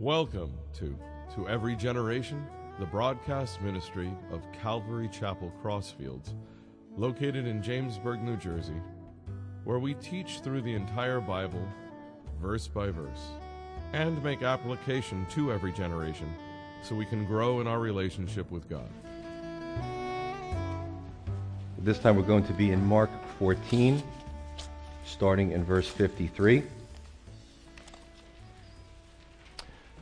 Welcome 0.00 0.52
to 0.74 0.96
To 1.34 1.48
Every 1.48 1.76
Generation, 1.76 2.44
the 2.80 2.86
broadcast 2.86 3.60
ministry 3.60 4.10
of 4.32 4.40
Calvary 4.52 5.08
Chapel 5.08 5.52
Crossfields, 5.62 6.34
located 6.96 7.46
in 7.46 7.62
Jamesburg, 7.62 8.22
New 8.22 8.36
Jersey, 8.36 8.80
where 9.64 9.78
we 9.78 9.94
teach 9.94 10.40
through 10.40 10.62
the 10.62 10.74
entire 10.74 11.20
Bible, 11.20 11.64
verse 12.40 12.66
by 12.66 12.90
verse, 12.90 13.30
and 13.92 14.22
make 14.24 14.42
application 14.42 15.26
to 15.30 15.52
every 15.52 15.72
generation 15.72 16.32
so 16.82 16.96
we 16.96 17.06
can 17.06 17.24
grow 17.24 17.60
in 17.60 17.66
our 17.66 17.78
relationship 17.78 18.50
with 18.50 18.68
God. 18.68 18.88
This 21.78 21.98
time 21.98 22.16
we're 22.16 22.22
going 22.22 22.46
to 22.46 22.54
be 22.54 22.72
in 22.72 22.84
Mark 22.84 23.10
14, 23.38 24.02
starting 25.04 25.52
in 25.52 25.64
verse 25.64 25.88
53. 25.88 26.62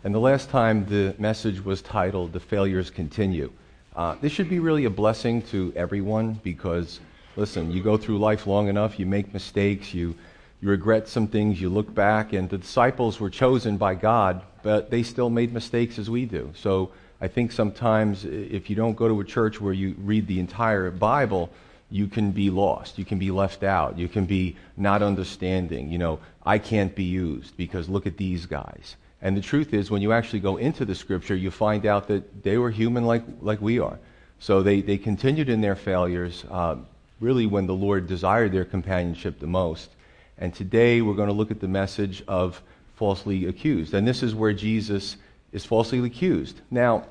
And 0.03 0.15
the 0.15 0.19
last 0.19 0.49
time 0.49 0.87
the 0.87 1.15
message 1.19 1.63
was 1.63 1.83
titled 1.83 2.33
The 2.33 2.41
Failures 2.41 2.89
Continue. 2.89 3.53
Uh, 3.95 4.17
this 4.23 4.33
should 4.33 4.49
be 4.49 4.59
really 4.59 4.87
a 4.87 4.91
blessing 4.91 5.43
to 5.43 5.75
everyone 5.77 6.41
because, 6.43 7.01
listen, 7.37 7.71
you 7.71 7.83
go 7.83 7.99
through 7.99 8.19
life 8.19 8.47
long 8.47 8.69
enough, 8.69 8.99
you 8.99 9.05
make 9.05 9.35
mistakes, 9.35 9.93
you, 9.93 10.15
you 10.63 10.71
regret 10.71 11.07
some 11.07 11.27
things, 11.27 11.61
you 11.61 11.69
look 11.69 11.95
back, 11.95 12.33
and 12.33 12.49
the 12.49 12.57
disciples 12.57 13.21
were 13.21 13.29
chosen 13.29 13.77
by 13.77 13.95
God, 13.95 14.41
but 14.63 14.91
they 14.91 15.03
still 15.03 15.29
made 15.29 15.53
mistakes 15.53 15.99
as 15.99 16.09
we 16.09 16.25
do. 16.25 16.51
So 16.57 16.93
I 17.21 17.29
think 17.29 17.53
sometimes 17.53 18.25
if 18.25 18.71
you 18.71 18.77
don't 18.77 18.97
go 18.97 19.07
to 19.07 19.21
a 19.21 19.25
church 19.25 19.61
where 19.61 19.75
you 19.75 19.95
read 19.99 20.27
the 20.27 20.41
entire 20.41 20.91
Bible, 20.91 21.51
you 21.91 22.07
can 22.07 22.31
be 22.31 22.49
lost. 22.49 22.99
You 22.99 23.05
can 23.05 23.19
be 23.19 23.31
left 23.31 23.63
out. 23.63 23.99
You 23.99 24.09
can 24.09 24.25
be 24.25 24.57
not 24.79 25.03
understanding. 25.03 25.91
You 25.91 25.99
know, 25.99 26.21
I 26.47 26.57
can't 26.57 26.95
be 26.95 27.05
used 27.05 27.55
because 27.59 27.87
look 27.91 28.07
at 28.07 28.17
these 28.17 28.47
guys. 28.47 28.97
And 29.23 29.37
the 29.37 29.43
truth 29.43 29.75
is, 29.75 29.91
when 29.91 30.03
you 30.03 30.13
actually 30.13 30.41
go 30.41 30.57
into 30.57 30.85
the 30.85 30.95
scripture, 30.95 31.35
you 31.37 31.51
find 31.51 31.85
out 31.85 32.09
that 32.09 32.43
they 32.43 32.57
were 32.57 32.71
human 32.71 33.05
like, 33.05 33.23
like 33.43 33.61
we 33.61 33.79
are. 33.79 33.99
So 34.39 34.63
they, 34.63 34.81
they 34.81 34.97
continued 34.97 35.51
in 35.51 35.61
their 35.61 35.77
failures, 35.77 36.45
uh, 36.51 36.77
really 37.21 37.47
when 37.47 37.67
the 37.67 37.75
Lord 37.75 38.07
desired 38.07 38.53
their 38.53 38.65
companionship 38.65 39.39
the 39.39 39.47
most. 39.47 39.91
And 40.39 40.55
today 40.55 41.03
we're 41.03 41.15
going 41.15 41.29
to 41.29 41.35
look 41.35 41.51
at 41.51 41.61
the 41.61 41.69
message 41.69 42.23
of 42.27 42.63
falsely 42.97 43.47
accused. 43.47 43.93
And 43.93 44.09
this 44.09 44.23
is 44.23 44.35
where 44.35 44.55
Jesus 44.55 45.17
is 45.53 45.67
falsely 45.67 45.99
accused. 46.05 46.61
Now, 46.71 47.05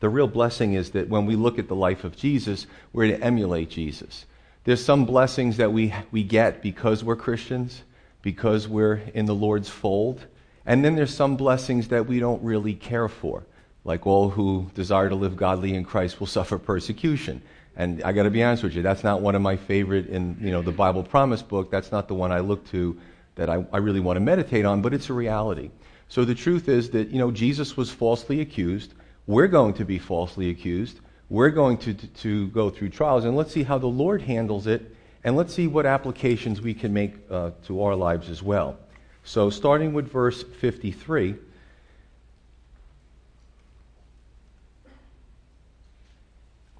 the 0.00 0.08
real 0.08 0.26
blessing 0.26 0.74
is 0.74 0.90
that 0.92 1.08
when 1.08 1.26
we 1.26 1.36
look 1.36 1.58
at 1.58 1.68
the 1.68 1.74
life 1.74 2.04
of 2.04 2.16
Jesus, 2.16 2.66
we're 2.92 3.08
to 3.08 3.22
emulate 3.22 3.70
Jesus. 3.70 4.24
There's 4.64 4.84
some 4.84 5.04
blessings 5.04 5.58
that 5.58 5.72
we, 5.72 5.94
we 6.10 6.22
get 6.22 6.62
because 6.62 7.04
we're 7.04 7.16
Christians, 7.16 7.82
because 8.22 8.66
we're 8.66 9.00
in 9.14 9.26
the 9.26 9.34
Lord's 9.34 9.68
fold. 9.68 10.24
And 10.66 10.84
then 10.84 10.96
there's 10.96 11.14
some 11.14 11.36
blessings 11.36 11.88
that 11.88 12.06
we 12.06 12.18
don't 12.18 12.42
really 12.42 12.74
care 12.74 13.08
for, 13.08 13.44
like 13.84 14.06
all 14.06 14.28
who 14.28 14.68
desire 14.74 15.08
to 15.08 15.14
live 15.14 15.36
godly 15.36 15.74
in 15.74 15.84
Christ 15.84 16.18
will 16.18 16.26
suffer 16.26 16.58
persecution. 16.58 17.40
And 17.76 18.02
I 18.02 18.12
got 18.12 18.24
to 18.24 18.30
be 18.30 18.42
honest 18.42 18.64
with 18.64 18.74
you, 18.74 18.82
that's 18.82 19.04
not 19.04 19.20
one 19.20 19.34
of 19.34 19.42
my 19.42 19.56
favorite 19.56 20.08
in 20.08 20.36
you 20.40 20.50
know 20.50 20.62
the 20.62 20.72
Bible 20.72 21.02
Promise 21.02 21.42
book. 21.42 21.70
That's 21.70 21.92
not 21.92 22.08
the 22.08 22.14
one 22.14 22.32
I 22.32 22.40
look 22.40 22.68
to 22.70 22.98
that 23.36 23.48
I, 23.48 23.64
I 23.72 23.78
really 23.78 24.00
want 24.00 24.16
to 24.16 24.20
meditate 24.20 24.64
on, 24.64 24.82
but 24.82 24.92
it's 24.92 25.10
a 25.10 25.12
reality. 25.12 25.70
So 26.08 26.24
the 26.24 26.34
truth 26.34 26.68
is 26.68 26.90
that 26.90 27.10
you 27.10 27.18
know 27.18 27.30
Jesus 27.30 27.76
was 27.76 27.90
falsely 27.90 28.40
accused. 28.40 28.94
We're 29.26 29.48
going 29.48 29.74
to 29.74 29.84
be 29.84 29.98
falsely 29.98 30.50
accused. 30.50 31.00
We're 31.28 31.50
going 31.50 31.78
to, 31.78 31.92
to, 31.92 32.06
to 32.06 32.46
go 32.48 32.70
through 32.70 32.90
trials, 32.90 33.24
and 33.24 33.36
let's 33.36 33.52
see 33.52 33.64
how 33.64 33.78
the 33.78 33.88
Lord 33.88 34.22
handles 34.22 34.66
it, 34.66 34.94
and 35.24 35.36
let's 35.36 35.52
see 35.52 35.66
what 35.66 35.84
applications 35.84 36.60
we 36.60 36.72
can 36.72 36.92
make 36.92 37.14
uh, 37.30 37.50
to 37.66 37.82
our 37.82 37.96
lives 37.96 38.30
as 38.30 38.42
well. 38.42 38.78
So, 39.26 39.50
starting 39.50 39.92
with 39.92 40.08
verse 40.08 40.44
53. 40.60 41.34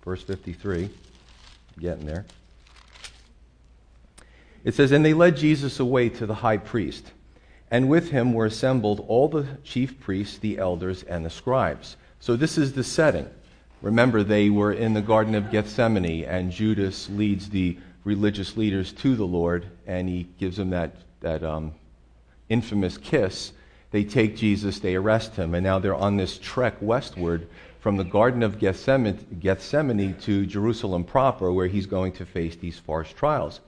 Verse 0.04 0.22
53, 0.22 0.88
getting 1.80 2.06
there. 2.06 2.24
It 4.62 4.76
says, 4.76 4.92
And 4.92 5.04
they 5.04 5.12
led 5.12 5.36
Jesus 5.36 5.80
away 5.80 6.08
to 6.10 6.24
the 6.24 6.36
high 6.36 6.58
priest, 6.58 7.10
and 7.68 7.88
with 7.88 8.12
him 8.12 8.32
were 8.32 8.46
assembled 8.46 9.04
all 9.08 9.26
the 9.26 9.48
chief 9.64 9.98
priests, 9.98 10.38
the 10.38 10.58
elders, 10.58 11.02
and 11.02 11.26
the 11.26 11.30
scribes. 11.30 11.96
So, 12.20 12.36
this 12.36 12.56
is 12.56 12.74
the 12.74 12.84
setting. 12.84 13.28
Remember, 13.82 14.22
they 14.22 14.50
were 14.50 14.72
in 14.72 14.94
the 14.94 15.02
Garden 15.02 15.34
of 15.34 15.50
Gethsemane, 15.50 16.24
and 16.24 16.52
Judas 16.52 17.10
leads 17.10 17.48
the 17.48 17.76
religious 18.04 18.56
leaders 18.56 18.92
to 18.92 19.16
the 19.16 19.26
Lord, 19.26 19.66
and 19.84 20.08
he 20.08 20.28
gives 20.38 20.58
them 20.58 20.70
that, 20.70 20.94
that 21.20 21.42
um, 21.42 21.74
infamous 22.48 22.98
kiss, 22.98 23.52
they 23.90 24.04
take 24.04 24.36
Jesus, 24.36 24.78
they 24.78 24.94
arrest 24.94 25.36
him, 25.36 25.54
and 25.54 25.64
now 25.64 25.78
they're 25.78 25.94
on 25.94 26.16
this 26.16 26.38
trek 26.38 26.74
westward 26.80 27.48
from 27.80 27.96
the 27.96 28.04
Garden 28.04 28.42
of 28.42 28.58
Gethsemane, 28.58 29.38
Gethsemane 29.40 30.14
to 30.22 30.44
Jerusalem 30.44 31.04
proper, 31.04 31.52
where 31.52 31.68
he's 31.68 31.86
going 31.86 32.12
to 32.14 32.26
face 32.26 32.56
these 32.56 32.78
farce 32.78 33.12
trials. 33.12 33.60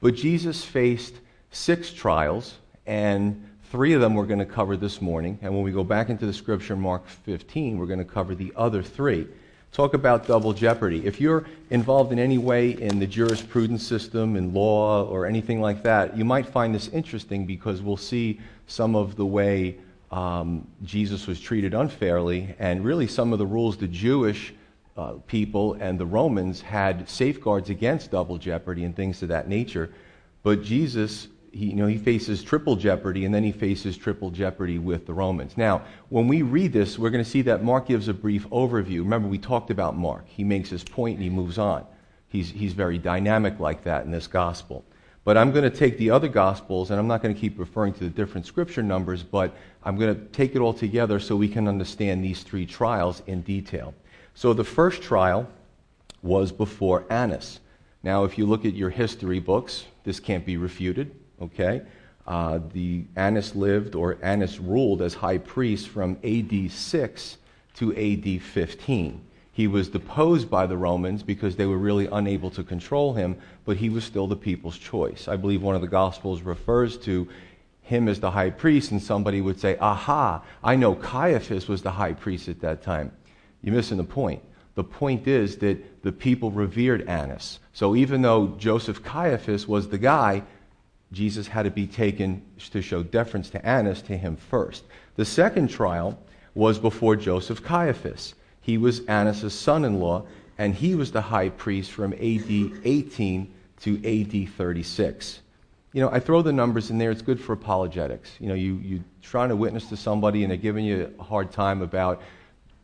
But 0.00 0.14
Jesus 0.14 0.64
faced 0.64 1.14
six 1.50 1.92
trials, 1.92 2.58
and 2.86 3.48
three 3.70 3.94
of 3.94 4.00
them 4.00 4.14
we're 4.14 4.26
going 4.26 4.38
to 4.38 4.44
cover 4.44 4.76
this 4.76 5.00
morning. 5.00 5.38
And 5.40 5.54
when 5.54 5.62
we 5.62 5.72
go 5.72 5.84
back 5.84 6.10
into 6.10 6.26
the 6.26 6.32
scripture, 6.32 6.76
Mark 6.76 7.08
15, 7.08 7.78
we're 7.78 7.86
going 7.86 7.98
to 7.98 8.04
cover 8.04 8.34
the 8.34 8.52
other 8.56 8.82
three. 8.82 9.26
Talk 9.72 9.94
about 9.94 10.26
double 10.26 10.52
jeopardy. 10.52 11.06
If 11.06 11.18
you're 11.18 11.46
involved 11.70 12.12
in 12.12 12.18
any 12.18 12.36
way 12.36 12.72
in 12.72 12.98
the 12.98 13.06
jurisprudence 13.06 13.82
system, 13.82 14.36
in 14.36 14.52
law, 14.52 15.04
or 15.04 15.24
anything 15.24 15.62
like 15.62 15.82
that, 15.84 16.14
you 16.14 16.26
might 16.26 16.46
find 16.46 16.74
this 16.74 16.88
interesting 16.88 17.46
because 17.46 17.80
we'll 17.80 17.96
see 17.96 18.38
some 18.66 18.94
of 18.94 19.16
the 19.16 19.24
way 19.24 19.78
um, 20.10 20.68
Jesus 20.84 21.26
was 21.26 21.40
treated 21.40 21.72
unfairly, 21.72 22.54
and 22.58 22.84
really 22.84 23.06
some 23.06 23.32
of 23.32 23.38
the 23.38 23.46
rules 23.46 23.78
the 23.78 23.88
Jewish 23.88 24.52
uh, 24.98 25.14
people 25.26 25.72
and 25.80 25.98
the 25.98 26.04
Romans 26.04 26.60
had 26.60 27.08
safeguards 27.08 27.70
against 27.70 28.10
double 28.10 28.36
jeopardy 28.36 28.84
and 28.84 28.94
things 28.94 29.22
of 29.22 29.30
that 29.30 29.48
nature. 29.48 29.90
But 30.42 30.62
Jesus 30.62 31.28
you 31.52 31.74
know, 31.74 31.86
he 31.86 31.98
faces 31.98 32.42
triple 32.42 32.76
jeopardy 32.76 33.24
and 33.26 33.34
then 33.34 33.44
he 33.44 33.52
faces 33.52 33.96
triple 33.96 34.30
jeopardy 34.30 34.78
with 34.78 35.06
the 35.06 35.12
Romans. 35.12 35.56
Now, 35.56 35.82
when 36.08 36.26
we 36.26 36.42
read 36.42 36.72
this, 36.72 36.98
we're 36.98 37.10
going 37.10 37.24
to 37.24 37.30
see 37.30 37.42
that 37.42 37.62
Mark 37.62 37.86
gives 37.86 38.08
a 38.08 38.14
brief 38.14 38.48
overview. 38.48 38.98
Remember, 38.98 39.28
we 39.28 39.38
talked 39.38 39.70
about 39.70 39.96
Mark. 39.96 40.26
He 40.26 40.44
makes 40.44 40.70
his 40.70 40.82
point 40.82 41.16
and 41.16 41.22
he 41.22 41.30
moves 41.30 41.58
on. 41.58 41.84
He's, 42.28 42.50
he's 42.50 42.72
very 42.72 42.96
dynamic 42.96 43.60
like 43.60 43.84
that 43.84 44.04
in 44.06 44.10
this 44.10 44.26
gospel. 44.26 44.84
But 45.24 45.36
I'm 45.36 45.52
going 45.52 45.70
to 45.70 45.76
take 45.76 45.98
the 45.98 46.10
other 46.10 46.26
gospels 46.26 46.90
and 46.90 46.98
I'm 46.98 47.06
not 47.06 47.22
going 47.22 47.34
to 47.34 47.40
keep 47.40 47.58
referring 47.58 47.92
to 47.94 48.04
the 48.04 48.10
different 48.10 48.46
scripture 48.46 48.82
numbers, 48.82 49.22
but 49.22 49.54
I'm 49.84 49.96
going 49.96 50.14
to 50.14 50.24
take 50.32 50.56
it 50.56 50.60
all 50.60 50.72
together 50.72 51.20
so 51.20 51.36
we 51.36 51.48
can 51.48 51.68
understand 51.68 52.24
these 52.24 52.42
three 52.42 52.64
trials 52.64 53.22
in 53.26 53.42
detail. 53.42 53.94
So 54.34 54.54
the 54.54 54.64
first 54.64 55.02
trial 55.02 55.46
was 56.22 56.50
before 56.50 57.04
Annas. 57.10 57.60
Now, 58.02 58.24
if 58.24 58.38
you 58.38 58.46
look 58.46 58.64
at 58.64 58.74
your 58.74 58.90
history 58.90 59.38
books, 59.38 59.84
this 60.02 60.18
can't 60.18 60.46
be 60.46 60.56
refuted 60.56 61.14
Okay? 61.42 61.82
Uh, 62.26 62.60
the 62.72 63.04
Annas 63.16 63.54
lived 63.54 63.94
or 63.94 64.16
Annas 64.22 64.60
ruled 64.60 65.02
as 65.02 65.14
high 65.14 65.38
priest 65.38 65.88
from 65.88 66.16
AD 66.22 66.70
6 66.70 67.36
to 67.74 67.92
AD 67.96 68.42
15. 68.42 69.20
He 69.54 69.66
was 69.66 69.88
deposed 69.88 70.48
by 70.48 70.66
the 70.66 70.76
Romans 70.76 71.22
because 71.22 71.56
they 71.56 71.66
were 71.66 71.76
really 71.76 72.06
unable 72.06 72.50
to 72.50 72.62
control 72.62 73.12
him, 73.12 73.36
but 73.64 73.76
he 73.76 73.90
was 73.90 74.04
still 74.04 74.26
the 74.26 74.36
people's 74.36 74.78
choice. 74.78 75.28
I 75.28 75.36
believe 75.36 75.62
one 75.62 75.74
of 75.74 75.82
the 75.82 75.88
Gospels 75.88 76.40
refers 76.42 76.96
to 76.98 77.28
him 77.82 78.08
as 78.08 78.20
the 78.20 78.30
high 78.30 78.50
priest, 78.50 78.92
and 78.92 79.02
somebody 79.02 79.40
would 79.40 79.60
say, 79.60 79.76
Aha, 79.78 80.42
I 80.64 80.76
know 80.76 80.94
Caiaphas 80.94 81.68
was 81.68 81.82
the 81.82 81.90
high 81.90 82.14
priest 82.14 82.48
at 82.48 82.60
that 82.60 82.82
time. 82.82 83.12
You're 83.62 83.74
missing 83.74 83.98
the 83.98 84.04
point. 84.04 84.42
The 84.74 84.84
point 84.84 85.28
is 85.28 85.58
that 85.58 86.02
the 86.02 86.12
people 86.12 86.50
revered 86.50 87.06
Annas. 87.06 87.58
So 87.74 87.94
even 87.94 88.22
though 88.22 88.54
Joseph 88.58 89.02
Caiaphas 89.02 89.68
was 89.68 89.88
the 89.88 89.98
guy, 89.98 90.44
Jesus 91.12 91.46
had 91.46 91.64
to 91.64 91.70
be 91.70 91.86
taken 91.86 92.42
to 92.70 92.82
show 92.82 93.02
deference 93.02 93.50
to 93.50 93.64
Annas 93.64 94.02
to 94.02 94.16
him 94.16 94.36
first. 94.36 94.84
The 95.16 95.24
second 95.24 95.68
trial 95.68 96.18
was 96.54 96.78
before 96.78 97.16
Joseph 97.16 97.62
Caiaphas. 97.62 98.34
He 98.60 98.78
was 98.78 99.00
Annas' 99.06 99.54
son 99.54 99.84
in 99.84 100.00
law, 100.00 100.24
and 100.58 100.74
he 100.74 100.94
was 100.94 101.12
the 101.12 101.20
high 101.20 101.50
priest 101.50 101.90
from 101.92 102.12
AD 102.14 102.20
18 102.84 103.52
to 103.80 104.20
AD 104.20 104.48
36. 104.50 105.40
You 105.92 106.00
know, 106.00 106.10
I 106.10 106.20
throw 106.20 106.40
the 106.40 106.52
numbers 106.52 106.90
in 106.90 106.96
there, 106.96 107.10
it's 107.10 107.20
good 107.20 107.40
for 107.40 107.52
apologetics. 107.52 108.30
You 108.40 108.48
know, 108.48 108.54
you, 108.54 108.76
you're 108.82 109.04
trying 109.20 109.50
to 109.50 109.56
witness 109.56 109.88
to 109.90 109.96
somebody 109.96 110.42
and 110.42 110.50
they're 110.50 110.56
giving 110.56 110.84
you 110.84 111.12
a 111.18 111.22
hard 111.22 111.52
time 111.52 111.82
about 111.82 112.22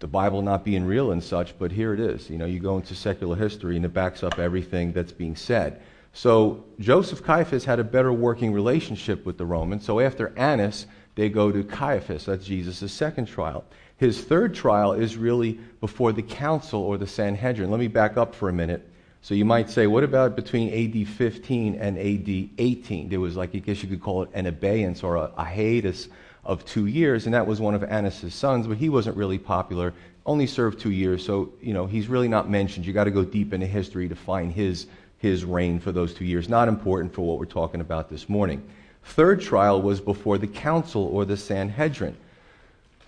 the 0.01 0.07
Bible 0.07 0.43
not 0.43 0.65
being 0.65 0.85
real 0.85 1.13
and 1.13 1.23
such, 1.23 1.59
but 1.59 1.73
here 1.73 1.95
it 1.95 2.01
is. 2.01 2.29
You 2.29 2.37
know, 2.37 2.45
you 2.45 2.61
go 2.61 2.77
into 2.77 2.95
secular 2.95 3.37
history 3.37 3.77
and 3.77 3.85
it 3.85 3.95
backs 3.95 4.23
up 4.23 4.39
everything 4.39 4.93
that's 4.93 5.13
being 5.13 5.37
said. 5.37 5.81
So 6.13 6.65
Joseph 6.81 7.23
Caiaphas 7.23 7.65
had 7.65 7.79
a 7.79 7.85
better 7.85 8.13
working 8.13 8.53
relationship 8.53 9.25
with 9.25 9.39
the 9.39 9.47
Romans. 9.47 9.85
So 9.85 10.01
after 10.01 10.37
Annas, 10.37 10.87
they 11.15 11.29
go 11.29 11.53
to 11.53 11.63
Caiaphas. 11.65 12.27
That's 12.27 12.45
Jesus' 12.45 12.93
second 12.93 13.27
trial. 13.27 13.65
His 13.97 14.23
third 14.23 14.55
trial 14.55 14.93
is 14.93 15.17
really 15.17 15.59
before 15.81 16.13
the 16.13 16.23
council 16.23 16.81
or 16.81 16.99
the 16.99 17.07
Sanhedrin. 17.07 17.71
Let 17.71 17.81
me 17.81 17.89
back 17.89 18.17
up 18.17 18.35
for 18.35 18.49
a 18.49 18.53
minute. 18.53 18.89
So 19.21 19.35
you 19.35 19.45
might 19.45 19.69
say, 19.69 19.87
what 19.89 20.05
about 20.05 20.37
between 20.37 20.73
AD 20.73 21.09
15 21.09 21.75
and 21.75 21.99
AD 21.99 22.51
18? 22.59 23.09
There 23.09 23.21
was 23.21 23.37
like, 23.37 23.55
I 23.55 23.59
guess 23.59 23.83
you 23.83 23.89
could 23.89 24.01
call 24.01 24.23
it 24.23 24.31
an 24.33 24.47
abeyance 24.47 25.03
or 25.03 25.17
a, 25.17 25.33
a 25.37 25.45
hiatus 25.45 26.09
of 26.45 26.65
two 26.65 26.87
years, 26.87 27.27
and 27.27 27.35
that 27.35 27.47
was 27.47 27.61
one 27.61 27.75
of 27.75 27.83
Annas' 27.83 28.33
sons, 28.33 28.67
but 28.67 28.79
he 28.79 28.89
wasn't 28.89 29.17
really 29.17 29.39
popular, 29.39 29.93
only 30.25 30.47
served 30.47 30.79
two 30.79 30.93
years, 30.93 31.25
so, 31.25 31.53
you 31.61 31.75
know, 31.75 31.87
he's 31.87 32.07
really 32.09 32.29
not 32.29 32.49
mentioned. 32.49 32.87
You 32.87 32.93
got 32.93 33.05
to 33.05 33.11
go 33.11 33.25
deep 33.25 33.53
into 33.53 33.67
history 33.67 34.09
to 34.09 34.15
find 34.15 34.53
his, 34.53 34.87
his 35.19 35.45
reign 35.45 35.81
for 35.81 35.93
those 35.93 36.15
two 36.15 36.25
years. 36.25 36.49
Not 36.49 36.69
important 36.69 37.13
for 37.13 37.23
what 37.23 37.39
we're 37.39 37.45
talking 37.45 37.81
about 37.81 38.09
this 38.09 38.29
morning. 38.29 38.63
Third 39.05 39.41
trial 39.41 39.83
was 39.83 40.01
before 40.01 40.39
the 40.39 40.47
council 40.47 41.05
or 41.05 41.25
the 41.25 41.37
Sanhedrin. 41.37 42.17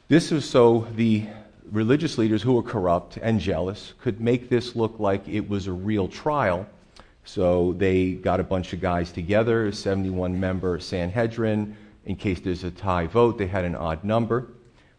This 0.08 0.30
was 0.30 0.48
so 0.48 0.88
the 0.96 1.26
religious 1.70 2.18
leaders 2.18 2.42
who 2.42 2.54
were 2.54 2.62
corrupt 2.62 3.16
and 3.16 3.38
jealous 3.38 3.94
could 4.00 4.20
make 4.20 4.48
this 4.48 4.74
look 4.74 4.98
like 4.98 5.26
it 5.28 5.48
was 5.48 5.66
a 5.66 5.72
real 5.72 6.08
trial. 6.08 6.66
So 7.24 7.74
they 7.74 8.12
got 8.12 8.40
a 8.40 8.44
bunch 8.44 8.72
of 8.72 8.80
guys 8.80 9.12
together, 9.12 9.66
a 9.66 9.72
71 9.72 10.38
member 10.40 10.80
Sanhedrin, 10.80 11.76
in 12.06 12.16
case 12.16 12.40
there's 12.40 12.64
a 12.64 12.70
tie 12.70 13.06
vote, 13.06 13.38
they 13.38 13.46
had 13.46 13.64
an 13.64 13.76
odd 13.76 14.02
number, 14.02 14.48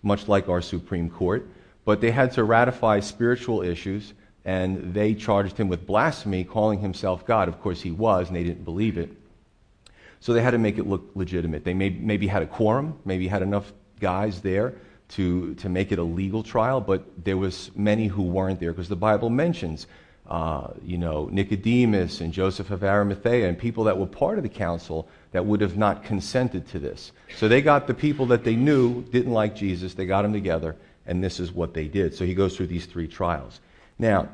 much 0.04 0.28
like 0.28 0.48
our 0.48 0.62
Supreme 0.62 1.10
Court. 1.10 1.46
But 1.84 2.00
they 2.00 2.12
had 2.12 2.32
to 2.34 2.44
ratify 2.44 3.00
spiritual 3.00 3.64
issues, 3.64 4.14
and 4.46 4.94
they 4.94 5.14
charged 5.14 5.58
him 5.58 5.68
with 5.68 5.86
blasphemy, 5.86 6.44
calling 6.44 6.80
himself 6.80 7.26
God. 7.26 7.48
Of 7.48 7.62
course, 7.62 7.82
he 7.82 7.92
was, 7.92 8.28
and 8.28 8.36
they 8.36 8.44
didn't 8.44 8.66
believe 8.66 8.98
it. 8.98 9.10
So 10.20 10.34
they 10.34 10.42
had 10.42 10.52
to 10.52 10.58
make 10.58 10.78
it 10.78 10.88
look 10.88 11.10
legitimate. 11.16 11.64
They 11.64 11.74
may, 11.74 11.90
maybe 11.90 12.28
had 12.28 12.44
a 12.44 12.48
quorum, 12.48 13.00
maybe 13.06 13.28
had 13.28 13.42
enough 13.42 13.72
guys 14.00 14.42
there 14.42 14.76
to, 15.10 15.56
to 15.56 15.70
make 15.70 15.92
it 15.92 16.00
a 16.00 16.04
legal 16.04 16.44
trial, 16.44 16.80
but 16.80 17.04
there 17.24 17.38
was 17.38 17.72
many 17.76 18.08
who 18.08 18.24
weren't 18.24 18.60
there 18.60 18.72
because 18.72 18.90
the 18.90 18.96
Bible 18.96 19.30
mentions 19.30 19.88
uh, 20.32 20.74
you 20.82 20.98
know, 20.98 21.28
Nicodemus 21.30 22.22
and 22.22 22.32
Joseph 22.32 22.72
of 22.72 22.86
Arimathea 22.86 23.50
and 23.50 23.58
people 23.58 23.84
that 23.84 23.98
were 23.98 24.06
part 24.06 24.38
of 24.38 24.44
the 24.44 24.50
council 24.50 25.10
that 25.32 25.46
would 25.46 25.60
have 25.60 25.76
not 25.76 26.04
consented 26.06 26.66
to 26.70 26.80
this. 26.80 27.12
So 27.36 27.50
they 27.50 27.62
got 27.62 27.86
the 27.86 27.94
people 27.94 28.26
that 28.28 28.46
they 28.46 28.56
knew 28.56 29.02
didn't 29.04 29.34
like 29.34 29.56
Jesus, 29.56 29.94
they 29.94 30.06
got 30.06 30.22
them 30.22 30.32
together, 30.32 30.78
and 31.06 31.22
this 31.22 31.40
is 31.42 31.52
what 31.52 31.74
they 31.74 31.90
did. 31.90 32.14
So 32.14 32.26
he 32.26 32.34
goes 32.34 32.56
through 32.56 32.68
these 32.68 32.86
three 32.86 33.10
trials. 33.10 33.60
Now, 34.02 34.30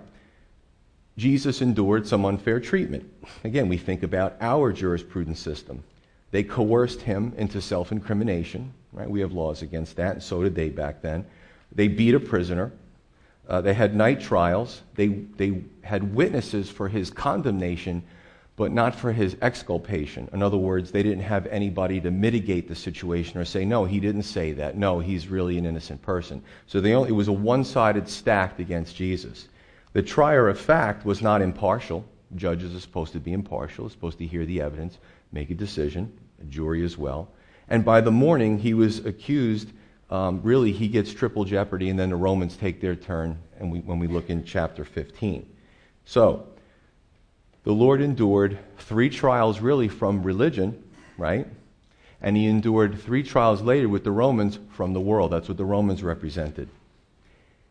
Jesus 1.18 1.62
endured 1.62 2.08
some 2.08 2.24
unfair 2.24 2.62
treatment. 2.62 3.12
Again, 3.44 3.68
we 3.68 3.78
think 3.78 4.02
about 4.02 4.38
our 4.40 4.72
jurisprudence 4.72 5.42
system. 5.42 5.84
They 6.32 6.44
coerced 6.44 7.02
him 7.02 7.34
into 7.38 7.62
self 7.62 7.92
incrimination. 7.92 8.74
Right? 8.94 9.10
We 9.10 9.20
have 9.20 9.34
laws 9.34 9.62
against 9.62 9.98
that, 9.98 10.14
and 10.14 10.24
so 10.24 10.42
did 10.42 10.56
they 10.56 10.70
back 10.70 11.02
then. 11.02 11.26
They 11.74 11.90
beat 11.90 12.16
a 12.16 12.20
prisoner. 12.20 12.72
Uh, 13.48 13.60
they 13.60 13.74
had 13.74 13.94
night 13.94 14.22
trials. 14.22 14.82
They, 14.96 15.08
they 15.08 15.64
had 15.82 16.16
witnesses 16.16 16.70
for 16.70 16.88
his 16.88 17.10
condemnation, 17.10 18.04
but 18.56 18.72
not 18.72 18.96
for 18.96 19.12
his 19.12 19.36
exculpation. 19.42 20.30
In 20.34 20.42
other 20.42 20.58
words, 20.58 20.92
they 20.92 21.04
didn't 21.04 21.24
have 21.24 21.46
anybody 21.48 22.02
to 22.02 22.12
mitigate 22.12 22.68
the 22.68 22.76
situation 22.76 23.40
or 23.40 23.46
say, 23.46 23.66
no, 23.66 23.86
he 23.86 24.00
didn't 24.00 24.24
say 24.24 24.54
that. 24.54 24.78
No, 24.78 25.00
he's 25.00 25.28
really 25.28 25.58
an 25.58 25.66
innocent 25.66 26.02
person. 26.02 26.42
So 26.66 26.82
they 26.82 26.94
only, 26.94 27.10
it 27.10 27.14
was 27.14 27.28
a 27.28 27.34
one 27.34 27.64
sided 27.64 28.10
stacked 28.10 28.60
against 28.60 28.96
Jesus. 28.96 29.48
The 29.98 30.04
trier 30.04 30.48
of 30.48 30.60
fact 30.60 31.08
was 31.08 31.24
not 31.24 31.42
impartial. 31.42 32.06
Judges 32.36 32.76
are 32.76 32.80
supposed 32.80 33.14
to 33.14 33.20
be 33.20 33.34
impartial, 33.34 33.90
supposed 33.90 34.20
to 34.20 34.28
hear 34.28 34.46
the 34.46 34.62
evidence, 34.62 35.00
make 35.32 35.50
a 35.50 35.56
decision, 35.56 36.16
a 36.40 36.44
jury 36.44 36.86
as 36.86 37.00
well. 37.00 37.30
And 37.68 37.84
by 37.84 38.02
the 38.02 38.12
morning, 38.12 38.60
he 38.60 38.76
was 38.76 39.04
accused 39.08 39.72
um, 40.12 40.42
really 40.44 40.72
he 40.72 40.88
gets 40.88 41.12
triple 41.12 41.46
jeopardy, 41.46 41.90
and 41.90 41.98
then 41.98 42.12
the 42.12 42.16
Romans 42.16 42.56
take 42.56 42.80
their 42.80 42.96
turn 42.96 43.40
and 43.60 43.72
we, 43.72 43.80
when 43.80 43.98
we 43.98 44.06
look 44.06 44.30
in 44.30 44.44
chapter 44.44 44.86
15. 44.86 45.50
So, 46.06 46.48
the 47.64 47.74
Lord 47.74 48.00
endured 48.00 48.60
three 48.78 49.10
trials 49.10 49.62
really 49.62 49.88
from 49.88 50.22
religion, 50.22 50.84
right? 51.18 51.48
And 52.22 52.38
he 52.38 52.46
endured 52.46 53.02
three 53.02 53.24
trials 53.24 53.64
later 53.64 53.90
with 53.90 54.04
the 54.04 54.12
Romans 54.12 54.60
from 54.74 54.94
the 54.94 55.02
world. 55.02 55.32
That's 55.32 55.48
what 55.48 55.58
the 55.58 55.66
Romans 55.66 56.04
represented. 56.04 56.70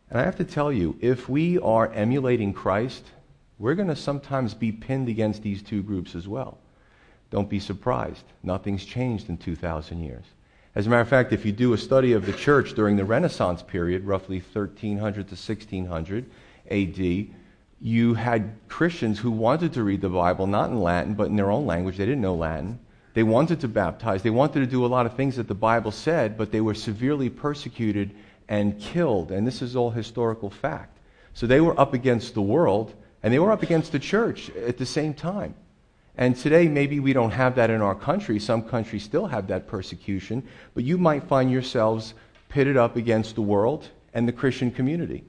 And 0.09 0.19
I 0.19 0.23
have 0.23 0.37
to 0.37 0.45
tell 0.45 0.71
you, 0.71 0.97
if 1.01 1.27
we 1.27 1.59
are 1.59 1.91
emulating 1.91 2.53
Christ, 2.53 3.03
we're 3.59 3.75
going 3.75 3.89
to 3.89 3.95
sometimes 3.95 4.53
be 4.53 4.71
pinned 4.71 5.09
against 5.09 5.41
these 5.41 5.61
two 5.61 5.83
groups 5.83 6.15
as 6.15 6.27
well. 6.27 6.57
Don't 7.29 7.49
be 7.49 7.59
surprised. 7.59 8.23
Nothing's 8.43 8.85
changed 8.85 9.29
in 9.29 9.37
2,000 9.37 10.01
years. 10.01 10.23
As 10.75 10.87
a 10.87 10.89
matter 10.89 11.01
of 11.01 11.09
fact, 11.09 11.33
if 11.33 11.45
you 11.45 11.51
do 11.51 11.73
a 11.73 11.77
study 11.77 12.13
of 12.13 12.25
the 12.25 12.33
church 12.33 12.73
during 12.73 12.95
the 12.95 13.03
Renaissance 13.03 13.63
period, 13.63 14.05
roughly 14.05 14.37
1300 14.39 15.27
to 15.27 15.35
1600 15.35 16.25
AD, 16.69 17.27
you 17.81 18.13
had 18.13 18.51
Christians 18.69 19.19
who 19.19 19.31
wanted 19.31 19.73
to 19.73 19.83
read 19.83 20.01
the 20.01 20.09
Bible 20.09 20.47
not 20.47 20.69
in 20.69 20.79
Latin, 20.79 21.15
but 21.15 21.27
in 21.27 21.35
their 21.35 21.51
own 21.51 21.65
language. 21.65 21.97
They 21.97 22.05
didn't 22.05 22.21
know 22.21 22.35
Latin. 22.35 22.79
They 23.13 23.23
wanted 23.23 23.59
to 23.61 23.67
baptize. 23.67 24.21
They 24.21 24.29
wanted 24.29 24.59
to 24.59 24.67
do 24.67 24.85
a 24.85 24.87
lot 24.87 25.05
of 25.05 25.15
things 25.15 25.35
that 25.37 25.47
the 25.47 25.55
Bible 25.55 25.91
said, 25.91 26.37
but 26.37 26.51
they 26.51 26.61
were 26.61 26.75
severely 26.75 27.29
persecuted 27.29 28.11
and 28.49 28.79
killed. 28.79 29.31
And 29.31 29.45
this 29.45 29.61
is 29.61 29.75
all 29.75 29.91
historical 29.91 30.49
fact. 30.49 30.99
So 31.33 31.47
they 31.47 31.61
were 31.61 31.79
up 31.79 31.93
against 31.93 32.33
the 32.33 32.41
world, 32.41 32.93
and 33.21 33.33
they 33.33 33.39
were 33.39 33.51
up 33.51 33.63
against 33.63 33.91
the 33.91 33.99
church 33.99 34.49
at 34.51 34.77
the 34.77 34.85
same 34.85 35.13
time. 35.13 35.55
And 36.17 36.35
today, 36.35 36.67
maybe 36.67 36.99
we 36.99 37.13
don't 37.13 37.31
have 37.31 37.55
that 37.55 37.69
in 37.69 37.81
our 37.81 37.93
country. 37.93 38.39
Some 38.39 38.63
countries 38.63 39.03
still 39.03 39.27
have 39.27 39.47
that 39.47 39.67
persecution. 39.67 40.47
But 40.73 40.83
you 40.83 40.97
might 40.97 41.23
find 41.23 41.51
yourselves 41.51 42.15
pitted 42.49 42.75
up 42.75 42.95
against 42.95 43.35
the 43.35 43.41
world 43.41 43.89
and 44.13 44.27
the 44.27 44.31
Christian 44.31 44.71
community. 44.71 45.23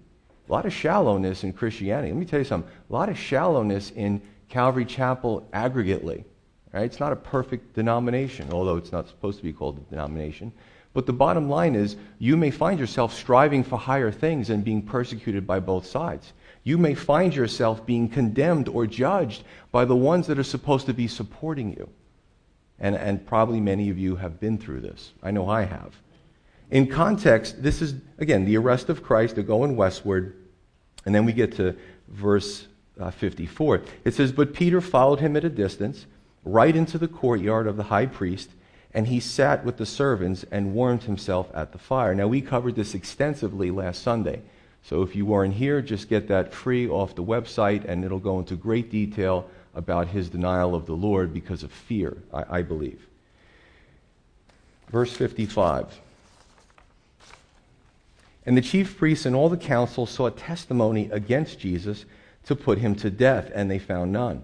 A 0.49 0.53
lot 0.53 0.65
of 0.65 0.73
shallowness 0.73 1.45
in 1.45 1.53
Christianity. 1.53 2.11
Let 2.11 2.19
me 2.19 2.25
tell 2.25 2.39
you 2.39 2.45
something. 2.47 2.71
A 2.89 2.93
lot 2.93 3.11
of 3.11 3.19
shallowness 3.19 3.91
in 3.91 4.23
Calvary 4.49 4.87
Chapel 4.87 5.47
aggregately. 5.53 6.25
Right? 6.73 6.85
It's 6.85 7.01
not 7.01 7.13
a 7.13 7.17
perfect 7.17 7.75
denomination, 7.75 8.51
although 8.51 8.77
it's 8.77 8.93
not 8.93 9.09
supposed 9.09 9.39
to 9.39 9.45
be 9.45 9.53
called 9.53 9.77
a 9.79 9.81
denomination. 9.91 10.53
But 10.95 11.07
the 11.07 11.13
bottom 11.13 11.49
line 11.49 11.75
is, 11.75 11.97
you 12.19 12.37
may 12.37 12.51
find 12.51 12.81
yourself 12.81 13.15
striving 13.15 13.63
for 13.63 13.79
higher 13.79 14.11
things 14.11 14.51
and 14.51 14.65
being 14.65 14.83
persecuted 14.83 15.47
by 15.47 15.61
both 15.61 15.87
sides 15.87 16.33
you 16.69 16.77
may 16.77 16.95
find 16.95 17.35
yourself 17.35 17.87
being 17.87 18.11
condemned 18.11 18.69
or 18.69 18.87
judged 18.87 19.43
by 19.73 19.87
the 19.87 19.97
ones 19.97 20.27
that 20.27 20.39
are 20.39 20.45
supposed 20.45 20.85
to 20.85 20.93
be 20.93 21.09
supporting 21.09 21.71
you. 21.71 21.89
And, 22.79 22.95
and 22.95 23.27
probably 23.27 23.59
many 23.59 23.89
of 23.89 23.97
you 23.97 24.17
have 24.17 24.39
been 24.39 24.59
through 24.59 24.83
this. 24.83 25.13
I 25.23 25.31
know 25.31 25.49
I 25.49 25.63
have. 25.63 25.95
In 26.71 26.87
context, 26.87 27.63
this 27.63 27.81
is, 27.81 27.95
again, 28.19 28.45
the 28.45 28.59
arrest 28.59 28.91
of 28.91 29.03
Christ, 29.03 29.35
they're 29.35 29.45
going 29.45 29.77
westward. 29.77 30.37
And 31.07 31.15
then 31.15 31.25
we 31.25 31.33
get 31.33 31.53
to 31.57 31.75
verse 32.09 32.67
uh, 33.01 33.11
54. 33.13 33.81
It 34.05 34.13
says, 34.13 34.31
But 34.31 34.53
Peter 34.53 34.83
followed 34.83 35.21
him 35.21 35.37
at 35.37 35.45
a 35.45 35.49
distance, 35.49 36.05
right 36.45 36.77
into 36.77 36.99
the 36.99 37.09
courtyard 37.09 37.67
of 37.67 37.79
the 37.79 37.85
high 37.85 38.07
priest, 38.07 38.51
and 38.95 39.07
he 39.09 39.21
sat 39.21 39.65
with 39.65 39.77
the 39.77 39.87
servants 39.87 40.45
and 40.51 40.75
warmed 40.75 41.05
himself 41.05 41.51
at 41.55 41.73
the 41.73 41.79
fire. 41.79 42.15
Now, 42.15 42.27
we 42.27 42.41
covered 42.41 42.75
this 42.75 42.95
extensively 42.95 43.71
last 43.71 44.03
Sunday. 44.03 44.43
So 44.83 45.03
if 45.03 45.15
you 45.15 45.27
weren't 45.27 45.55
here, 45.55 45.83
just 45.83 46.09
get 46.09 46.29
that 46.29 46.55
free 46.55 46.89
off 46.89 47.15
the 47.15 47.23
website, 47.23 47.85
and 47.85 48.05
it'll 48.05 48.19
go 48.19 48.39
into 48.39 48.57
great 48.57 48.91
detail 48.91 49.49
about 49.75 50.09
his 50.09 50.31
denial 50.31 50.75
of 50.75 50.87
the 50.87 50.95
Lord 50.95 51.35
because 51.35 51.63
of 51.63 51.71
fear, 51.71 52.17
I, 52.33 52.59
I 52.59 52.63
believe. 52.63 53.07
Verse 54.91 55.13
55. 55.13 56.01
And 58.47 58.57
the 58.57 58.63
chief 58.63 58.97
priests 58.97 59.27
and 59.27 59.37
all 59.37 59.51
the 59.51 59.59
council 59.59 60.07
sought 60.07 60.39
testimony 60.39 61.11
against 61.13 61.59
Jesus 61.59 62.07
to 62.47 62.57
put 62.57 62.79
him 62.79 62.95
to 62.95 63.11
death, 63.11 63.51
and 63.55 63.71
they 63.71 63.79
found 63.79 64.11
none. 64.11 64.43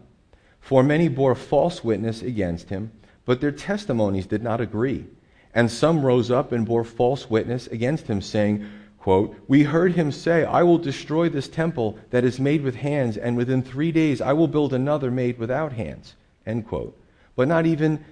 For 0.61 0.83
many 0.83 1.09
bore 1.09 1.35
false 1.35 1.83
witness 1.83 2.21
against 2.21 2.69
him, 2.69 2.91
but 3.25 3.41
their 3.41 3.53
testimonies 3.53 4.27
did 4.27 4.43
not 4.43 4.61
agree. 4.61 5.07
And 5.55 5.71
some 5.71 6.05
rose 6.05 6.31
up 6.31 6.53
and 6.53 6.67
bore 6.67 6.85
false 6.85 7.31
witness 7.31 7.67
against 7.69 8.07
him, 8.07 8.21
saying, 8.21 8.67
Quote, 8.99 9.37
we 9.49 9.63
heard 9.63 9.93
him 9.93 10.11
say, 10.11 10.45
I 10.45 10.63
will 10.63 10.79
destroy 10.79 11.29
this 11.29 11.47
temple 11.47 11.99
that 12.09 12.25
is 12.25 12.41
made 12.41 12.63
with 12.63 12.75
hands, 12.75 13.19
and 13.19 13.37
within 13.37 13.63
three 13.63 13.93
days 13.93 14.23
I 14.23 14.33
will 14.33 14.49
build 14.49 14.73
another 14.73 15.11
made 15.11 15.39
without 15.39 15.75
hands. 15.75 16.15
End 16.47 16.67
quote. 16.67 16.99
But 17.37 17.47
not 17.47 17.67
even, 17.67 18.03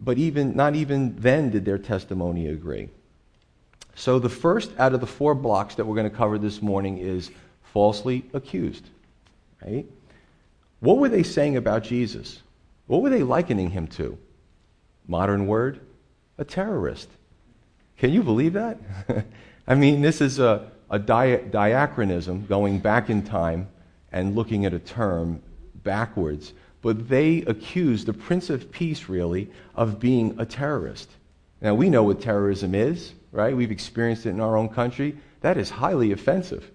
but 0.00 0.16
even, 0.16 0.56
not 0.56 0.74
even 0.74 1.14
then 1.16 1.50
did 1.50 1.66
their 1.66 1.76
testimony 1.76 2.46
agree. 2.46 2.88
So 3.94 4.18
the 4.18 4.30
first 4.30 4.72
out 4.78 4.94
of 4.94 5.00
the 5.00 5.06
four 5.06 5.34
blocks 5.34 5.74
that 5.74 5.84
we're 5.84 5.94
going 5.94 6.10
to 6.10 6.16
cover 6.16 6.38
this 6.38 6.62
morning 6.62 6.96
is 6.96 7.30
falsely 7.62 8.24
accused. 8.32 8.88
Right? 9.62 9.84
What 10.80 10.96
were 10.96 11.10
they 11.10 11.22
saying 11.22 11.58
about 11.58 11.84
Jesus? 11.84 12.40
What 12.86 13.02
were 13.02 13.10
they 13.10 13.22
likening 13.22 13.68
him 13.68 13.86
to? 13.88 14.16
Modern 15.10 15.48
word? 15.48 15.80
A 16.38 16.44
terrorist. 16.44 17.08
Can 17.98 18.12
you 18.12 18.22
believe 18.22 18.52
that? 18.52 18.78
I 19.66 19.74
mean, 19.74 20.02
this 20.02 20.20
is 20.20 20.38
a, 20.38 20.70
a 20.88 21.00
di- 21.00 21.42
diachronism 21.50 22.46
going 22.46 22.78
back 22.78 23.10
in 23.10 23.22
time 23.22 23.68
and 24.12 24.36
looking 24.36 24.64
at 24.66 24.72
a 24.72 24.78
term 24.78 25.42
backwards. 25.82 26.52
But 26.80 27.08
they 27.08 27.38
accuse 27.42 28.04
the 28.04 28.12
Prince 28.12 28.50
of 28.50 28.70
Peace, 28.70 29.08
really, 29.08 29.50
of 29.74 29.98
being 29.98 30.36
a 30.38 30.46
terrorist. 30.46 31.10
Now, 31.60 31.74
we 31.74 31.90
know 31.90 32.04
what 32.04 32.20
terrorism 32.20 32.72
is, 32.76 33.12
right? 33.32 33.54
We've 33.54 33.72
experienced 33.72 34.26
it 34.26 34.30
in 34.30 34.40
our 34.40 34.56
own 34.56 34.68
country. 34.68 35.18
That 35.40 35.58
is 35.58 35.70
highly 35.70 36.12
offensive. 36.12 36.70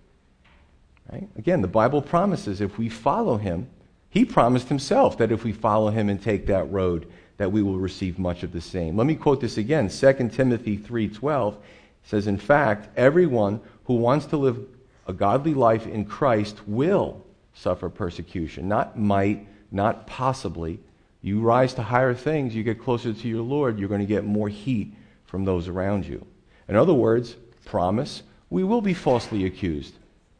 Right? 1.09 1.29
Again, 1.37 1.61
the 1.61 1.69
Bible 1.69 2.01
promises 2.01 2.59
if 2.59 2.77
we 2.77 2.89
follow 2.89 3.37
him, 3.37 3.69
he 4.09 4.25
promised 4.25 4.67
himself 4.67 5.17
that 5.19 5.31
if 5.31 5.45
we 5.45 5.53
follow 5.53 5.89
him 5.89 6.09
and 6.09 6.21
take 6.21 6.47
that 6.47 6.69
road, 6.69 7.09
that 7.37 7.51
we 7.51 7.61
will 7.61 7.77
receive 7.77 8.17
much 8.17 8.43
of 8.43 8.51
the 8.51 8.61
same. 8.61 8.97
Let 8.97 9.07
me 9.07 9.15
quote 9.15 9.41
this 9.41 9.57
again. 9.57 9.89
2 9.89 10.31
Timothy 10.31 10.77
3:12 10.77 11.57
says, 12.03 12.27
"In 12.27 12.37
fact, 12.37 12.89
everyone 12.97 13.59
who 13.85 13.95
wants 13.95 14.25
to 14.27 14.37
live 14.37 14.59
a 15.07 15.13
godly 15.13 15.53
life 15.53 15.85
in 15.87 16.05
Christ 16.05 16.67
will 16.67 17.21
suffer 17.53 17.89
persecution, 17.89 18.67
not 18.67 18.99
might, 18.99 19.47
not 19.71 20.07
possibly. 20.07 20.79
You 21.21 21.39
rise 21.39 21.73
to 21.75 21.83
higher 21.83 22.13
things, 22.13 22.55
you 22.55 22.63
get 22.63 22.81
closer 22.81 23.13
to 23.13 23.27
your 23.27 23.41
Lord, 23.41 23.79
you're 23.79 23.89
going 23.89 24.01
to 24.01 24.07
get 24.07 24.25
more 24.25 24.49
heat 24.49 24.93
from 25.25 25.45
those 25.45 25.67
around 25.67 26.05
you. 26.05 26.25
In 26.67 26.75
other 26.75 26.93
words, 26.93 27.35
promise, 27.65 28.23
we 28.49 28.63
will 28.63 28.81
be 28.81 28.93
falsely 28.93 29.45
accused. 29.45 29.95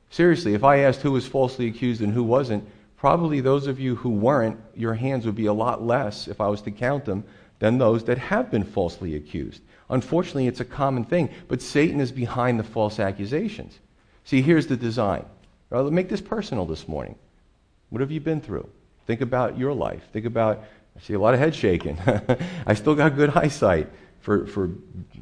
Seriously, 0.10 0.54
if 0.54 0.64
I 0.64 0.80
asked 0.80 1.02
who 1.02 1.12
was 1.12 1.28
falsely 1.28 1.68
accused 1.68 2.02
and 2.02 2.14
who 2.14 2.24
wasn't, 2.24 2.68
probably 3.06 3.40
those 3.40 3.68
of 3.68 3.80
you 3.80 3.94
who 3.98 4.10
weren't, 4.10 4.60
your 4.74 4.96
hands 4.96 5.28
would 5.28 5.36
be 5.36 5.46
a 5.46 5.54
lot 5.54 5.84
less, 5.84 6.28
if 6.28 6.42
I 6.42 6.48
was 6.48 6.64
to 6.64 6.72
count 6.72 7.06
them, 7.06 7.24
than 7.60 7.78
those 7.78 8.04
that 8.06 8.18
have 8.18 8.50
been 8.50 8.64
falsely 8.64 9.16
accused. 9.16 9.62
Unfortunately, 9.92 10.48
it's 10.48 10.60
a 10.60 10.66
common 10.66 11.04
thing, 11.04 11.30
but 11.48 11.62
Satan 11.62 12.00
is 12.02 12.12
behind 12.12 12.60
the 12.60 12.64
false 12.64 13.00
accusations. 13.00 13.78
See, 14.24 14.42
here's 14.42 14.66
the 14.66 14.76
design. 14.76 15.24
Right, 15.70 15.86
make 15.92 16.10
this 16.10 16.20
personal 16.20 16.66
this 16.66 16.88
morning. 16.88 17.14
What 17.92 18.02
have 18.02 18.10
you 18.10 18.20
been 18.20 18.42
through? 18.42 18.68
Think 19.06 19.22
about 19.22 19.56
your 19.56 19.74
life. 19.74 20.02
Think 20.12 20.26
about, 20.26 20.64
I 20.98 21.00
see 21.00 21.14
a 21.14 21.20
lot 21.20 21.36
of 21.36 21.40
head 21.40 21.54
shaking. 21.54 22.00
I 22.66 22.74
still 22.74 22.96
got 22.96 23.16
good 23.16 23.38
eyesight. 23.38 23.88
For, 24.22 24.48
for, 24.48 24.72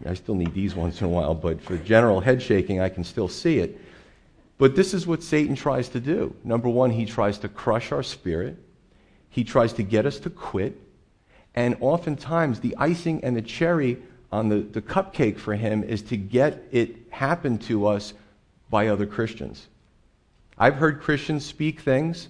I 0.05 0.13
still 0.13 0.35
need 0.35 0.53
these 0.53 0.73
once 0.73 1.01
in 1.01 1.07
a 1.07 1.09
while, 1.09 1.35
but 1.35 1.61
for 1.61 1.75
general 1.75 2.21
head 2.21 2.41
shaking, 2.41 2.79
I 2.79 2.87
can 2.87 3.03
still 3.03 3.27
see 3.27 3.59
it. 3.59 3.77
But 4.63 4.77
this 4.77 4.93
is 4.93 5.05
what 5.05 5.21
Satan 5.21 5.57
tries 5.57 5.89
to 5.89 5.99
do. 5.99 6.33
Number 6.45 6.69
one, 6.69 6.89
he 6.89 7.05
tries 7.05 7.37
to 7.39 7.49
crush 7.49 7.91
our 7.91 8.01
spirit, 8.01 8.55
he 9.29 9.43
tries 9.43 9.73
to 9.73 9.83
get 9.83 10.05
us 10.05 10.19
to 10.19 10.29
quit. 10.29 10.79
And 11.53 11.75
oftentimes, 11.81 12.61
the 12.61 12.73
icing 12.77 13.25
and 13.25 13.35
the 13.35 13.41
cherry 13.41 13.97
on 14.31 14.47
the, 14.47 14.59
the 14.59 14.81
cupcake 14.81 15.37
for 15.37 15.53
him 15.53 15.83
is 15.83 16.01
to 16.03 16.15
get 16.15 16.63
it 16.71 16.95
happen 17.09 17.57
to 17.57 17.87
us 17.87 18.13
by 18.69 18.87
other 18.87 19.05
Christians. 19.05 19.67
I've 20.57 20.75
heard 20.75 21.01
Christians 21.01 21.45
speak 21.45 21.81
things 21.81 22.29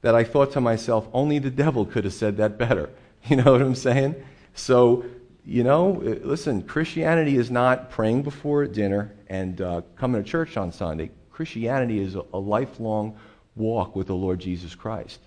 that 0.00 0.14
I 0.14 0.24
thought 0.24 0.52
to 0.52 0.62
myself, 0.62 1.06
only 1.12 1.38
the 1.38 1.50
devil 1.50 1.84
could 1.84 2.04
have 2.04 2.14
said 2.14 2.38
that 2.38 2.56
better. 2.56 2.88
You 3.28 3.36
know 3.36 3.52
what 3.52 3.60
I'm 3.60 3.74
saying? 3.74 4.14
So, 4.54 5.04
you 5.44 5.62
know, 5.62 6.00
listen, 6.22 6.62
Christianity 6.62 7.36
is 7.36 7.50
not 7.50 7.90
praying 7.90 8.22
before 8.22 8.64
dinner 8.66 9.12
and 9.26 9.60
uh, 9.60 9.82
coming 9.94 10.24
to 10.24 10.26
church 10.26 10.56
on 10.56 10.72
Sunday. 10.72 11.10
Christianity 11.36 11.98
is 11.98 12.14
a, 12.14 12.38
lifelong 12.38 13.14
walk 13.56 13.94
with 13.94 14.06
the 14.06 14.14
Lord 14.14 14.38
Jesus 14.38 14.74
Christ. 14.74 15.20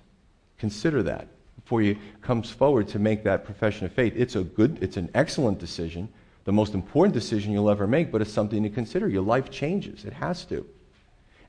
Consider 0.58 1.04
that 1.04 1.28
before 1.62 1.84
you 1.84 1.98
comes 2.24 2.50
forward 2.50 2.88
to 2.88 2.98
make 2.98 3.24
that 3.25 3.46
profession 3.46 3.86
of 3.86 3.94
faith. 3.94 4.13
It's 4.16 4.36
a 4.36 4.44
good, 4.44 4.80
it's 4.82 4.98
an 4.98 5.12
excellent 5.13 5.60
decision, 5.60 6.10
the 6.46 6.51
most 6.51 6.74
important 6.74 7.13
decision 7.13 7.54
you'll 7.54 7.70
ever 7.70 7.86
make, 7.86 8.12
but 8.12 8.24
it's 8.24 8.34
something 8.34 8.63
to 8.63 8.72
consider. 8.72 9.08
Your 9.08 9.22
life 9.22 9.51
changes. 9.51 10.04
It 10.04 10.13
has 10.13 10.46
to. 10.46 10.66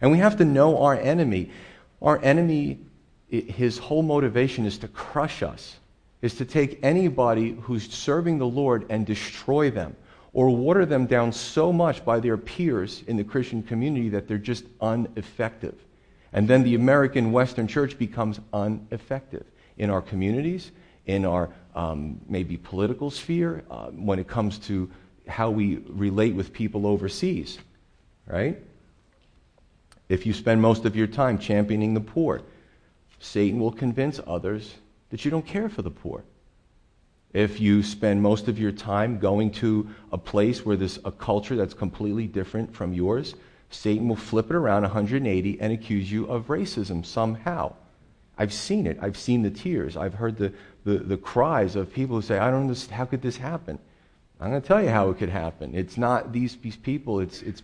And 0.02 0.12
we 0.12 0.18
have 0.18 0.36
to 0.36 0.44
know 0.44 0.82
our 0.82 0.94
enemy. 0.94 1.50
Our 2.02 2.22
enemy, 2.22 2.80
his 3.30 3.78
whole 3.78 4.02
motivation 4.02 4.66
is 4.66 4.76
to 4.78 4.88
crush 4.88 5.42
us, 5.42 5.76
is 6.20 6.34
to 6.34 6.44
take 6.44 6.80
anybody 6.82 7.52
who's 7.62 7.90
serving 7.90 8.36
the 8.36 8.46
Lord 8.46 8.84
and 8.90 9.06
destroy 9.06 9.70
them 9.70 9.96
or 10.32 10.50
water 10.50 10.86
them 10.86 11.06
down 11.06 11.32
so 11.32 11.72
much 11.72 12.04
by 12.04 12.20
their 12.20 12.36
peers 12.36 13.02
in 13.06 13.16
the 13.16 13.24
Christian 13.24 13.62
community 13.62 14.08
that 14.10 14.28
they're 14.28 14.38
just 14.38 14.64
ineffective. 14.80 15.74
And 16.32 16.46
then 16.46 16.62
the 16.62 16.76
American 16.76 17.32
Western 17.32 17.66
church 17.66 17.98
becomes 17.98 18.38
ineffective 18.54 19.44
in 19.78 19.90
our 19.90 20.00
communities, 20.00 20.70
in 21.06 21.24
our 21.24 21.50
um, 21.74 22.20
maybe 22.28 22.56
political 22.56 23.10
sphere, 23.10 23.64
uh, 23.70 23.86
when 23.86 24.18
it 24.18 24.28
comes 24.28 24.58
to 24.58 24.88
how 25.26 25.50
we 25.50 25.78
relate 25.88 26.34
with 26.34 26.52
people 26.52 26.86
overseas, 26.86 27.58
right? 28.26 28.58
If 30.08 30.26
you 30.26 30.32
spend 30.32 30.60
most 30.60 30.84
of 30.84 30.94
your 30.94 31.06
time 31.06 31.38
championing 31.38 31.94
the 31.94 32.00
poor, 32.00 32.42
Satan 33.20 33.60
will 33.60 33.72
convince 33.72 34.20
others 34.26 34.74
that 35.10 35.24
you 35.24 35.30
don't 35.30 35.46
care 35.46 35.68
for 35.68 35.82
the 35.82 35.90
poor. 35.90 36.22
If 37.32 37.60
you 37.60 37.82
spend 37.82 38.22
most 38.22 38.48
of 38.48 38.58
your 38.58 38.72
time 38.72 39.18
going 39.18 39.52
to 39.52 39.88
a 40.10 40.18
place 40.18 40.66
where 40.66 40.76
there's 40.76 40.98
a 41.04 41.12
culture 41.12 41.54
that's 41.54 41.74
completely 41.74 42.26
different 42.26 42.74
from 42.74 42.92
yours, 42.92 43.34
Satan 43.70 44.08
will 44.08 44.16
flip 44.16 44.50
it 44.50 44.56
around 44.56 44.82
180 44.82 45.60
and 45.60 45.72
accuse 45.72 46.10
you 46.10 46.26
of 46.26 46.48
racism 46.48 47.06
somehow. 47.06 47.74
I've 48.36 48.52
seen 48.52 48.86
it. 48.86 48.98
I've 49.00 49.16
seen 49.16 49.42
the 49.42 49.50
tears. 49.50 49.96
I've 49.96 50.14
heard 50.14 50.38
the, 50.38 50.52
the, 50.84 50.98
the 50.98 51.16
cries 51.16 51.76
of 51.76 51.92
people 51.92 52.16
who 52.16 52.22
say, 52.22 52.38
I 52.38 52.50
don't 52.50 52.62
understand. 52.62 52.96
How 52.96 53.04
could 53.04 53.22
this 53.22 53.36
happen? 53.36 53.78
I'm 54.40 54.50
going 54.50 54.62
to 54.62 54.66
tell 54.66 54.82
you 54.82 54.88
how 54.88 55.10
it 55.10 55.18
could 55.18 55.28
happen. 55.28 55.74
It's 55.74 55.98
not 55.98 56.32
these, 56.32 56.56
these 56.56 56.76
people, 56.76 57.20
it's, 57.20 57.42
it's, 57.42 57.62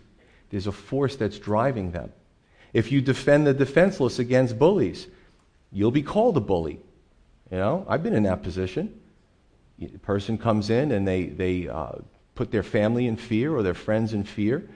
there's 0.49 0.67
a 0.67 0.71
force 0.71 1.15
that's 1.15 1.39
driving 1.39 1.91
them. 1.91 2.13
If 2.73 2.91
you 2.91 3.01
defend 3.01 3.47
the 3.47 3.53
defenseless 3.53 4.19
against 4.19 4.59
bullies, 4.59 5.07
you'll 5.71 5.91
be 5.91 6.03
called 6.03 6.37
a 6.37 6.41
bully. 6.41 6.79
You 7.51 7.57
know, 7.57 7.85
I've 7.89 8.03
been 8.03 8.13
in 8.13 8.23
that 8.23 8.43
position. 8.43 8.99
A 9.81 9.99
person 9.99 10.37
comes 10.37 10.69
in 10.69 10.91
and 10.91 11.07
they, 11.07 11.25
they 11.25 11.67
uh, 11.67 11.93
put 12.35 12.51
their 12.51 12.63
family 12.63 13.07
in 13.07 13.17
fear 13.17 13.55
or 13.55 13.63
their 13.63 13.73
friends 13.73 14.13
in 14.13 14.23
fear, 14.23 14.67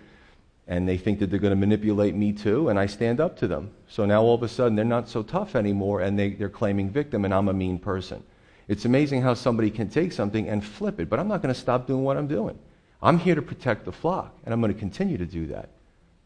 and 0.67 0.87
they 0.87 0.97
think 0.97 1.19
that 1.19 1.29
they're 1.29 1.39
going 1.39 1.51
to 1.51 1.55
manipulate 1.55 2.15
me 2.15 2.33
too, 2.33 2.69
and 2.69 2.79
I 2.79 2.85
stand 2.85 3.19
up 3.19 3.37
to 3.37 3.47
them. 3.47 3.71
So 3.87 4.05
now 4.05 4.21
all 4.21 4.35
of 4.35 4.43
a 4.43 4.47
sudden 4.47 4.75
they're 4.75 4.85
not 4.85 5.09
so 5.09 5.23
tough 5.23 5.55
anymore, 5.55 6.01
and 6.01 6.17
they, 6.17 6.29
they're 6.31 6.49
claiming 6.49 6.89
victim, 6.89 7.25
and 7.25 7.33
I'm 7.33 7.47
a 7.47 7.53
mean 7.53 7.79
person. 7.79 8.23
It's 8.67 8.85
amazing 8.85 9.21
how 9.21 9.33
somebody 9.33 9.69
can 9.69 9.89
take 9.89 10.11
something 10.11 10.47
and 10.47 10.63
flip 10.63 10.99
it, 10.99 11.09
but 11.09 11.19
I'm 11.19 11.27
not 11.27 11.41
going 11.41 11.53
to 11.53 11.59
stop 11.59 11.87
doing 11.87 12.03
what 12.03 12.15
I'm 12.15 12.27
doing. 12.27 12.57
I'm 13.01 13.17
here 13.17 13.35
to 13.35 13.41
protect 13.41 13.85
the 13.85 13.91
flock, 13.91 14.35
and 14.45 14.53
I'm 14.53 14.61
going 14.61 14.73
to 14.73 14.79
continue 14.79 15.17
to 15.17 15.25
do 15.25 15.47
that. 15.47 15.69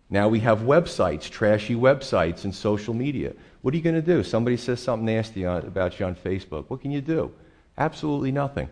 Now 0.10 0.28
we 0.28 0.42
have 0.42 0.60
websites, 0.60 1.30
trashy 1.30 1.76
websites, 1.76 2.44
and 2.44 2.54
social 2.54 2.94
media. 2.94 3.34
What 3.62 3.74
are 3.74 3.78
you 3.78 3.84
going 3.84 3.96
to 3.96 4.02
do? 4.02 4.24
Somebody 4.24 4.58
says 4.58 4.80
something 4.80 5.06
nasty 5.06 5.44
about 5.44 6.00
you 6.00 6.06
on 6.06 6.16
Facebook. 6.16 6.66
What 6.68 6.82
can 6.82 6.92
you 6.92 7.02
do? 7.02 7.32
Absolutely 7.78 8.32
nothing. 8.32 8.70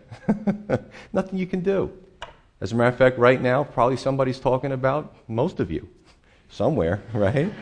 nothing 1.12 1.38
you 1.38 1.46
can 1.46 1.60
do. 1.60 1.92
As 2.60 2.72
a 2.72 2.74
matter 2.74 2.88
of 2.88 2.96
fact, 2.96 3.18
right 3.18 3.40
now, 3.40 3.64
probably 3.64 3.96
somebody's 3.96 4.40
talking 4.40 4.72
about 4.72 5.14
most 5.28 5.60
of 5.60 5.70
you 5.70 5.88
somewhere, 6.48 7.02
right? 7.12 7.52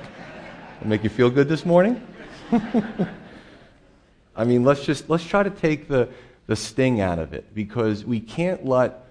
make 0.84 1.04
you 1.04 1.10
feel 1.10 1.30
good 1.30 1.48
this 1.48 1.64
morning? 1.64 2.04
I 4.36 4.44
mean, 4.44 4.64
let's 4.64 4.84
just 4.84 5.08
let's 5.08 5.24
try 5.24 5.42
to 5.42 5.50
take 5.50 5.88
the, 5.88 6.08
the 6.46 6.56
sting 6.56 7.00
out 7.00 7.18
of 7.18 7.32
it 7.32 7.54
because 7.54 8.04
we 8.04 8.20
can't 8.20 8.64
let 8.64 9.06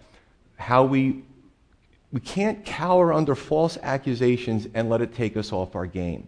how 0.57 0.83
we 0.83 1.23
we 2.11 2.19
can't 2.19 2.65
cower 2.65 3.13
under 3.13 3.35
false 3.35 3.77
accusations 3.81 4.67
and 4.73 4.89
let 4.89 5.01
it 5.01 5.15
take 5.15 5.37
us 5.37 5.53
off 5.53 5.75
our 5.75 5.85
game. 5.85 6.27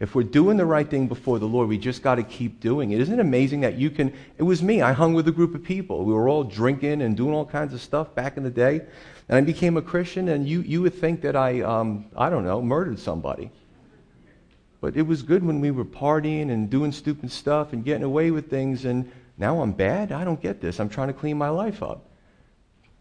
If 0.00 0.14
we're 0.14 0.22
doing 0.22 0.56
the 0.56 0.64
right 0.64 0.88
thing 0.88 1.08
before 1.08 1.38
the 1.38 1.46
Lord, 1.46 1.68
we 1.68 1.76
just 1.76 2.02
got 2.02 2.14
to 2.14 2.22
keep 2.22 2.58
doing 2.58 2.92
it. 2.92 3.00
Isn't 3.00 3.18
it 3.18 3.20
amazing 3.20 3.60
that 3.60 3.74
you 3.76 3.90
can? 3.90 4.14
It 4.38 4.42
was 4.42 4.62
me. 4.62 4.80
I 4.80 4.92
hung 4.92 5.12
with 5.12 5.28
a 5.28 5.32
group 5.32 5.54
of 5.54 5.62
people. 5.62 6.04
We 6.04 6.14
were 6.14 6.26
all 6.26 6.42
drinking 6.42 7.02
and 7.02 7.14
doing 7.14 7.34
all 7.34 7.44
kinds 7.44 7.74
of 7.74 7.82
stuff 7.82 8.14
back 8.14 8.38
in 8.38 8.42
the 8.42 8.50
day. 8.50 8.80
And 9.28 9.36
I 9.36 9.42
became 9.42 9.76
a 9.76 9.82
Christian, 9.82 10.30
and 10.30 10.48
you, 10.48 10.62
you 10.62 10.80
would 10.80 10.94
think 10.94 11.20
that 11.20 11.36
I, 11.36 11.60
um, 11.60 12.06
I 12.16 12.30
don't 12.30 12.44
know, 12.44 12.62
murdered 12.62 12.98
somebody. 12.98 13.50
But 14.80 14.96
it 14.96 15.02
was 15.02 15.22
good 15.22 15.44
when 15.44 15.60
we 15.60 15.70
were 15.70 15.84
partying 15.84 16.50
and 16.50 16.70
doing 16.70 16.92
stupid 16.92 17.30
stuff 17.30 17.74
and 17.74 17.84
getting 17.84 18.02
away 18.02 18.30
with 18.30 18.48
things, 18.48 18.86
and 18.86 19.12
now 19.36 19.60
I'm 19.60 19.72
bad? 19.72 20.12
I 20.12 20.24
don't 20.24 20.40
get 20.40 20.62
this. 20.62 20.80
I'm 20.80 20.88
trying 20.88 21.08
to 21.08 21.14
clean 21.14 21.36
my 21.36 21.50
life 21.50 21.82
up. 21.82 22.06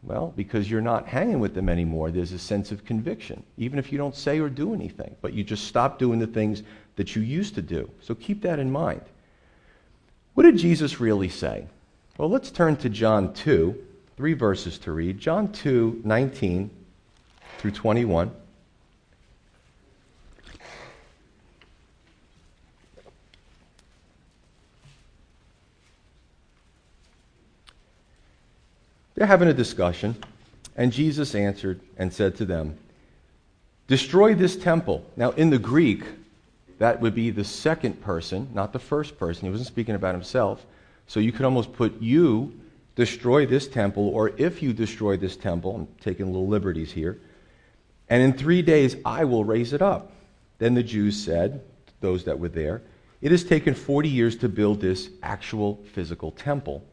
Well, 0.02 0.34
because 0.36 0.72
you're 0.72 0.82
not 0.82 1.08
hanging 1.08 1.40
with 1.40 1.54
them 1.54 1.68
anymore, 1.68 2.10
there's 2.10 2.32
a 2.32 2.40
sense 2.40 2.72
of 2.72 2.86
conviction, 2.86 3.44
even 3.58 3.80
if 3.80 3.92
you 3.92 3.98
don't 3.98 4.16
say 4.16 4.40
or 4.40 4.50
do 4.50 4.74
anything, 4.74 5.16
but 5.22 5.34
you 5.34 5.44
just 5.44 5.66
stop 5.66 6.00
doing 6.00 6.20
the 6.20 6.28
things 6.28 6.64
that 7.00 7.16
you 7.16 7.22
used 7.22 7.56
to 7.56 7.62
do. 7.62 7.90
So 8.02 8.14
keep 8.14 8.42
that 8.42 8.60
in 8.60 8.70
mind. 8.70 9.00
What 10.34 10.44
did 10.44 10.58
Jesus 10.58 11.00
really 11.00 11.30
say? 11.30 11.66
Well, 12.18 12.30
let's 12.30 12.52
turn 12.52 12.76
to 12.76 12.90
John 12.90 13.34
2, 13.34 13.74
three 14.18 14.34
verses 14.34 14.78
to 14.80 14.92
read. 14.92 15.18
John 15.18 15.50
2, 15.50 16.02
19 16.04 16.70
through 17.58 17.72
21. 17.72 18.32
They're 29.16 29.26
having 29.26 29.48
a 29.48 29.54
discussion, 29.54 30.18
and 30.76 30.92
Jesus 30.92 31.34
answered 31.34 31.80
and 31.96 32.12
said 32.12 32.36
to 32.36 32.46
them, 32.46 32.78
Destroy 33.88 34.36
this 34.36 34.58
temple. 34.58 35.06
Now, 35.16 35.32
in 35.32 35.50
the 35.50 35.58
Greek, 35.58 36.04
that 36.80 37.00
would 37.00 37.14
be 37.14 37.30
the 37.30 37.44
second 37.44 38.02
person, 38.02 38.50
not 38.54 38.74
the 38.74 38.80
first 38.80 39.18
person. 39.18 39.46
He 39.46 39.52
wasn't 39.52 39.68
speaking 39.68 39.96
about 39.96 40.16
himself. 40.16 40.66
So 41.08 41.20
you 41.20 41.32
could 41.32 41.46
almost 41.46 41.74
put 41.74 42.02
you 42.02 42.60
destroy 42.96 43.46
this 43.46 43.68
temple, 43.68 44.10
or 44.10 44.32
if 44.38 44.62
you 44.62 44.74
destroy 44.74 45.16
this 45.16 45.38
temple, 45.38 45.76
I'm 45.76 45.88
taking 46.02 46.26
little 46.26 46.48
liberties 46.48 46.92
here, 46.92 47.20
and 48.10 48.22
in 48.22 48.34
three 48.34 48.62
days 48.62 48.96
I 49.06 49.24
will 49.24 49.46
raise 49.46 49.72
it 49.74 49.82
up. 49.82 50.12
Then 50.58 50.74
the 50.74 50.84
Jews 50.84 51.22
said, 51.24 51.62
those 52.02 52.26
that 52.26 52.40
were 52.40 52.50
there, 52.50 52.82
It 53.22 53.32
has 53.32 53.44
taken 53.44 53.74
40 53.74 54.10
years 54.10 54.36
to 54.38 54.50
build 54.50 54.82
this 54.82 55.10
actual 55.22 55.84
physical 55.94 56.32
temple 56.32 56.84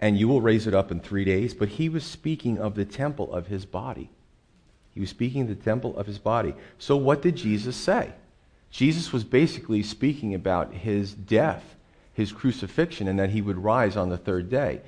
and 0.00 0.18
you 0.18 0.28
will 0.28 0.40
raise 0.40 0.66
it 0.66 0.74
up 0.74 0.90
in 0.90 1.00
three 1.00 1.24
days. 1.24 1.54
But 1.54 1.68
he 1.68 1.88
was 1.88 2.04
speaking 2.04 2.58
of 2.58 2.74
the 2.74 2.84
temple 2.84 3.32
of 3.32 3.46
his 3.46 3.64
body. 3.64 4.10
He 4.94 5.00
was 5.00 5.10
speaking 5.10 5.42
of 5.42 5.48
the 5.48 5.54
temple 5.54 5.96
of 5.96 6.06
his 6.06 6.18
body. 6.18 6.54
So, 6.78 6.96
what 6.96 7.22
did 7.22 7.36
Jesus 7.36 7.76
say? 7.76 8.12
Jesus 8.70 9.12
was 9.12 9.24
basically 9.24 9.82
speaking 9.82 10.34
about 10.34 10.72
his 10.72 11.14
death, 11.14 11.76
his 12.12 12.32
crucifixion, 12.32 13.08
and 13.08 13.18
that 13.18 13.30
he 13.30 13.40
would 13.40 13.58
rise 13.58 13.96
on 13.96 14.08
the 14.08 14.18
third 14.18 14.50
day. 14.50 14.80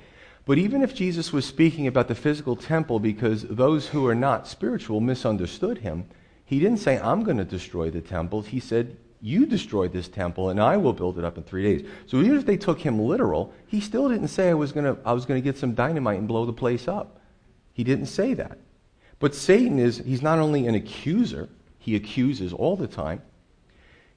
But 0.45 0.57
even 0.57 0.81
if 0.81 0.95
Jesus 0.95 1.31
was 1.31 1.45
speaking 1.45 1.87
about 1.87 2.07
the 2.07 2.15
physical 2.15 2.55
temple 2.55 2.99
because 2.99 3.43
those 3.43 3.87
who 3.87 4.07
are 4.07 4.15
not 4.15 4.47
spiritual 4.47 4.99
misunderstood 4.99 5.79
him, 5.79 6.05
he 6.45 6.59
didn't 6.59 6.79
say, 6.79 6.99
I'm 6.99 7.23
going 7.23 7.37
to 7.37 7.45
destroy 7.45 7.89
the 7.89 8.01
temple. 8.01 8.41
He 8.41 8.59
said, 8.59 8.97
You 9.21 9.45
destroy 9.45 9.87
this 9.87 10.07
temple, 10.07 10.49
and 10.49 10.59
I 10.59 10.77
will 10.77 10.93
build 10.93 11.17
it 11.17 11.23
up 11.23 11.37
in 11.37 11.43
three 11.43 11.63
days. 11.63 11.89
So 12.07 12.17
even 12.17 12.37
if 12.37 12.45
they 12.45 12.57
took 12.57 12.81
him 12.81 12.99
literal, 12.99 13.53
he 13.67 13.79
still 13.79 14.09
didn't 14.09 14.29
say 14.29 14.49
I 14.49 14.55
was 14.55 14.71
going 14.71 14.83
to, 14.83 15.01
I 15.05 15.13
was 15.13 15.25
going 15.25 15.41
to 15.41 15.43
get 15.43 15.57
some 15.57 15.73
dynamite 15.73 16.19
and 16.19 16.27
blow 16.27 16.45
the 16.45 16.53
place 16.53 16.87
up. 16.87 17.19
He 17.73 17.83
didn't 17.83 18.07
say 18.07 18.33
that. 18.33 18.57
But 19.19 19.35
Satan 19.35 19.79
is, 19.79 19.99
he's 19.99 20.23
not 20.23 20.39
only 20.39 20.67
an 20.67 20.75
accuser, 20.75 21.47
he 21.77 21.95
accuses 21.95 22.51
all 22.51 22.75
the 22.75 22.87
time. 22.87 23.21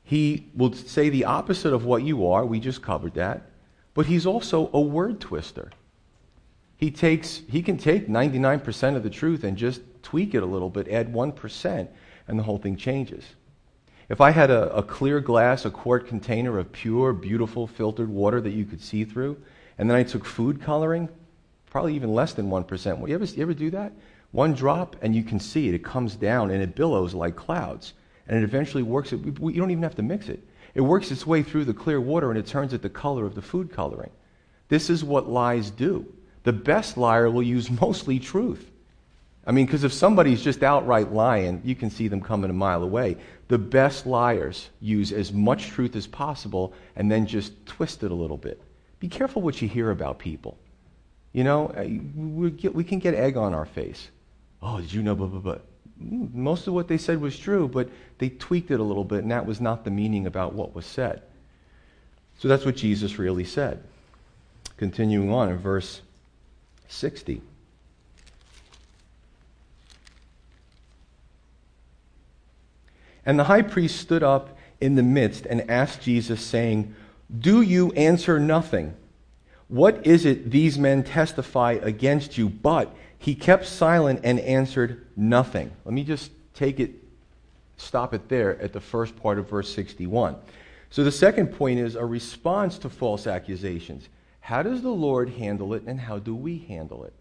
He 0.04 0.50
will 0.54 0.73
say 0.75 1.08
the 1.08 1.25
opposite 1.25 1.73
of 1.73 1.87
what 1.87 2.02
you 2.02 2.26
are. 2.28 2.44
We 2.44 2.61
just 2.61 2.82
covered 2.82 3.14
that. 3.14 3.42
But 3.94 4.06
he's 4.06 4.26
also 4.26 4.70
a 4.73 4.80
word 4.80 5.20
twister. 5.20 5.70
He, 6.76 6.90
takes, 6.90 7.40
he 7.49 7.62
can 7.62 7.78
take 7.78 8.08
99% 8.08 8.96
of 8.96 9.02
the 9.02 9.11
truth 9.11 9.44
and 9.44 9.56
just 9.56 9.80
tweak 10.02 10.34
it 10.34 10.42
a 10.42 10.46
little 10.46 10.68
bit, 10.68 10.88
add 10.88 11.12
1%, 11.12 11.88
and 12.28 12.38
the 12.38 12.42
whole 12.42 12.58
thing 12.58 12.76
changes. 12.76 13.25
If 14.08 14.20
I 14.20 14.32
had 14.32 14.50
a, 14.50 14.75
a 14.75 14.82
clear 14.82 15.20
glass, 15.20 15.64
a 15.64 15.70
quart 15.70 16.06
container 16.06 16.58
of 16.58 16.70
pure, 16.73 17.14
beautiful, 17.14 17.66
filtered 17.66 18.11
water 18.11 18.40
that 18.42 18.50
you 18.50 18.66
could 18.66 18.82
see 18.82 19.04
through, 19.04 19.40
and 19.78 19.88
then 19.88 19.96
I 19.96 20.02
took 20.02 20.26
food 20.26 20.61
coloring, 20.61 21.08
probably 21.70 21.94
even 21.94 22.12
less 22.12 22.34
than 22.34 22.50
1%. 22.50 23.08
You 23.08 23.14
ever, 23.14 23.25
you 23.25 23.42
ever 23.42 23.54
do 23.54 23.70
that? 23.70 23.92
One 24.32 24.52
drop, 24.52 24.96
and 25.00 25.14
you 25.14 25.23
can 25.23 25.40
see 25.40 25.68
it. 25.68 25.75
It 25.75 25.84
comes 25.84 26.16
down 26.16 26.50
and 26.50 26.62
it 26.62 26.75
billows 26.75 27.14
like 27.14 27.37
clouds. 27.37 27.94
And 28.28 28.38
it 28.38 28.45
eventually 28.45 28.83
works. 28.83 29.12
It, 29.12 29.21
you 29.25 29.40
don't 29.40 29.71
even 29.71 29.83
have 29.83 29.97
to 29.97 30.02
mix 30.02 30.28
it. 30.28 30.43
It 30.75 30.81
works 30.81 31.11
its 31.11 31.26
way 31.26 31.43
through 31.43 31.66
the 31.66 31.75
clear 31.75 32.00
water 32.00 32.31
and 32.31 32.38
it 32.38 32.47
turns 32.47 32.73
it 32.73 32.83
the 32.83 32.88
color 32.88 33.26
of 33.26 33.35
the 33.35 33.43
food 33.43 33.73
coloring. 33.73 34.11
This 34.69 34.90
is 34.90 35.04
what 35.04 35.28
lies 35.28 35.71
do. 35.71 36.07
The 36.43 36.52
best 36.52 36.97
liar 36.97 37.31
will 37.31 37.43
use 37.43 37.71
mostly 37.81 38.19
truth. 38.19 38.71
I 39.47 39.52
mean, 39.52 39.66
because 39.66 39.85
if 39.85 39.93
somebody's 39.93 40.43
just 40.43 40.62
outright 40.62 41.12
lying, 41.12 41.61
you 41.64 41.75
can 41.75 41.90
see 41.90 42.09
them 42.09 42.21
coming 42.21 42.49
a 42.49 42.54
mile 42.54 42.83
away. 42.83 43.19
The 43.49 43.59
best 43.59 44.07
liars 44.07 44.71
use 44.81 45.12
as 45.12 45.33
much 45.33 45.69
truth 45.69 45.97
as 45.97 46.07
possible 46.07 46.73
and 46.97 47.11
then 47.11 47.26
just 47.26 47.52
twist 47.66 48.02
it 48.02 48.11
a 48.11 48.14
little 48.14 48.38
bit. 48.38 48.61
Be 49.00 49.09
careful 49.09 49.43
what 49.43 49.61
you 49.61 49.69
hear 49.69 49.90
about 49.90 50.19
people. 50.19 50.57
You 51.33 51.45
know, 51.45 51.66
uh, 51.69 51.85
we, 52.16 52.50
get, 52.52 52.75
we 52.75 52.85
can 52.85 53.00
get 53.00 53.14
egg 53.14 53.37
on 53.37 53.52
our 53.52 53.66
face. 53.66 54.09
Oh, 54.62 54.81
did 54.81 54.93
you 54.93 55.02
know? 55.02 55.14
Blah, 55.14 55.26
blah, 55.26 55.40
blah. 55.40 55.59
Most 55.99 56.67
of 56.67 56.75
what 56.75 56.89
they 56.89 56.99
said 56.99 57.21
was 57.21 57.39
true, 57.39 57.69
but 57.69 57.89
they 58.19 58.29
tweaked 58.29 58.71
it 58.71 58.81
a 58.81 58.83
little 58.83 59.05
bit, 59.05 59.23
and 59.23 59.31
that 59.31 59.47
was 59.47 59.61
not 59.61 59.85
the 59.85 59.91
meaning 59.91 60.27
about 60.27 60.55
what 60.55 60.75
was 60.75 60.87
said. 60.87 61.23
So 62.39 62.49
that's 62.49 62.65
what 62.65 62.77
Jesus 62.77 63.19
really 63.19 63.45
said. 63.45 63.83
Continuing 64.77 65.33
on 65.33 65.51
in 65.51 65.59
verse 65.59 66.03
60. 66.89 67.41
And 73.27 73.39
the 73.39 73.45
high 73.45 73.63
priest 73.63 74.01
stood 74.01 74.23
up 74.23 74.59
in 74.81 74.97
the 74.97 75.03
midst 75.03 75.47
and 75.47 75.71
asked 75.71 76.03
Jesus, 76.03 76.41
saying, 76.41 76.95
Do 77.41 77.63
you 77.63 77.93
answer 77.93 78.39
nothing? 78.39 78.95
What 79.69 80.07
is 80.07 80.27
it 80.27 80.51
these 80.51 80.79
men 80.79 81.03
testify 81.03 81.79
against 81.81 82.37
you? 82.37 82.49
But 82.49 82.95
he 83.25 83.35
kept 83.35 83.64
silent 83.64 84.21
and 84.23 84.39
answered 84.39 85.06
nothing. 85.17 85.71
Let 85.87 85.95
me 85.95 86.04
just 86.04 86.30
take 86.52 86.78
it, 86.78 86.91
stop 87.78 88.13
it 88.13 88.28
there 88.28 88.60
at 88.60 88.75
the 88.75 88.80
first 88.80 89.17
part 89.17 89.39
of 89.39 89.49
verse 89.49 89.75
61. 89.75 90.37
So 90.91 91.02
the 91.04 91.10
second 91.10 91.47
point 91.47 91.78
is 91.78 91.95
a 91.95 92.04
response 92.04 92.76
to 92.80 92.91
false 92.91 93.26
accusations. 93.26 94.10
How 94.41 94.63
does 94.63 94.82
the 94.82 94.91
Lord 94.91 95.30
handle 95.30 95.73
it, 95.73 95.84
and 95.87 95.99
how 95.99 96.19
do 96.19 96.34
we 96.34 96.67
handle 96.69 97.04
it? 97.04 97.15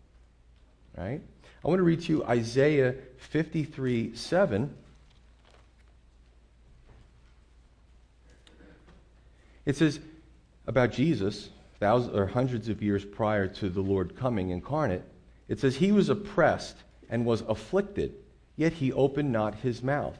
Right? 0.98 1.22
I 1.63 1.68
want 1.70 1.80
to 1.80 1.84
read 1.84 2.02
to 2.02 2.12
you 2.12 2.26
Isaiah 2.26 2.96
53 3.20 4.13
7. 4.13 4.76
It 9.66 9.78
says 9.78 10.02
about 10.68 10.92
Jesus, 10.92 11.48
thousands 11.80 12.13
or 12.13 12.28
hundreds 12.28 12.68
of 12.68 12.84
years 12.84 13.06
prior 13.06 13.48
to 13.48 13.70
the 13.70 13.80
Lord 13.80 14.18
coming 14.18 14.50
incarnate, 14.50 15.06
it 15.54 15.60
says, 15.60 15.76
He 15.76 15.92
was 15.92 16.10
oppressed 16.10 16.78
and 17.12 17.28
was 17.28 17.42
afflicted, 17.42 18.16
yet 18.56 18.74
he 18.74 18.92
opened 18.92 19.32
not 19.32 19.54
his 19.54 19.84
mouth. 19.84 20.18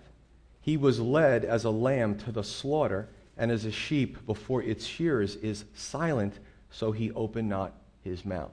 He 0.62 0.78
was 0.78 1.00
led 1.00 1.44
as 1.44 1.64
a 1.64 1.72
lamb 1.72 2.20
to 2.20 2.32
the 2.32 2.44
slaughter, 2.44 3.10
and 3.36 3.52
as 3.52 3.66
a 3.66 3.72
sheep 3.72 4.28
before 4.28 4.62
its 4.62 4.86
shearers 4.86 5.36
is 5.38 5.66
silent 5.74 6.36
so 6.70 6.92
he 6.92 7.12
opened 7.14 7.50
not 7.50 7.74
his 8.04 8.24
mouth. 8.24 8.52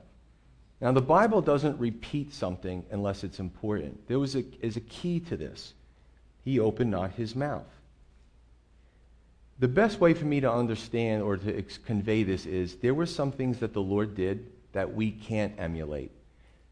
Now, 0.80 0.92
the 0.92 1.02
Bible 1.02 1.42
doesn't 1.42 1.78
repeat 1.78 2.32
something 2.32 2.86
unless 2.90 3.24
it's 3.24 3.40
important. 3.40 4.08
There 4.08 4.18
was 4.18 4.34
a, 4.34 4.42
is 4.62 4.78
a 4.78 4.80
key 4.80 5.20
to 5.20 5.36
this. 5.36 5.74
He 6.46 6.58
opened 6.58 6.90
not 6.90 7.10
his 7.12 7.36
mouth. 7.36 7.68
The 9.58 9.68
best 9.68 10.00
way 10.00 10.14
for 10.14 10.24
me 10.24 10.40
to 10.40 10.50
understand 10.50 11.22
or 11.22 11.36
to 11.36 11.58
ex- 11.58 11.76
convey 11.76 12.22
this 12.22 12.46
is 12.46 12.76
there 12.76 12.94
were 12.94 13.04
some 13.04 13.32
things 13.32 13.58
that 13.58 13.74
the 13.74 13.82
Lord 13.82 14.14
did 14.14 14.46
that 14.72 14.94
we 14.94 15.10
can't 15.10 15.52
emulate 15.58 16.12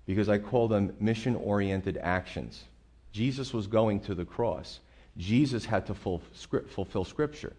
because 0.09 0.31
I 0.31 0.38
call 0.38 0.68
them 0.68 0.94
mission 1.01 1.37
oriented 1.37 1.99
actions. 1.99 2.64
Jesus 3.12 3.53
was 3.53 3.66
going 3.66 4.01
to 4.01 4.14
the 4.14 4.25
cross. 4.25 4.81
Jesus 5.18 5.66
had 5.66 5.85
to 5.88 5.94
fulfill 5.94 7.05
Scripture, 7.05 7.53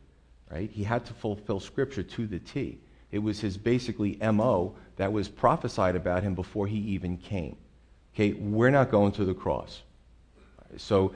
right? 0.51 0.67
He 0.71 0.83
had 0.83 1.05
to 1.05 1.13
fulfill 1.13 1.59
Scripture 1.59 2.01
to 2.01 2.25
the 2.25 2.39
T. 2.39 2.79
It 3.12 3.19
was 3.19 3.39
his 3.39 3.55
basically 3.55 4.17
MO 4.19 4.73
that 4.95 5.13
was 5.13 5.29
prophesied 5.29 5.95
about 5.95 6.23
him 6.23 6.33
before 6.33 6.65
he 6.65 6.79
even 6.79 7.17
came. 7.17 7.55
Okay, 8.15 8.33
we're 8.33 8.71
not 8.71 8.89
going 8.89 9.12
to 9.12 9.25
the 9.25 9.35
cross. 9.35 9.83
So 10.77 11.13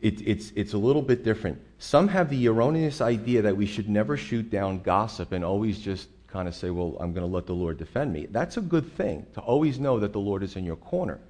it, 0.00 0.26
it's, 0.26 0.50
it's 0.56 0.72
a 0.72 0.78
little 0.78 1.02
bit 1.02 1.24
different. 1.24 1.60
Some 1.78 2.08
have 2.08 2.30
the 2.30 2.48
erroneous 2.48 3.02
idea 3.02 3.42
that 3.42 3.58
we 3.58 3.66
should 3.66 3.90
never 3.90 4.16
shoot 4.16 4.48
down 4.48 4.80
gossip 4.80 5.32
and 5.32 5.44
always 5.44 5.78
just 5.78 6.08
kind 6.34 6.48
of 6.48 6.54
say, 6.56 6.68
well, 6.68 6.96
I'm 6.98 7.12
going 7.12 7.24
to 7.24 7.32
let 7.32 7.46
the 7.46 7.54
Lord 7.54 7.78
defend 7.78 8.12
me. 8.12 8.26
That's 8.28 8.56
a 8.56 8.60
good 8.60 8.92
thing 8.96 9.24
to 9.34 9.40
always 9.40 9.78
know 9.78 10.00
that 10.00 10.12
the 10.12 10.18
Lord 10.18 10.42
is 10.42 10.56
in 10.56 10.64
your 10.64 10.74
corner. 10.74 11.20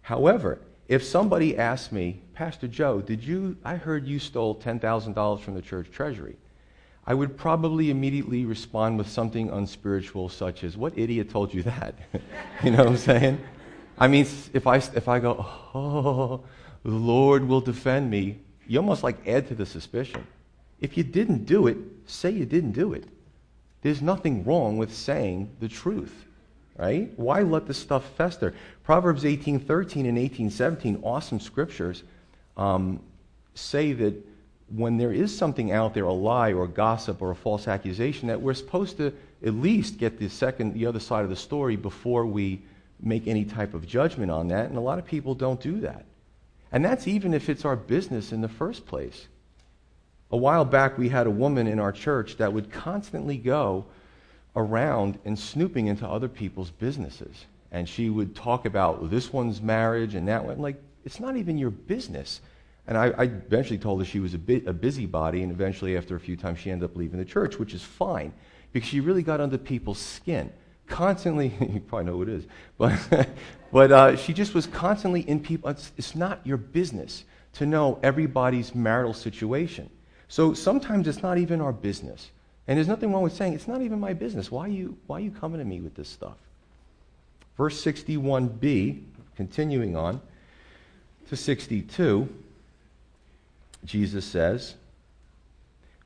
However, 0.00 0.60
if 0.88 1.04
somebody 1.04 1.58
asks 1.58 1.92
me, 1.92 2.22
Pastor 2.32 2.66
Joe, 2.66 3.02
did 3.02 3.22
you, 3.22 3.58
I 3.66 3.76
heard 3.76 4.06
you 4.06 4.18
stole 4.18 4.54
$10,000 4.56 5.40
from 5.40 5.52
the 5.52 5.60
church 5.60 5.90
treasury. 5.92 6.36
I 7.06 7.12
would 7.12 7.36
probably 7.36 7.90
immediately 7.90 8.46
respond 8.46 8.96
with 8.96 9.10
something 9.10 9.50
unspiritual, 9.50 10.30
such 10.30 10.64
as, 10.64 10.74
What 10.74 10.96
idiot 10.96 11.28
told 11.28 11.52
you 11.52 11.62
that? 11.64 11.94
you 12.64 12.70
know 12.70 12.78
what 12.78 12.86
I'm 12.86 12.96
saying? 12.96 13.38
I 13.98 14.08
mean, 14.08 14.26
if 14.54 14.66
I, 14.66 14.76
if 14.76 15.06
I 15.06 15.18
go, 15.18 15.44
Oh, 15.74 16.40
the 16.82 16.92
Lord 16.92 17.46
will 17.46 17.60
defend 17.60 18.10
me, 18.10 18.38
you 18.66 18.78
almost 18.78 19.02
like 19.02 19.18
add 19.28 19.48
to 19.48 19.54
the 19.54 19.66
suspicion. 19.66 20.26
If 20.80 20.96
you 20.96 21.04
didn't 21.04 21.44
do 21.44 21.66
it, 21.66 21.76
say 22.06 22.30
you 22.30 22.46
didn't 22.46 22.72
do 22.72 22.94
it. 22.94 23.04
There's 23.86 24.02
nothing 24.02 24.42
wrong 24.42 24.78
with 24.78 24.92
saying 24.92 25.48
the 25.60 25.68
truth, 25.68 26.24
right? 26.76 27.08
Why 27.16 27.42
let 27.42 27.68
this 27.68 27.78
stuff 27.78 28.04
fester? 28.16 28.52
Proverbs 28.82 29.24
18:13 29.24 30.06
and 30.06 30.18
18:17, 30.18 30.98
awesome 31.04 31.38
scriptures, 31.38 32.02
um, 32.56 32.98
say 33.54 33.92
that 33.92 34.14
when 34.74 34.96
there 34.96 35.12
is 35.12 35.32
something 35.32 35.70
out 35.70 35.94
there, 35.94 36.02
a 36.02 36.12
lie 36.12 36.52
or 36.52 36.64
a 36.64 36.68
gossip 36.68 37.22
or 37.22 37.30
a 37.30 37.36
false 37.36 37.68
accusation, 37.68 38.26
that 38.26 38.42
we're 38.42 38.54
supposed 38.54 38.96
to 38.96 39.12
at 39.44 39.54
least 39.54 39.98
get 39.98 40.18
the 40.18 40.28
second, 40.28 40.74
the 40.74 40.84
other 40.84 40.98
side 40.98 41.22
of 41.22 41.30
the 41.30 41.36
story 41.36 41.76
before 41.76 42.26
we 42.26 42.62
make 42.98 43.28
any 43.28 43.44
type 43.44 43.72
of 43.72 43.86
judgment 43.86 44.32
on 44.32 44.48
that. 44.48 44.68
And 44.68 44.76
a 44.76 44.80
lot 44.80 44.98
of 44.98 45.06
people 45.06 45.36
don't 45.36 45.60
do 45.60 45.78
that. 45.82 46.06
And 46.72 46.84
that's 46.84 47.06
even 47.06 47.32
if 47.32 47.48
it's 47.48 47.64
our 47.64 47.76
business 47.76 48.32
in 48.32 48.40
the 48.40 48.48
first 48.48 48.84
place. 48.84 49.28
A 50.30 50.36
while 50.36 50.64
back, 50.64 50.98
we 50.98 51.08
had 51.08 51.26
a 51.26 51.30
woman 51.30 51.66
in 51.66 51.78
our 51.78 51.92
church 51.92 52.36
that 52.38 52.52
would 52.52 52.70
constantly 52.70 53.36
go 53.36 53.86
around 54.56 55.18
and 55.24 55.38
snooping 55.38 55.86
into 55.86 56.06
other 56.08 56.28
people's 56.28 56.70
businesses. 56.70 57.46
And 57.70 57.88
she 57.88 58.10
would 58.10 58.34
talk 58.34 58.64
about 58.64 59.10
this 59.10 59.32
one's 59.32 59.60
marriage 59.60 60.14
and 60.14 60.26
that 60.28 60.44
one. 60.44 60.58
Like, 60.58 60.82
it's 61.04 61.20
not 61.20 61.36
even 61.36 61.58
your 61.58 61.70
business. 61.70 62.40
And 62.88 62.96
I, 62.96 63.06
I 63.16 63.22
eventually 63.24 63.78
told 63.78 64.00
her 64.00 64.04
she 64.04 64.18
was 64.18 64.34
a, 64.34 64.38
bit, 64.38 64.66
a 64.66 64.72
busybody, 64.72 65.42
and 65.42 65.52
eventually, 65.52 65.96
after 65.96 66.16
a 66.16 66.20
few 66.20 66.36
times, 66.36 66.58
she 66.58 66.70
ended 66.70 66.90
up 66.90 66.96
leaving 66.96 67.18
the 67.18 67.24
church, 67.24 67.58
which 67.58 67.74
is 67.74 67.82
fine 67.82 68.32
because 68.72 68.88
she 68.88 69.00
really 69.00 69.22
got 69.22 69.40
under 69.40 69.58
people's 69.58 69.98
skin. 69.98 70.52
Constantly, 70.86 71.52
you 71.60 71.80
probably 71.80 72.06
know 72.06 72.12
who 72.12 72.22
it 72.22 72.28
is, 72.28 72.44
but, 72.78 73.28
but 73.72 73.92
uh, 73.92 74.16
she 74.16 74.32
just 74.32 74.54
was 74.54 74.66
constantly 74.66 75.22
in 75.22 75.40
people. 75.40 75.68
It's, 75.70 75.92
it's 75.96 76.14
not 76.14 76.44
your 76.44 76.56
business 76.56 77.24
to 77.54 77.66
know 77.66 77.98
everybody's 78.02 78.74
marital 78.74 79.14
situation. 79.14 79.90
So 80.28 80.54
sometimes 80.54 81.06
it's 81.08 81.22
not 81.22 81.38
even 81.38 81.60
our 81.60 81.72
business. 81.72 82.30
And 82.68 82.76
there's 82.76 82.88
nothing 82.88 83.12
wrong 83.12 83.22
with 83.22 83.32
saying, 83.32 83.54
it's 83.54 83.68
not 83.68 83.82
even 83.82 84.00
my 84.00 84.12
business. 84.12 84.50
Why 84.50 84.64
are 84.64 84.68
you, 84.68 84.96
why 85.06 85.18
are 85.18 85.20
you 85.20 85.30
coming 85.30 85.58
to 85.58 85.64
me 85.64 85.80
with 85.80 85.94
this 85.94 86.08
stuff? 86.08 86.36
Verse 87.56 87.82
61b, 87.82 89.02
continuing 89.36 89.96
on 89.96 90.20
to 91.28 91.36
62, 91.36 92.28
Jesus 93.84 94.24
says, 94.24 94.74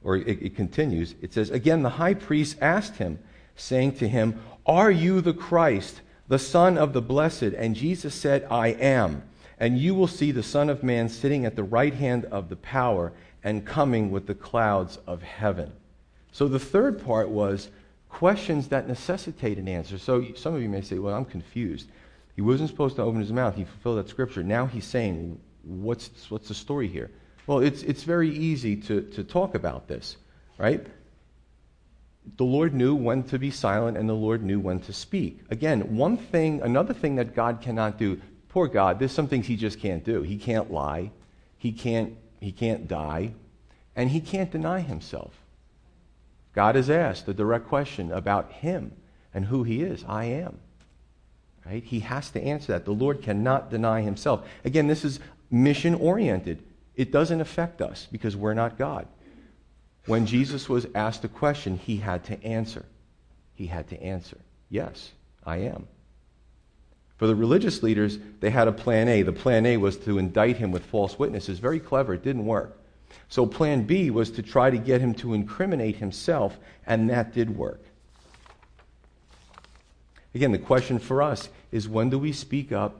or 0.03 0.17
it, 0.17 0.43
it, 0.43 0.57
continues, 0.57 1.15
it 1.21 1.33
says, 1.33 1.51
Again, 1.51 1.83
the 1.83 1.91
high 1.91 2.15
priest 2.15 2.57
asked 2.61 2.97
him, 2.97 3.19
saying 3.57 3.97
to 3.97 4.09
him, 4.09 4.41
Are 4.67 4.91
you 4.91 5.21
the 5.21 5.35
Christ, 5.35 6.01
the 6.29 6.39
Son 6.39 6.79
of 6.79 6.93
the 6.93 7.03
Blessed? 7.03 7.43
And 7.43 7.75
Jesus 7.75 8.15
said, 8.15 8.47
I 8.51 8.69
am. 8.69 9.23
And 9.59 9.79
you 9.79 9.95
will 9.95 10.07
see 10.07 10.33
the 10.33 10.43
Son 10.43 10.71
of 10.71 10.83
Man 10.83 11.09
sitting 11.09 11.45
at 11.45 11.57
the 11.57 11.63
right 11.63 11.93
hand 11.93 12.25
of 12.27 12.49
the 12.49 12.57
power 12.57 13.13
and 13.43 13.65
coming 13.65 14.11
with 14.11 14.27
the 14.27 14.35
clouds 14.35 14.99
of 15.07 15.23
heaven. 15.23 15.73
So 16.33 16.49
the 16.49 16.59
third 16.59 17.03
part 17.05 17.29
was 17.29 17.69
questions 18.09 18.69
that 18.69 18.89
necessitate 18.89 19.59
an 19.59 19.69
answer. 19.69 19.99
So 19.99 20.25
some 20.35 20.55
of 20.55 20.63
you 20.63 20.69
may 20.69 20.83
say, 20.83 20.99
Well, 20.99 21.15
I'm 21.15 21.25
confused. 21.25 21.89
He 22.37 22.43
wasn't 22.43 22.71
supposed 22.71 22.97
to 22.97 23.03
open 23.03 23.21
his 23.21 23.33
mouth. 23.33 23.55
He 23.55 23.65
fulfilled 23.65 23.99
that 23.99 24.09
scripture. 24.09 24.43
Now 24.43 24.67
he's 24.67 24.85
saying, 24.85 25.41
What's, 25.63 26.31
what's 26.31 26.49
the 26.49 26.55
story 26.55 26.89
here? 26.89 27.11
Well, 27.47 27.61
it's, 27.61 27.83
it's 27.83 28.03
very 28.03 28.31
easy 28.31 28.77
to, 28.77 29.03
to 29.03 29.25
talk 29.25 29.55
about 29.55 29.89
this, 29.89 30.17
right? 30.59 30.87
The 32.37 32.45
Lord 32.45 32.75
knew 32.75 32.95
when 32.95 33.23
to 33.25 33.39
be 33.39 33.51
silent 33.51 33.97
and 33.97 34.09
the 34.09 34.15
Lord 34.15 34.43
knew 34.43 34.61
when 34.61 34.79
to 34.81 34.93
speak. 34.93 35.41
Again, 35.51 35.97
one 35.97 36.17
thing, 36.17 36.63
another 36.63 36.95
thing 36.95 37.17
that 37.17 37.35
God 37.35 37.61
cannot 37.61 37.99
do, 37.99 38.21
poor 38.49 38.69
God, 38.69 38.99
there's 38.99 39.13
some 39.13 39.27
things 39.27 39.47
he 39.47 39.57
just 39.57 39.81
can't 39.81 40.05
do. 40.05 40.23
He 40.23 40.37
can't 40.37 40.71
lie, 40.71 41.11
he 41.59 41.73
can't, 41.73 42.17
he 42.41 42.53
can't 42.53 42.89
die, 42.89 43.33
and 43.95 44.11
he 44.11 44.21
can't 44.21 44.51
deny 44.51 44.81
himself. 44.81 45.35
God 46.55 46.75
is 46.75 46.91
asked 46.91 47.29
a 47.29 47.35
direct 47.35 47.69
question 47.69 48.11
about 48.11 48.51
him 48.53 48.93
and 49.33 49.45
who 49.45 49.63
he 49.63 49.83
is. 49.83 50.05
I 50.09 50.25
am. 50.25 50.59
Right? 51.65 51.85
He 51.85 52.01
has 52.01 52.31
to 52.31 52.43
answer 52.43 52.73
that. 52.73 52.85
The 52.85 52.93
Lord 52.93 53.23
cannot 53.23 53.71
deny 53.71 54.01
himself. 54.01 54.49
Again, 54.65 54.89
this 54.89 55.05
is 55.05 55.21
mission 55.51 55.95
oriented. 55.95 56.63
It 56.97 57.13
doesn't 57.13 57.41
affect 57.41 57.81
us 57.81 58.09
because 58.11 58.37
we're 58.37 58.55
not 58.55 58.79
God. 58.79 59.07
When 60.07 60.27
Jesus 60.27 60.69
was 60.69 60.87
asked 60.95 61.25
a 61.25 61.29
question, 61.29 61.77
he 61.77 61.99
had 61.99 62.25
to 62.25 62.43
answer. 62.43 62.87
He 63.55 63.67
had 63.67 63.89
to 63.89 64.03
answer, 64.03 64.39
Yes, 64.71 65.11
I 65.45 65.59
am. 65.59 65.87
For 67.21 67.27
the 67.27 67.37
religious 67.37 67.83
leaders, 67.83 68.19
they 68.41 68.49
had 68.49 68.67
a 68.67 68.73
plan 68.73 69.07
A. 69.07 69.21
The 69.21 69.31
plan 69.31 69.67
A 69.67 69.77
was 69.77 69.99
to 69.99 70.17
indict 70.17 70.57
him 70.57 70.73
with 70.73 70.87
false 70.87 71.19
witnesses. 71.19 71.59
Very 71.59 71.79
clever, 71.79 72.15
it 72.15 72.23
didn't 72.23 72.47
work. 72.47 72.81
So 73.29 73.45
plan 73.45 73.83
B 73.83 74.09
was 74.09 74.31
to 74.31 74.43
try 74.43 74.71
to 74.71 74.79
get 74.79 75.03
him 75.03 75.13
to 75.17 75.35
incriminate 75.35 75.97
himself, 75.97 76.57
and 76.87 77.11
that 77.11 77.35
did 77.35 77.55
work. 77.55 77.83
Again, 80.35 80.51
the 80.51 80.59
question 80.59 80.99
for 80.99 81.21
us 81.21 81.51
is 81.71 81.87
when 81.87 82.09
do 82.09 82.19
we 82.19 82.33
speak 82.33 82.73
up 82.73 82.99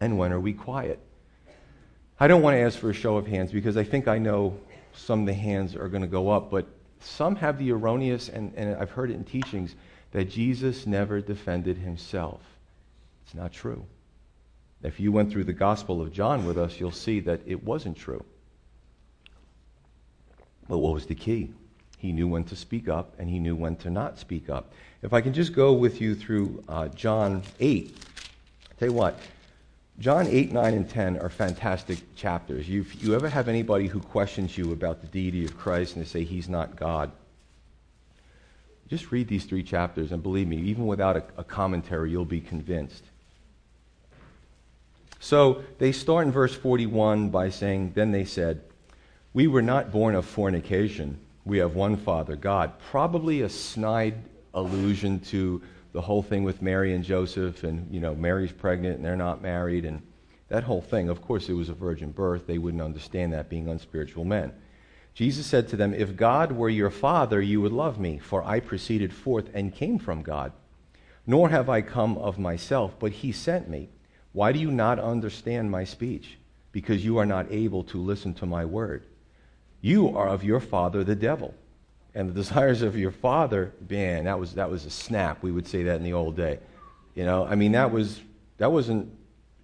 and 0.00 0.16
when 0.16 0.32
are 0.32 0.38
we 0.38 0.52
quiet? 0.52 1.00
I 2.20 2.28
don't 2.28 2.42
want 2.42 2.54
to 2.54 2.60
ask 2.60 2.78
for 2.78 2.90
a 2.90 2.94
show 2.94 3.16
of 3.16 3.26
hands 3.26 3.50
because 3.50 3.76
I 3.76 3.82
think 3.82 4.06
I 4.06 4.18
know 4.18 4.56
some 4.94 5.18
of 5.18 5.26
the 5.26 5.34
hands 5.34 5.74
are 5.74 5.88
going 5.88 6.02
to 6.02 6.06
go 6.06 6.30
up, 6.30 6.48
but 6.48 6.68
some 7.00 7.34
have 7.34 7.58
the 7.58 7.72
erroneous, 7.72 8.28
and, 8.28 8.54
and 8.54 8.76
I've 8.76 8.92
heard 8.92 9.10
it 9.10 9.14
in 9.14 9.24
teachings, 9.24 9.74
that 10.12 10.30
Jesus 10.30 10.86
never 10.86 11.20
defended 11.20 11.78
himself. 11.78 12.40
It's 13.32 13.38
not 13.38 13.50
true. 13.50 13.86
If 14.82 15.00
you 15.00 15.10
went 15.10 15.32
through 15.32 15.44
the 15.44 15.54
Gospel 15.54 16.02
of 16.02 16.12
John 16.12 16.44
with 16.44 16.58
us, 16.58 16.78
you'll 16.78 16.90
see 16.90 17.18
that 17.20 17.40
it 17.46 17.64
wasn't 17.64 17.96
true. 17.96 18.22
But 20.68 20.76
what 20.78 20.92
was 20.92 21.06
the 21.06 21.14
key? 21.14 21.50
He 21.96 22.12
knew 22.12 22.28
when 22.28 22.44
to 22.44 22.56
speak 22.56 22.90
up 22.90 23.14
and 23.18 23.30
he 23.30 23.38
knew 23.38 23.56
when 23.56 23.76
to 23.76 23.90
not 23.90 24.18
speak 24.18 24.50
up. 24.50 24.74
If 25.00 25.14
I 25.14 25.22
can 25.22 25.32
just 25.32 25.54
go 25.54 25.72
with 25.72 25.98
you 25.98 26.14
through 26.14 26.62
uh, 26.68 26.88
John 26.88 27.42
8, 27.58 27.96
I'll 27.96 28.76
tell 28.78 28.88
you 28.88 28.94
what, 28.94 29.18
John 29.98 30.26
8, 30.26 30.52
9, 30.52 30.74
and 30.74 30.90
10 30.90 31.18
are 31.20 31.30
fantastic 31.30 32.00
chapters. 32.14 32.68
You, 32.68 32.84
you 32.98 33.14
ever 33.14 33.30
have 33.30 33.48
anybody 33.48 33.86
who 33.86 34.00
questions 34.00 34.58
you 34.58 34.72
about 34.72 35.00
the 35.00 35.06
deity 35.06 35.46
of 35.46 35.56
Christ 35.56 35.96
and 35.96 36.04
they 36.04 36.08
say 36.08 36.24
he's 36.24 36.50
not 36.50 36.76
God, 36.76 37.10
just 38.88 39.10
read 39.10 39.26
these 39.26 39.46
three 39.46 39.62
chapters, 39.62 40.12
and 40.12 40.22
believe 40.22 40.48
me, 40.48 40.58
even 40.58 40.86
without 40.86 41.16
a, 41.16 41.24
a 41.38 41.44
commentary, 41.44 42.10
you'll 42.10 42.26
be 42.26 42.42
convinced. 42.42 43.04
So 45.32 45.62
they 45.78 45.92
start 45.92 46.26
in 46.26 46.30
verse 46.30 46.54
41 46.54 47.30
by 47.30 47.48
saying, 47.48 47.92
Then 47.94 48.12
they 48.12 48.26
said, 48.26 48.60
We 49.32 49.46
were 49.46 49.62
not 49.62 49.90
born 49.90 50.14
of 50.14 50.26
fornication. 50.26 51.18
We 51.46 51.56
have 51.56 51.74
one 51.74 51.96
Father, 51.96 52.36
God. 52.36 52.78
Probably 52.90 53.40
a 53.40 53.48
snide 53.48 54.16
allusion 54.52 55.20
to 55.30 55.62
the 55.94 56.02
whole 56.02 56.22
thing 56.22 56.44
with 56.44 56.60
Mary 56.60 56.92
and 56.92 57.02
Joseph, 57.02 57.64
and 57.64 57.90
you 57.90 57.98
know, 57.98 58.14
Mary's 58.14 58.52
pregnant 58.52 58.96
and 58.96 59.04
they're 59.06 59.16
not 59.16 59.40
married, 59.40 59.86
and 59.86 60.02
that 60.48 60.64
whole 60.64 60.82
thing. 60.82 61.08
Of 61.08 61.22
course, 61.22 61.48
it 61.48 61.54
was 61.54 61.70
a 61.70 61.72
virgin 61.72 62.10
birth. 62.10 62.46
They 62.46 62.58
wouldn't 62.58 62.82
understand 62.82 63.32
that 63.32 63.48
being 63.48 63.70
unspiritual 63.70 64.26
men. 64.26 64.52
Jesus 65.14 65.46
said 65.46 65.66
to 65.68 65.76
them, 65.76 65.94
If 65.94 66.14
God 66.14 66.52
were 66.52 66.68
your 66.68 66.90
father, 66.90 67.40
you 67.40 67.62
would 67.62 67.72
love 67.72 67.98
me, 67.98 68.18
for 68.18 68.44
I 68.44 68.60
proceeded 68.60 69.14
forth 69.14 69.48
and 69.54 69.74
came 69.74 69.98
from 69.98 70.20
God. 70.20 70.52
Nor 71.26 71.48
have 71.48 71.70
I 71.70 71.80
come 71.80 72.18
of 72.18 72.38
myself, 72.38 72.98
but 72.98 73.12
he 73.12 73.32
sent 73.32 73.70
me. 73.70 73.88
Why 74.32 74.52
do 74.52 74.58
you 74.58 74.70
not 74.70 74.98
understand 74.98 75.70
my 75.70 75.84
speech? 75.84 76.38
Because 76.72 77.04
you 77.04 77.18
are 77.18 77.26
not 77.26 77.46
able 77.50 77.84
to 77.84 77.98
listen 77.98 78.34
to 78.34 78.46
my 78.46 78.64
word. 78.64 79.04
You 79.80 80.16
are 80.16 80.28
of 80.28 80.42
your 80.44 80.60
father, 80.60 81.04
the 81.04 81.16
devil 81.16 81.54
and 82.14 82.28
the 82.28 82.34
desires 82.42 82.82
of 82.82 82.96
your 82.96 83.10
father, 83.10 83.72
man, 83.88 84.24
that 84.24 84.38
was, 84.38 84.54
that 84.54 84.70
was 84.70 84.84
a 84.84 84.90
snap. 84.90 85.42
We 85.42 85.52
would 85.52 85.66
say 85.66 85.84
that 85.84 85.96
in 85.96 86.02
the 86.02 86.12
old 86.12 86.36
day. 86.36 86.58
You 87.14 87.24
know, 87.24 87.44
I 87.44 87.54
mean, 87.54 87.72
that, 87.72 87.90
was, 87.90 88.20
that 88.58 88.72
wasn't, 88.72 89.10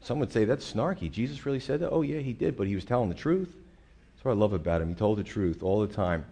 some 0.03 0.19
would 0.21 0.33
say 0.33 0.45
that's 0.45 0.71
snarky. 0.73 1.11
Jesus 1.11 1.47
really 1.47 1.61
said 1.61 1.81
that? 1.81 1.91
Oh, 1.91 2.03
yeah, 2.03 2.19
he 2.19 2.33
did, 2.33 2.57
but 2.57 2.67
he 2.67 2.75
was 2.75 2.85
telling 2.85 3.09
the 3.09 3.15
truth. 3.15 3.49
That's 3.49 4.25
what 4.25 4.33
I 4.33 4.35
love 4.35 4.53
about 4.53 4.83
him. 4.83 4.89
He 4.89 4.95
told 4.95 5.19
the 5.19 5.25
truth 5.25 5.63
all 5.63 5.81
the 5.81 5.93
time. 5.93 6.25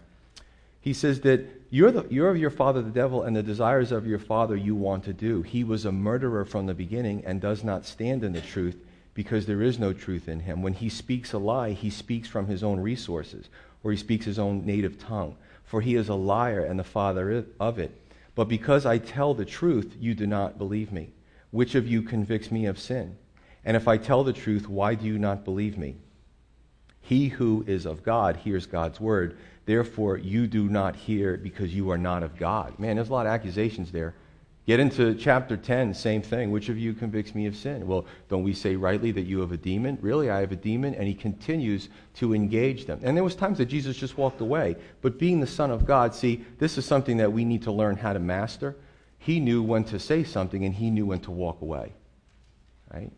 He 0.81 0.93
says 0.93 1.21
that 1.21 1.45
you're, 1.69 1.91
the, 1.91 2.05
you're 2.09 2.29
of 2.29 2.37
your 2.37 2.49
father, 2.49 2.81
the 2.81 2.89
devil, 2.91 3.23
and 3.23 3.35
the 3.35 3.43
desires 3.43 3.91
of 3.91 4.07
your 4.07 4.19
father 4.19 4.55
you 4.55 4.75
want 4.75 5.03
to 5.05 5.13
do. 5.13 5.41
He 5.41 5.63
was 5.63 5.85
a 5.85 5.91
murderer 5.91 6.45
from 6.45 6.65
the 6.65 6.73
beginning 6.73 7.25
and 7.25 7.41
does 7.41 7.63
not 7.63 7.85
stand 7.85 8.23
in 8.23 8.33
the 8.33 8.41
truth 8.41 8.77
because 9.13 9.45
there 9.45 9.61
is 9.61 9.79
no 9.79 9.91
truth 9.91 10.29
in 10.29 10.41
him. 10.41 10.61
When 10.61 10.73
he 10.73 10.89
speaks 10.89 11.33
a 11.33 11.37
lie, 11.37 11.71
he 11.71 11.89
speaks 11.89 12.29
from 12.29 12.47
his 12.47 12.63
own 12.63 12.79
resources 12.79 13.49
or 13.83 13.91
he 13.91 13.97
speaks 13.97 14.25
his 14.25 14.39
own 14.39 14.65
native 14.65 14.99
tongue 14.99 15.35
for 15.67 15.81
he 15.81 15.95
is 15.95 16.07
a 16.07 16.15
liar 16.15 16.63
and 16.63 16.79
the 16.79 16.83
father 16.83 17.45
of 17.59 17.77
it. 17.77 17.91
But 18.35 18.47
because 18.47 18.85
I 18.85 18.97
tell 18.97 19.33
the 19.33 19.45
truth, 19.45 19.95
you 19.99 20.15
do 20.15 20.25
not 20.25 20.57
believe 20.57 20.91
me. 20.91 21.09
Which 21.51 21.75
of 21.75 21.85
you 21.87 22.01
convicts 22.01 22.51
me 22.51 22.65
of 22.65 22.79
sin? 22.79 23.17
And 23.65 23.75
if 23.75 23.87
I 23.87 23.97
tell 23.97 24.23
the 24.23 24.33
truth, 24.33 24.69
why 24.69 24.95
do 24.95 25.05
you 25.05 25.19
not 25.19 25.43
believe 25.43 25.77
me? 25.77 25.97
He 27.07 27.29
who 27.29 27.63
is 27.67 27.85
of 27.85 28.03
God 28.03 28.35
hears 28.35 28.65
God's 28.65 28.99
word. 28.99 29.37
Therefore, 29.65 30.17
you 30.17 30.45
do 30.45 30.67
not 30.67 30.93
hear 30.93 31.37
because 31.37 31.73
you 31.73 31.89
are 31.89 31.97
not 31.97 32.21
of 32.21 32.35
God. 32.35 32.77
Man, 32.79 32.97
there's 32.97 33.07
a 33.07 33.13
lot 33.13 33.25
of 33.25 33.31
accusations 33.31 33.93
there. 33.93 34.13
Get 34.65 34.81
into 34.81 35.15
chapter 35.15 35.55
10, 35.55 35.93
same 35.93 36.21
thing. 36.21 36.51
Which 36.51 36.67
of 36.67 36.77
you 36.77 36.93
convicts 36.93 37.33
me 37.33 37.45
of 37.45 37.55
sin? 37.55 37.87
Well, 37.87 38.05
don't 38.27 38.43
we 38.43 38.51
say 38.51 38.75
rightly 38.75 39.11
that 39.11 39.21
you 39.21 39.39
have 39.39 39.53
a 39.53 39.57
demon? 39.57 39.97
Really, 40.01 40.29
I 40.29 40.41
have 40.41 40.51
a 40.51 40.57
demon? 40.57 40.95
And 40.95 41.07
he 41.07 41.13
continues 41.13 41.87
to 42.15 42.35
engage 42.35 42.87
them. 42.87 42.99
And 43.01 43.15
there 43.15 43.23
was 43.23 43.35
times 43.35 43.59
that 43.59 43.67
Jesus 43.67 43.95
just 43.95 44.17
walked 44.17 44.41
away. 44.41 44.75
But 45.01 45.17
being 45.17 45.39
the 45.39 45.47
Son 45.47 45.71
of 45.71 45.85
God, 45.85 46.13
see, 46.13 46.43
this 46.59 46.77
is 46.77 46.85
something 46.85 47.15
that 47.17 47.31
we 47.31 47.45
need 47.45 47.63
to 47.63 47.71
learn 47.71 47.95
how 47.95 48.11
to 48.11 48.19
master. 48.19 48.75
He 49.17 49.39
knew 49.39 49.63
when 49.63 49.85
to 49.85 49.97
say 49.97 50.25
something 50.25 50.65
and 50.65 50.75
he 50.75 50.89
knew 50.89 51.05
when 51.05 51.21
to 51.21 51.31
walk 51.31 51.61
away. 51.61 51.93
Right? 52.93 53.13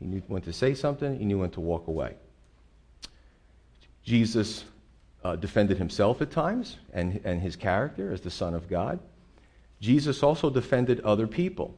He 0.00 0.06
knew 0.06 0.22
when 0.26 0.42
to 0.42 0.52
say 0.52 0.74
something, 0.74 1.16
he 1.16 1.24
knew 1.24 1.38
when 1.38 1.50
to 1.50 1.60
walk 1.60 1.86
away. 1.86 2.16
Jesus 4.08 4.64
uh, 5.22 5.36
defended 5.36 5.76
himself 5.76 6.22
at 6.22 6.30
times 6.30 6.78
and, 6.94 7.20
and 7.24 7.42
his 7.42 7.56
character 7.56 8.10
as 8.10 8.22
the 8.22 8.30
Son 8.30 8.54
of 8.54 8.66
God. 8.66 8.98
Jesus 9.82 10.22
also 10.22 10.48
defended 10.48 11.00
other 11.00 11.26
people. 11.26 11.74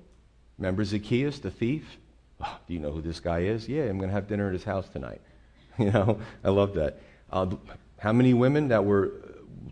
Remember 0.57 0.85
Zacchaeus, 0.85 1.40
the 1.40 1.51
thief? 1.51 1.99
Oh, 2.40 2.57
do 2.69 2.75
you 2.75 2.79
know 2.79 2.93
who 2.93 3.03
this 3.03 3.19
guy 3.19 3.40
is? 3.40 3.69
Yeah, 3.69 3.83
I'm 3.83 3.99
going 3.99 4.11
to 4.11 4.14
have 4.14 4.29
dinner 4.29 4.47
at 4.47 4.53
his 4.53 4.64
house 4.64 4.88
tonight. 4.88 5.21
You 5.79 5.90
know, 5.90 6.21
I 6.45 6.51
love 6.51 6.75
that. 6.75 7.01
Uh, 7.33 7.47
how 7.99 8.12
many 8.12 8.35
women 8.35 8.69
that 8.69 8.85
were 8.85 9.12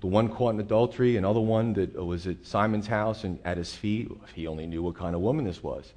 the 0.01 0.07
one 0.07 0.31
caught 0.31 0.55
in 0.55 0.61
adultery, 0.61 1.19
another 1.19 1.41
one 1.41 1.75
that 1.75 1.95
was 1.95 2.27
at 2.27 2.47
Simon's 2.47 2.87
house 2.87 3.25
and 3.25 3.39
at 3.45 3.59
his 3.59 3.75
feet? 3.75 4.11
He 4.35 4.47
only 4.47 4.67
knew 4.67 4.83
what 4.83 4.97
kind 4.97 5.15
of 5.15 5.21
woman 5.21 5.45
this 5.45 5.63
was. 5.63 5.93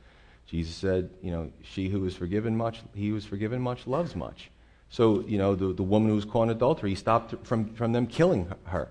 Jesus 0.47 0.75
said, 0.75 1.09
you 1.21 1.31
know, 1.31 1.49
she 1.63 1.87
who 1.87 2.01
was 2.01 2.13
forgiven 2.13 2.57
much, 2.57 2.81
he 2.93 3.07
who 3.07 3.13
was 3.13 3.25
forgiven 3.25 3.61
much 3.61 3.87
loves 3.87 4.15
much. 4.17 4.49
So, 4.91 5.21
you 5.21 5.37
know, 5.37 5.55
the, 5.55 5.73
the 5.73 5.83
woman 5.83 6.09
who 6.09 6.15
was 6.15 6.25
caught 6.25 6.43
in 6.43 6.49
adultery, 6.49 6.91
he 6.91 6.95
stopped 6.95 7.33
from, 7.47 7.73
from 7.73 7.93
them 7.93 8.05
killing 8.05 8.51
her. 8.65 8.89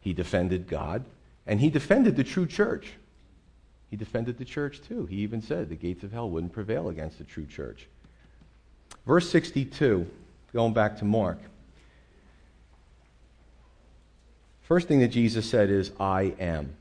He 0.00 0.12
defended 0.12 0.68
God 0.68 1.04
and 1.46 1.58
he 1.58 1.70
defended 1.70 2.16
the 2.16 2.24
true 2.24 2.46
church. 2.46 2.92
He 3.90 3.96
defended 3.96 4.36
the 4.36 4.44
church 4.44 4.82
too. 4.86 5.06
He 5.06 5.16
even 5.16 5.40
said 5.40 5.70
the 5.70 5.74
gates 5.74 6.04
of 6.04 6.12
hell 6.12 6.28
wouldn't 6.28 6.52
prevail 6.52 6.90
against 6.90 7.16
the 7.16 7.24
true 7.24 7.46
church. 7.46 7.88
Verse 9.06 9.28
62, 9.30 10.06
going 10.52 10.74
back 10.74 10.98
to 10.98 11.06
Mark. 11.06 11.38
First 14.60 14.86
thing 14.86 15.00
that 15.00 15.08
Jesus 15.08 15.48
said 15.48 15.70
is, 15.70 15.92
I 15.98 16.34
am. 16.38 16.76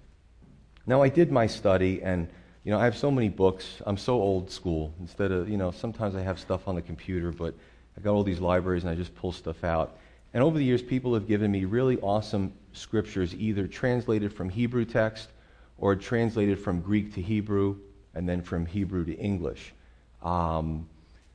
Now, 0.85 1.01
I 1.01 1.07
did 1.07 1.31
my 1.31 1.47
study, 1.47 2.01
and 2.03 2.27
You 2.65 2.71
know, 2.71 2.79
I 2.79 2.83
have 2.83 2.97
so 2.97 3.09
many 3.09 3.29
books. 3.29 3.81
I'm 3.85 3.95
so 3.95 4.15
old 4.15 4.51
school. 4.51 4.93
Instead 4.99 5.31
of, 5.31 5.47
you 5.47 5.55
know, 5.55 5.71
sometimes 5.71 6.15
I 6.15 6.21
have 6.21 6.37
stuff 6.37 6.67
on 6.67 6.75
the 6.75 6.81
computer, 6.81 7.31
but 7.31 7.53
I 7.97 8.01
got 8.01 8.13
all 8.13 8.23
these 8.23 8.39
libraries 8.39 8.83
and 8.83 8.91
I 8.91 8.95
just 8.95 9.15
pull 9.15 9.31
stuff 9.31 9.63
out. 9.63 9.97
And 10.33 10.43
over 10.43 10.57
the 10.57 10.63
years, 10.63 10.83
people 10.83 11.13
have 11.15 11.27
given 11.27 11.51
me 11.51 11.65
really 11.65 11.99
awesome 12.01 12.53
scriptures, 12.73 13.33
either 13.33 13.65
translated 13.67 14.31
from 14.31 14.49
Hebrew 14.49 14.85
text 14.85 15.29
or 15.77 15.95
translated 15.95 16.59
from 16.59 16.81
Greek 16.81 17.13
to 17.15 17.21
Hebrew 17.21 17.77
and 18.13 18.27
then 18.27 18.41
from 18.41 18.65
Hebrew 18.65 19.05
to 19.05 19.15
English. 19.15 19.73
Um, 20.21 20.87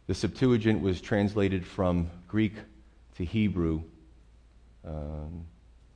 the 0.06 0.14
Septuagint 0.14 0.80
was 0.80 1.00
translated 1.00 1.66
from 1.66 2.10
Greek 2.28 2.54
to 3.16 3.24
Hebrew, 3.24 3.82
um, 4.84 5.44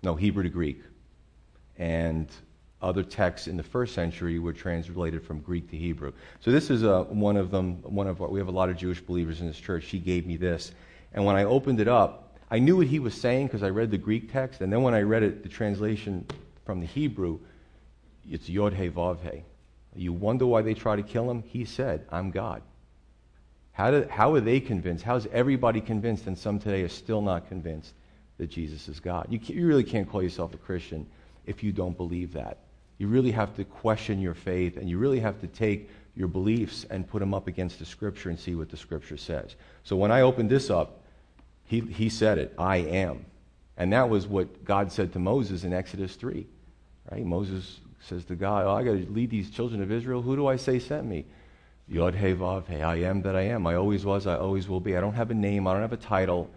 no, 0.02 0.14
Hebrew 0.14 0.42
to 0.42 0.48
Greek. 0.48 0.82
And 1.78 2.28
other 2.82 3.02
texts 3.02 3.48
in 3.48 3.56
the 3.56 3.62
first 3.62 3.94
century 3.94 4.38
were 4.38 4.52
translated 4.52 5.22
from 5.22 5.40
Greek 5.40 5.70
to 5.70 5.76
Hebrew. 5.76 6.12
So 6.40 6.50
this 6.50 6.70
is 6.70 6.84
uh, 6.84 7.04
one 7.04 7.36
of 7.36 7.50
them. 7.50 7.82
One 7.82 8.06
of 8.06 8.20
we 8.20 8.38
have 8.38 8.48
a 8.48 8.52
lot 8.52 8.68
of 8.68 8.76
Jewish 8.76 9.00
believers 9.00 9.40
in 9.40 9.46
this 9.46 9.58
church. 9.58 9.84
She 9.84 9.98
gave 9.98 10.26
me 10.26 10.36
this, 10.36 10.72
and 11.14 11.24
when 11.24 11.36
I 11.36 11.44
opened 11.44 11.80
it 11.80 11.88
up, 11.88 12.36
I 12.50 12.58
knew 12.58 12.76
what 12.76 12.86
he 12.86 12.98
was 12.98 13.14
saying 13.14 13.46
because 13.46 13.62
I 13.62 13.70
read 13.70 13.90
the 13.90 13.98
Greek 13.98 14.30
text, 14.32 14.60
and 14.60 14.72
then 14.72 14.82
when 14.82 14.94
I 14.94 15.02
read 15.02 15.22
it, 15.22 15.42
the 15.42 15.48
translation 15.48 16.26
from 16.64 16.80
the 16.80 16.86
Hebrew, 16.86 17.40
it's 18.30 18.48
Yod 18.48 18.74
He 18.74 18.88
Vav 18.88 19.18
He. 19.22 19.42
You 19.94 20.12
wonder 20.12 20.46
why 20.46 20.60
they 20.62 20.74
try 20.74 20.96
to 20.96 21.02
kill 21.02 21.30
him? 21.30 21.42
He 21.46 21.64
said, 21.64 22.06
"I'm 22.10 22.30
God." 22.30 22.62
How, 23.72 23.90
do, 23.90 24.06
how 24.08 24.32
are 24.34 24.40
they 24.40 24.58
convinced? 24.60 25.04
How 25.04 25.16
is 25.16 25.28
everybody 25.32 25.82
convinced, 25.82 26.26
and 26.26 26.38
some 26.38 26.58
today 26.58 26.82
are 26.82 26.88
still 26.88 27.20
not 27.20 27.48
convinced 27.48 27.92
that 28.38 28.46
Jesus 28.46 28.88
is 28.88 29.00
God? 29.00 29.26
You, 29.28 29.38
you 29.42 29.66
really 29.66 29.84
can't 29.84 30.08
call 30.08 30.22
yourself 30.22 30.54
a 30.54 30.56
Christian 30.56 31.06
if 31.44 31.62
you 31.62 31.72
don't 31.72 31.96
believe 31.96 32.32
that. 32.32 32.58
You 32.98 33.08
really 33.08 33.32
have 33.32 33.54
to 33.56 33.64
question 33.64 34.20
your 34.20 34.34
faith, 34.34 34.76
and 34.76 34.88
you 34.88 34.98
really 34.98 35.20
have 35.20 35.40
to 35.40 35.46
take 35.46 35.90
your 36.14 36.28
beliefs 36.28 36.86
and 36.88 37.06
put 37.06 37.20
them 37.20 37.34
up 37.34 37.46
against 37.46 37.78
the 37.78 37.84
Scripture 37.84 38.30
and 38.30 38.38
see 38.38 38.54
what 38.54 38.70
the 38.70 38.76
Scripture 38.76 39.18
says. 39.18 39.54
So 39.84 39.96
when 39.96 40.10
I 40.10 40.22
opened 40.22 40.50
this 40.50 40.70
up, 40.70 41.02
he, 41.64 41.80
he 41.80 42.08
said 42.08 42.38
it 42.38 42.54
I 42.58 42.76
am. 42.78 43.26
And 43.76 43.92
that 43.92 44.08
was 44.08 44.26
what 44.26 44.64
God 44.64 44.90
said 44.90 45.12
to 45.12 45.18
Moses 45.18 45.64
in 45.64 45.72
Exodus 45.72 46.16
3. 46.16 46.46
Right? 47.10 47.24
Moses 47.24 47.80
says 48.00 48.24
to 48.26 48.36
God, 48.36 48.64
oh, 48.66 48.70
I 48.70 48.82
got 48.82 48.92
to 48.92 49.12
lead 49.12 49.30
these 49.30 49.50
children 49.50 49.82
of 49.82 49.92
Israel. 49.92 50.22
Who 50.22 50.36
do 50.36 50.46
I 50.46 50.56
say 50.56 50.78
sent 50.78 51.06
me? 51.06 51.26
Yod 51.88 52.14
He 52.14 52.32
Vav 52.32 52.66
He. 52.68 52.80
I 52.80 52.96
am 52.96 53.22
that 53.22 53.36
I 53.36 53.42
am. 53.42 53.66
I 53.66 53.74
always 53.74 54.04
was. 54.04 54.26
I 54.26 54.36
always 54.36 54.68
will 54.68 54.80
be. 54.80 54.96
I 54.96 55.00
don't 55.00 55.14
have 55.14 55.30
a 55.30 55.34
name. 55.34 55.66
I 55.66 55.72
don't 55.72 55.82
have 55.82 55.92
a 55.92 55.98
title. 55.98 56.50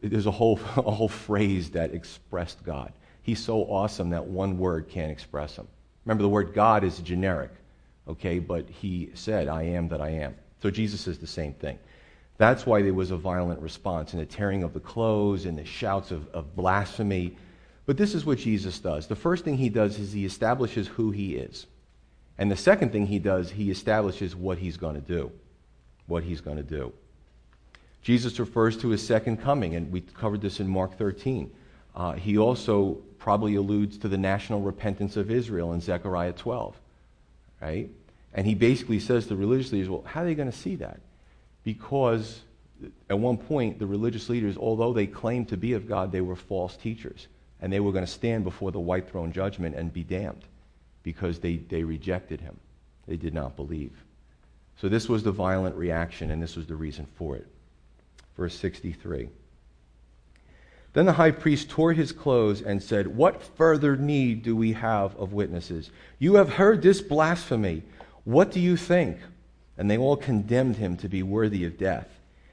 There's 0.00 0.26
a 0.26 0.30
whole, 0.30 0.60
a 0.76 0.90
whole 0.90 1.08
phrase 1.08 1.70
that 1.70 1.92
expressed 1.92 2.62
God. 2.64 2.92
He's 3.24 3.42
so 3.42 3.62
awesome 3.62 4.10
that 4.10 4.26
one 4.26 4.58
word 4.58 4.88
can't 4.88 5.10
express 5.10 5.56
him. 5.56 5.66
Remember, 6.04 6.22
the 6.22 6.28
word 6.28 6.52
God 6.52 6.84
is 6.84 6.98
generic, 6.98 7.50
okay? 8.06 8.38
But 8.38 8.68
he 8.68 9.10
said, 9.14 9.48
I 9.48 9.62
am 9.62 9.88
that 9.88 10.00
I 10.00 10.10
am. 10.10 10.34
So 10.62 10.70
Jesus 10.70 11.06
is 11.06 11.18
the 11.18 11.26
same 11.26 11.54
thing. 11.54 11.78
That's 12.36 12.66
why 12.66 12.82
there 12.82 12.92
was 12.92 13.10
a 13.10 13.16
violent 13.16 13.60
response 13.60 14.12
and 14.12 14.20
the 14.20 14.26
tearing 14.26 14.62
of 14.62 14.74
the 14.74 14.80
clothes 14.80 15.46
and 15.46 15.56
the 15.56 15.64
shouts 15.64 16.10
of, 16.10 16.28
of 16.34 16.54
blasphemy. 16.54 17.36
But 17.86 17.96
this 17.96 18.14
is 18.14 18.26
what 18.26 18.38
Jesus 18.38 18.78
does. 18.78 19.06
The 19.06 19.16
first 19.16 19.42
thing 19.42 19.56
he 19.56 19.70
does 19.70 19.98
is 19.98 20.12
he 20.12 20.26
establishes 20.26 20.86
who 20.86 21.10
he 21.10 21.36
is. 21.36 21.66
And 22.36 22.50
the 22.50 22.56
second 22.56 22.92
thing 22.92 23.06
he 23.06 23.18
does, 23.18 23.50
he 23.50 23.70
establishes 23.70 24.36
what 24.36 24.58
he's 24.58 24.76
going 24.76 24.96
to 24.96 25.00
do. 25.00 25.32
What 26.08 26.24
he's 26.24 26.42
going 26.42 26.58
to 26.58 26.62
do. 26.62 26.92
Jesus 28.02 28.38
refers 28.38 28.76
to 28.78 28.90
his 28.90 29.06
second 29.06 29.38
coming, 29.38 29.76
and 29.76 29.90
we 29.90 30.02
covered 30.02 30.42
this 30.42 30.60
in 30.60 30.68
Mark 30.68 30.98
13. 30.98 31.50
Uh, 31.94 32.12
he 32.12 32.36
also 32.36 32.98
probably 33.24 33.54
alludes 33.54 33.96
to 33.96 34.06
the 34.06 34.18
national 34.18 34.60
repentance 34.60 35.16
of 35.16 35.30
Israel 35.30 35.72
in 35.72 35.80
Zechariah 35.80 36.34
12, 36.34 36.76
right? 37.62 37.88
And 38.34 38.46
he 38.46 38.54
basically 38.54 39.00
says 39.00 39.22
to 39.22 39.28
the 39.30 39.36
religious 39.36 39.72
leaders, 39.72 39.88
well, 39.88 40.04
how 40.06 40.20
are 40.20 40.24
they 40.26 40.34
going 40.34 40.50
to 40.50 40.54
see 40.56 40.76
that? 40.76 41.00
Because 41.62 42.42
at 43.08 43.18
one 43.18 43.38
point, 43.38 43.78
the 43.78 43.86
religious 43.86 44.28
leaders, 44.28 44.58
although 44.58 44.92
they 44.92 45.06
claimed 45.06 45.48
to 45.48 45.56
be 45.56 45.72
of 45.72 45.88
God, 45.88 46.12
they 46.12 46.20
were 46.20 46.36
false 46.36 46.76
teachers. 46.76 47.28
And 47.62 47.72
they 47.72 47.80
were 47.80 47.92
going 47.92 48.04
to 48.04 48.12
stand 48.12 48.44
before 48.44 48.72
the 48.72 48.78
white 48.78 49.08
throne 49.08 49.32
judgment 49.32 49.74
and 49.74 49.90
be 49.90 50.04
damned 50.04 50.44
because 51.02 51.38
they, 51.38 51.56
they 51.56 51.82
rejected 51.82 52.42
him. 52.42 52.60
They 53.08 53.16
did 53.16 53.32
not 53.32 53.56
believe. 53.56 53.96
So 54.76 54.90
this 54.90 55.08
was 55.08 55.22
the 55.22 55.32
violent 55.32 55.76
reaction, 55.76 56.30
and 56.30 56.42
this 56.42 56.56
was 56.56 56.66
the 56.66 56.76
reason 56.76 57.06
for 57.16 57.36
it. 57.36 57.46
Verse 58.36 58.54
63. 58.54 59.30
Then 60.94 61.06
the 61.06 61.12
high 61.12 61.32
priest 61.32 61.68
tore 61.68 61.92
his 61.92 62.12
clothes 62.12 62.62
and 62.62 62.80
said, 62.80 63.08
What 63.08 63.42
further 63.42 63.96
need 63.96 64.44
do 64.44 64.56
we 64.56 64.72
have 64.72 65.14
of 65.16 65.32
witnesses? 65.32 65.90
You 66.20 66.36
have 66.36 66.50
heard 66.50 66.82
this 66.82 67.00
blasphemy. 67.02 67.82
What 68.22 68.52
do 68.52 68.60
you 68.60 68.76
think? 68.76 69.18
And 69.76 69.90
they 69.90 69.98
all 69.98 70.16
condemned 70.16 70.76
him 70.76 70.96
to 70.98 71.08
be 71.08 71.22
worthy 71.24 71.64
of 71.64 71.76
death. 71.76 72.08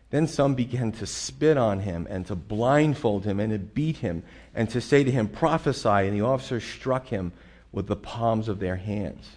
Then 0.10 0.27
some 0.27 0.56
began 0.56 0.91
to 0.93 1.06
spit 1.06 1.56
on 1.56 1.82
him 1.82 2.08
and 2.10 2.25
to 2.27 2.36
blindfold 2.36 3.25
him 3.25 3.39
and 3.39 3.54
to 3.54 3.60
beat 3.60 3.97
him 3.97 4.23
and 4.56 4.67
to 4.71 4.82
say 4.82 5.04
to 5.04 5.12
him, 5.12 5.27
Prophesy. 5.27 5.88
And 5.88 6.17
the 6.17 6.25
officers 6.25 6.63
struck 6.63 7.08
him 7.08 7.32
with 7.71 7.86
the 7.86 7.95
palms 7.95 8.47
of 8.47 8.60
their 8.60 8.75
hands. 8.75 9.30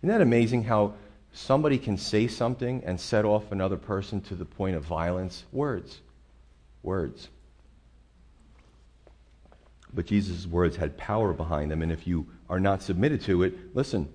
Isn't 0.00 0.08
that 0.08 0.20
amazing 0.20 0.62
how 0.64 0.94
somebody 1.32 1.78
can 1.78 1.98
say 1.98 2.28
something 2.28 2.84
and 2.84 3.00
set 3.00 3.24
off 3.24 3.50
another 3.50 3.76
person 3.76 4.20
to 4.22 4.36
the 4.36 4.44
point 4.44 4.76
of 4.76 4.84
violence? 4.84 5.44
Words. 5.50 6.00
Words. 6.84 7.28
But 9.94 10.06
Jesus' 10.06 10.46
words 10.46 10.76
had 10.76 10.96
power 10.96 11.32
behind 11.32 11.70
them, 11.70 11.82
and 11.82 11.92
if 11.92 12.06
you 12.06 12.26
are 12.48 12.60
not 12.60 12.82
submitted 12.82 13.20
to 13.22 13.42
it, 13.42 13.74
listen, 13.74 14.08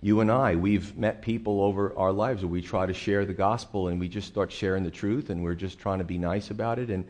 you 0.00 0.20
and 0.20 0.30
I, 0.30 0.56
we've 0.56 0.96
met 0.96 1.22
people 1.22 1.62
over 1.62 1.96
our 1.96 2.12
lives 2.12 2.42
where 2.42 2.50
we 2.50 2.60
try 2.60 2.86
to 2.86 2.94
share 2.94 3.24
the 3.24 3.32
gospel 3.32 3.88
and 3.88 4.00
we 4.00 4.08
just 4.08 4.26
start 4.26 4.50
sharing 4.50 4.82
the 4.82 4.90
truth 4.90 5.30
and 5.30 5.42
we're 5.42 5.54
just 5.54 5.78
trying 5.78 5.98
to 5.98 6.04
be 6.04 6.18
nice 6.18 6.50
about 6.50 6.78
it, 6.78 6.90
and 6.90 7.04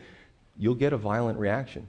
you'll 0.59 0.75
get 0.75 0.93
a 0.93 0.99
violent 0.99 1.39
reaction 1.39 1.87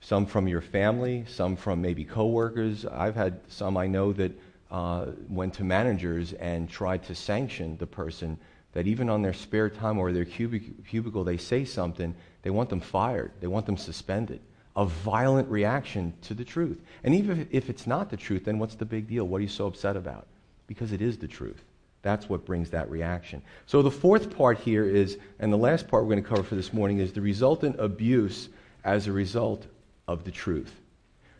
some 0.00 0.26
from 0.26 0.46
your 0.46 0.60
family, 0.60 1.24
some 1.26 1.56
from 1.56 1.82
maybe 1.82 2.04
coworkers. 2.04 2.86
I've 2.86 3.16
had 3.16 3.40
some 3.48 3.76
I 3.76 3.88
know 3.88 4.12
that 4.12 4.32
uh, 4.70 5.06
went 5.28 5.54
to 5.54 5.64
managers 5.64 6.32
and 6.34 6.68
tried 6.68 7.02
to 7.04 7.14
sanction 7.14 7.76
the 7.78 7.86
person 7.86 8.38
that 8.72 8.86
even 8.86 9.08
on 9.08 9.22
their 9.22 9.32
spare 9.32 9.70
time 9.70 9.98
or 9.98 10.12
their 10.12 10.24
cubic- 10.24 10.86
cubicle 10.86 11.24
they 11.24 11.36
say 11.36 11.64
something, 11.64 12.14
they 12.42 12.50
want 12.50 12.68
them 12.68 12.80
fired, 12.80 13.32
they 13.40 13.46
want 13.46 13.66
them 13.66 13.76
suspended. 13.76 14.40
A 14.76 14.84
violent 14.84 15.48
reaction 15.48 16.12
to 16.22 16.34
the 16.34 16.44
truth. 16.44 16.80
And 17.02 17.14
even 17.14 17.48
if 17.50 17.70
it's 17.70 17.86
not 17.86 18.10
the 18.10 18.16
truth, 18.16 18.44
then 18.44 18.58
what's 18.58 18.74
the 18.74 18.84
big 18.84 19.08
deal? 19.08 19.26
What 19.26 19.38
are 19.38 19.42
you 19.42 19.48
so 19.48 19.66
upset 19.66 19.96
about? 19.96 20.26
Because 20.66 20.92
it 20.92 21.00
is 21.00 21.16
the 21.16 21.28
truth. 21.28 21.62
That's 22.02 22.28
what 22.28 22.44
brings 22.44 22.70
that 22.70 22.88
reaction. 22.90 23.42
So 23.66 23.82
the 23.82 23.90
fourth 23.90 24.36
part 24.36 24.58
here 24.58 24.84
is, 24.84 25.18
and 25.40 25.52
the 25.52 25.56
last 25.56 25.88
part 25.88 26.04
we're 26.04 26.10
going 26.10 26.22
to 26.22 26.28
cover 26.28 26.42
for 26.42 26.54
this 26.54 26.72
morning, 26.72 26.98
is 26.98 27.12
the 27.12 27.20
resultant 27.20 27.80
abuse 27.80 28.48
as 28.84 29.06
a 29.06 29.12
result 29.12 29.66
of 30.06 30.24
the 30.24 30.30
truth. 30.30 30.72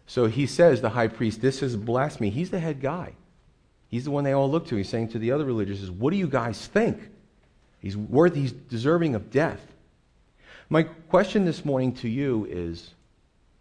So 0.06 0.26
he 0.26 0.46
says, 0.46 0.80
the 0.80 0.90
high 0.90 1.08
priest, 1.08 1.40
this 1.40 1.62
is 1.62 1.76
blasphemy. 1.76 2.30
He's 2.30 2.50
the 2.50 2.58
head 2.58 2.80
guy. 2.80 3.12
He's 3.88 4.04
the 4.04 4.10
one 4.10 4.24
they 4.24 4.32
all 4.32 4.50
look 4.50 4.66
to. 4.68 4.76
He's 4.76 4.88
saying 4.88 5.08
to 5.10 5.18
the 5.18 5.30
other 5.32 5.44
religious, 5.44 5.88
What 5.88 6.10
do 6.10 6.16
you 6.16 6.26
guys 6.26 6.66
think? 6.66 6.98
He's 7.78 7.96
worth, 7.96 8.34
he's 8.34 8.52
deserving 8.52 9.14
of 9.14 9.30
death. 9.30 9.60
My 10.68 10.82
question 10.82 11.44
this 11.44 11.64
morning 11.64 11.92
to 11.96 12.08
you 12.08 12.46
is, 12.50 12.94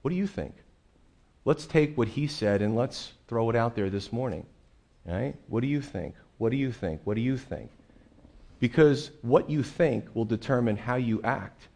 what 0.05 0.11
do 0.11 0.17
you 0.17 0.27
think? 0.27 0.53
Let's 1.45 1.65
take 1.65 1.97
what 1.97 2.07
he 2.07 2.27
said 2.27 2.61
and 2.61 2.75
let's 2.75 3.13
throw 3.27 3.49
it 3.49 3.55
out 3.55 3.75
there 3.75 3.89
this 3.89 4.13
morning. 4.13 4.45
Right? 5.03 5.33
What 5.47 5.61
do 5.61 5.67
you 5.67 5.81
think? 5.81 6.13
What 6.37 6.51
do 6.51 6.57
you 6.57 6.71
think? 6.71 7.01
What 7.05 7.15
do 7.15 7.21
you 7.21 7.37
think? 7.37 7.71
Because 8.59 9.09
what 9.23 9.49
you 9.49 9.63
think 9.63 10.05
will 10.13 10.25
determine 10.25 10.77
how 10.77 10.97
you 10.97 11.23
act 11.23 11.69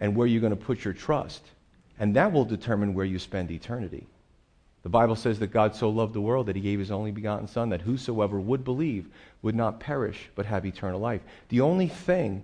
and 0.00 0.16
where 0.16 0.26
you're 0.26 0.40
going 0.40 0.50
to 0.50 0.56
put 0.56 0.84
your 0.84 0.92
trust. 0.92 1.40
And 2.00 2.16
that 2.16 2.32
will 2.32 2.44
determine 2.44 2.94
where 2.94 3.06
you 3.06 3.20
spend 3.20 3.52
eternity. 3.52 4.08
The 4.82 4.88
Bible 4.88 5.14
says 5.14 5.38
that 5.38 5.52
God 5.52 5.76
so 5.76 5.88
loved 5.88 6.14
the 6.14 6.20
world 6.20 6.46
that 6.46 6.56
he 6.56 6.62
gave 6.62 6.80
his 6.80 6.90
only 6.90 7.12
begotten 7.12 7.46
Son, 7.46 7.68
that 7.68 7.82
whosoever 7.82 8.40
would 8.40 8.64
believe 8.64 9.06
would 9.42 9.54
not 9.54 9.78
perish 9.78 10.30
but 10.34 10.46
have 10.46 10.66
eternal 10.66 10.98
life. 10.98 11.20
The 11.48 11.60
only 11.60 11.86
thing 11.86 12.42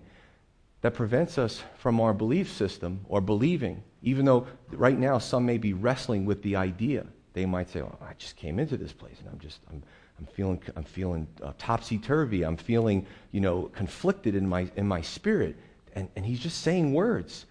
that 0.80 0.94
prevents 0.94 1.38
us 1.38 1.62
from 1.76 2.00
our 2.00 2.14
belief 2.14 2.50
system 2.50 3.00
or 3.08 3.20
believing, 3.20 3.82
even 4.02 4.24
though 4.24 4.46
right 4.72 4.98
now 4.98 5.18
some 5.18 5.44
may 5.44 5.58
be 5.58 5.72
wrestling 5.72 6.24
with 6.24 6.42
the 6.42 6.56
idea, 6.56 7.06
they 7.32 7.46
might 7.46 7.68
say, 7.68 7.80
oh, 7.80 7.98
I 8.00 8.14
just 8.18 8.36
came 8.36 8.58
into 8.58 8.76
this 8.76 8.92
place 8.92 9.16
and 9.20 9.28
I'm 9.28 9.38
just, 9.38 9.60
I'm, 9.70 9.82
I'm 10.18 10.26
feeling, 10.26 10.60
I'm 10.76 10.84
feeling 10.84 11.26
uh, 11.42 11.52
topsy 11.58 11.98
turvy. 11.98 12.44
I'm 12.44 12.56
feeling, 12.56 13.06
you 13.30 13.40
know, 13.40 13.70
conflicted 13.74 14.34
in 14.34 14.48
my, 14.48 14.68
in 14.76 14.86
my 14.86 15.00
spirit. 15.00 15.56
And, 15.94 16.08
and 16.16 16.26
he's 16.26 16.40
just 16.40 16.62
saying 16.62 16.92
words. 16.92 17.46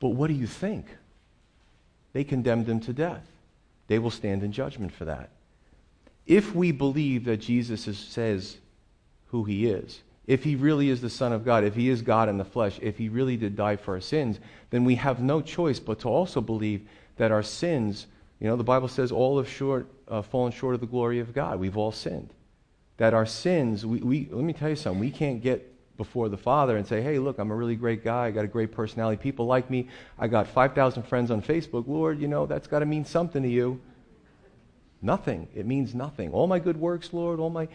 But 0.00 0.10
what 0.10 0.28
do 0.28 0.34
you 0.34 0.46
think? 0.46 0.86
They 2.12 2.24
condemned 2.24 2.68
him 2.68 2.80
to 2.80 2.92
death. 2.92 3.26
They 3.88 3.98
will 3.98 4.10
stand 4.10 4.42
in 4.42 4.52
judgment 4.52 4.92
for 4.92 5.04
that. 5.06 5.30
If 6.26 6.54
we 6.54 6.72
believe 6.72 7.24
that 7.24 7.38
Jesus 7.38 7.88
is, 7.88 7.98
says 7.98 8.58
who 9.26 9.44
he 9.44 9.66
is, 9.66 10.00
if 10.28 10.44
he 10.44 10.54
really 10.56 10.90
is 10.90 11.00
the 11.00 11.10
Son 11.10 11.32
of 11.32 11.42
God, 11.42 11.64
if 11.64 11.74
he 11.74 11.88
is 11.88 12.02
God 12.02 12.28
in 12.28 12.36
the 12.36 12.44
flesh, 12.44 12.78
if 12.82 12.98
he 12.98 13.08
really 13.08 13.38
did 13.38 13.56
die 13.56 13.76
for 13.76 13.94
our 13.94 14.00
sins, 14.00 14.38
then 14.68 14.84
we 14.84 14.94
have 14.96 15.20
no 15.20 15.40
choice 15.40 15.80
but 15.80 16.00
to 16.00 16.08
also 16.08 16.42
believe 16.42 16.86
that 17.16 17.32
our 17.32 17.42
sins 17.42 18.06
You 18.40 18.46
know, 18.46 18.56
the 18.56 18.62
Bible 18.62 18.86
says 18.86 19.10
all 19.10 19.38
have 19.38 19.48
short, 19.48 19.88
uh, 20.06 20.22
fallen 20.22 20.52
short 20.52 20.74
of 20.74 20.80
the 20.80 20.86
glory 20.86 21.18
of 21.18 21.34
God. 21.34 21.58
We've 21.58 21.76
all 21.76 21.90
sinned. 21.90 22.30
That 22.98 23.12
our 23.12 23.26
sins, 23.26 23.84
we, 23.84 23.98
we, 23.98 24.28
let 24.30 24.44
me 24.44 24.52
tell 24.52 24.68
you 24.68 24.76
something, 24.76 25.00
we 25.00 25.10
can't 25.10 25.42
get 25.42 25.74
before 25.96 26.28
the 26.28 26.36
Father 26.36 26.76
and 26.76 26.86
say, 26.86 27.02
hey, 27.02 27.18
look, 27.18 27.38
I'm 27.38 27.50
a 27.50 27.56
really 27.56 27.74
great 27.74 28.04
guy. 28.04 28.26
I 28.26 28.30
got 28.30 28.44
a 28.44 28.48
great 28.48 28.70
personality. 28.70 29.20
People 29.20 29.46
like 29.46 29.68
me. 29.70 29.88
I 30.18 30.28
got 30.28 30.46
5,000 30.46 31.02
friends 31.02 31.32
on 31.32 31.42
Facebook. 31.42 31.88
Lord, 31.88 32.20
you 32.20 32.28
know, 32.28 32.46
that's 32.46 32.68
got 32.68 32.78
to 32.78 32.86
mean 32.86 33.04
something 33.04 33.42
to 33.42 33.48
you. 33.48 33.80
Nothing. 35.02 35.48
It 35.54 35.66
means 35.66 35.94
nothing. 35.94 36.30
All 36.30 36.46
my 36.46 36.60
good 36.60 36.76
works, 36.76 37.12
Lord, 37.12 37.40
all 37.40 37.50
my 37.50 37.66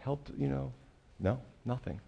help, 0.00 0.28
you 0.36 0.48
know, 0.48 0.72
no, 1.18 1.40
nothing. 1.64 2.00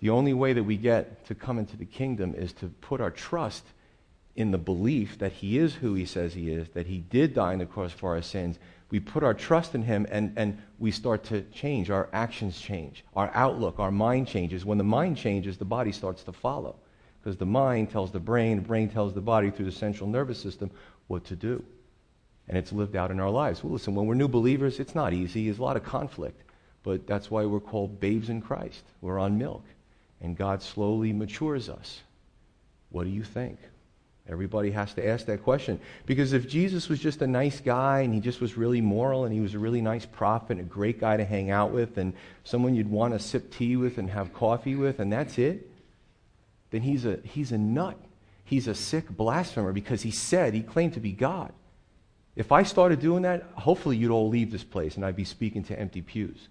The 0.00 0.10
only 0.10 0.34
way 0.34 0.52
that 0.52 0.64
we 0.64 0.76
get 0.76 1.26
to 1.26 1.34
come 1.34 1.58
into 1.58 1.76
the 1.76 1.86
kingdom 1.86 2.34
is 2.34 2.52
to 2.54 2.68
put 2.68 3.00
our 3.00 3.10
trust 3.10 3.64
in 4.34 4.50
the 4.50 4.58
belief 4.58 5.18
that 5.18 5.32
He 5.32 5.58
is 5.58 5.74
who 5.74 5.94
He 5.94 6.04
says 6.04 6.34
He 6.34 6.50
is, 6.50 6.68
that 6.70 6.86
He 6.86 6.98
did 6.98 7.34
die 7.34 7.54
on 7.54 7.58
the 7.58 7.66
cross 7.66 7.92
for 7.92 8.14
our 8.14 8.22
sins. 8.22 8.58
We 8.90 9.00
put 9.00 9.24
our 9.24 9.34
trust 9.34 9.74
in 9.74 9.82
Him 9.82 10.06
and, 10.10 10.32
and 10.36 10.58
we 10.78 10.90
start 10.90 11.24
to 11.24 11.42
change. 11.52 11.90
Our 11.90 12.08
actions 12.12 12.60
change. 12.60 13.04
Our 13.14 13.30
outlook, 13.34 13.78
our 13.78 13.90
mind 13.90 14.28
changes. 14.28 14.64
When 14.64 14.78
the 14.78 14.84
mind 14.84 15.16
changes, 15.16 15.56
the 15.56 15.64
body 15.64 15.92
starts 15.92 16.22
to 16.24 16.32
follow. 16.32 16.76
Because 17.22 17.38
the 17.38 17.46
mind 17.46 17.90
tells 17.90 18.12
the 18.12 18.20
brain, 18.20 18.56
the 18.56 18.62
brain 18.62 18.88
tells 18.88 19.14
the 19.14 19.20
body 19.20 19.50
through 19.50 19.64
the 19.64 19.72
central 19.72 20.08
nervous 20.08 20.38
system 20.38 20.70
what 21.08 21.24
to 21.24 21.34
do. 21.34 21.64
And 22.48 22.56
it's 22.56 22.72
lived 22.72 22.94
out 22.94 23.10
in 23.10 23.18
our 23.18 23.30
lives. 23.30 23.64
Well, 23.64 23.72
listen, 23.72 23.94
when 23.96 24.06
we're 24.06 24.14
new 24.14 24.28
believers, 24.28 24.78
it's 24.78 24.94
not 24.94 25.12
easy. 25.12 25.46
There's 25.46 25.58
a 25.58 25.62
lot 25.62 25.76
of 25.76 25.82
conflict. 25.82 26.42
But 26.86 27.04
that's 27.04 27.32
why 27.32 27.44
we're 27.46 27.58
called 27.58 27.98
babes 27.98 28.30
in 28.30 28.40
Christ. 28.40 28.84
We're 29.00 29.18
on 29.18 29.36
milk. 29.36 29.64
And 30.20 30.36
God 30.36 30.62
slowly 30.62 31.12
matures 31.12 31.68
us. 31.68 32.00
What 32.90 33.02
do 33.02 33.10
you 33.10 33.24
think? 33.24 33.58
Everybody 34.28 34.70
has 34.70 34.94
to 34.94 35.04
ask 35.04 35.26
that 35.26 35.42
question. 35.42 35.80
Because 36.06 36.32
if 36.32 36.48
Jesus 36.48 36.88
was 36.88 37.00
just 37.00 37.22
a 37.22 37.26
nice 37.26 37.58
guy 37.58 38.02
and 38.02 38.14
he 38.14 38.20
just 38.20 38.40
was 38.40 38.56
really 38.56 38.80
moral 38.80 39.24
and 39.24 39.34
he 39.34 39.40
was 39.40 39.54
a 39.54 39.58
really 39.58 39.80
nice 39.80 40.06
prophet 40.06 40.58
and 40.58 40.60
a 40.60 40.62
great 40.62 41.00
guy 41.00 41.16
to 41.16 41.24
hang 41.24 41.50
out 41.50 41.72
with 41.72 41.98
and 41.98 42.12
someone 42.44 42.76
you'd 42.76 42.88
want 42.88 43.14
to 43.14 43.18
sip 43.18 43.52
tea 43.52 43.74
with 43.74 43.98
and 43.98 44.08
have 44.08 44.32
coffee 44.32 44.76
with 44.76 45.00
and 45.00 45.12
that's 45.12 45.38
it, 45.38 45.68
then 46.70 46.82
he's 46.82 47.04
a, 47.04 47.18
he's 47.24 47.50
a 47.50 47.58
nut. 47.58 47.98
He's 48.44 48.68
a 48.68 48.76
sick 48.76 49.10
blasphemer 49.10 49.72
because 49.72 50.02
he 50.02 50.12
said, 50.12 50.54
he 50.54 50.62
claimed 50.62 50.94
to 50.94 51.00
be 51.00 51.10
God. 51.10 51.52
If 52.36 52.52
I 52.52 52.62
started 52.62 53.00
doing 53.00 53.22
that, 53.22 53.42
hopefully 53.56 53.96
you'd 53.96 54.12
all 54.12 54.28
leave 54.28 54.52
this 54.52 54.62
place 54.62 54.94
and 54.94 55.04
I'd 55.04 55.16
be 55.16 55.24
speaking 55.24 55.64
to 55.64 55.76
empty 55.76 56.00
pews. 56.00 56.46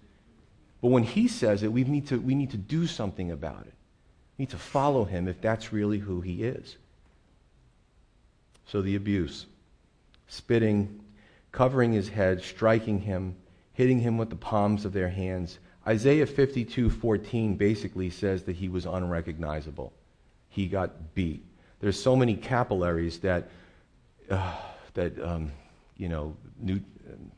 But 0.86 0.92
when 0.92 1.02
he 1.02 1.26
says 1.26 1.64
it, 1.64 1.72
we 1.72 1.82
need 1.82 2.06
to, 2.06 2.20
we 2.20 2.36
need 2.36 2.52
to 2.52 2.56
do 2.56 2.86
something 2.86 3.32
about 3.32 3.66
it. 3.66 3.74
We 4.38 4.44
need 4.44 4.50
to 4.50 4.56
follow 4.56 5.04
him 5.04 5.26
if 5.26 5.40
that's 5.40 5.72
really 5.72 5.98
who 5.98 6.20
he 6.20 6.44
is. 6.44 6.76
So 8.66 8.82
the 8.82 8.94
abuse 8.94 9.46
spitting, 10.28 11.00
covering 11.50 11.92
his 11.92 12.08
head, 12.08 12.40
striking 12.40 13.00
him, 13.00 13.34
hitting 13.72 13.98
him 13.98 14.16
with 14.16 14.30
the 14.30 14.36
palms 14.36 14.84
of 14.84 14.92
their 14.92 15.08
hands. 15.08 15.58
Isaiah 15.88 16.24
52:14 16.24 17.58
basically 17.58 18.08
says 18.08 18.44
that 18.44 18.54
he 18.54 18.68
was 18.68 18.86
unrecognizable. 18.86 19.92
He 20.50 20.68
got 20.68 21.16
beat. 21.16 21.44
There's 21.80 22.00
so 22.00 22.14
many 22.14 22.36
capillaries 22.36 23.18
that 23.18 23.48
uh, 24.30 24.54
that 24.94 25.20
um, 25.20 25.50
you 25.96 26.08
know 26.08 26.36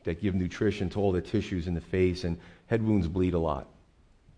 that 0.03 0.21
give 0.21 0.35
nutrition 0.35 0.87
to 0.91 0.99
all 0.99 1.11
the 1.11 1.21
tissues 1.21 1.65
in 1.65 1.73
the 1.73 1.81
face, 1.81 2.25
and 2.25 2.37
head 2.69 2.85
wounds 2.85 3.07
bleed 3.07 3.33
a 3.33 3.39
lot. 3.39 3.67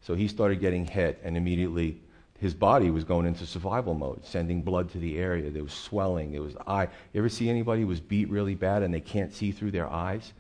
So 0.02 0.16
he 0.16 0.28
started 0.28 0.60
getting 0.60 0.86
hit, 0.86 1.20
and 1.24 1.38
immediately 1.38 2.00
his 2.40 2.56
body 2.56 2.90
was 2.90 3.04
going 3.04 3.28
into 3.28 3.46
survival 3.46 3.94
mode, 3.94 4.26
sending 4.26 4.64
blood 4.64 4.90
to 4.92 4.98
the 4.98 5.20
area. 5.20 5.52
There 5.52 5.62
was 5.64 5.74
swelling. 5.74 6.32
There 6.32 6.42
was 6.42 6.56
eye. 6.66 6.88
You 7.14 7.20
ever 7.20 7.30
see 7.30 7.50
anybody 7.50 7.82
who 7.82 7.88
was 7.88 8.00
beat 8.00 8.30
really 8.30 8.56
bad 8.56 8.82
and 8.82 8.92
they 8.92 9.00
can't 9.00 9.32
see 9.32 9.52
through 9.52 9.72
their 9.72 9.88
eyes? 9.88 10.34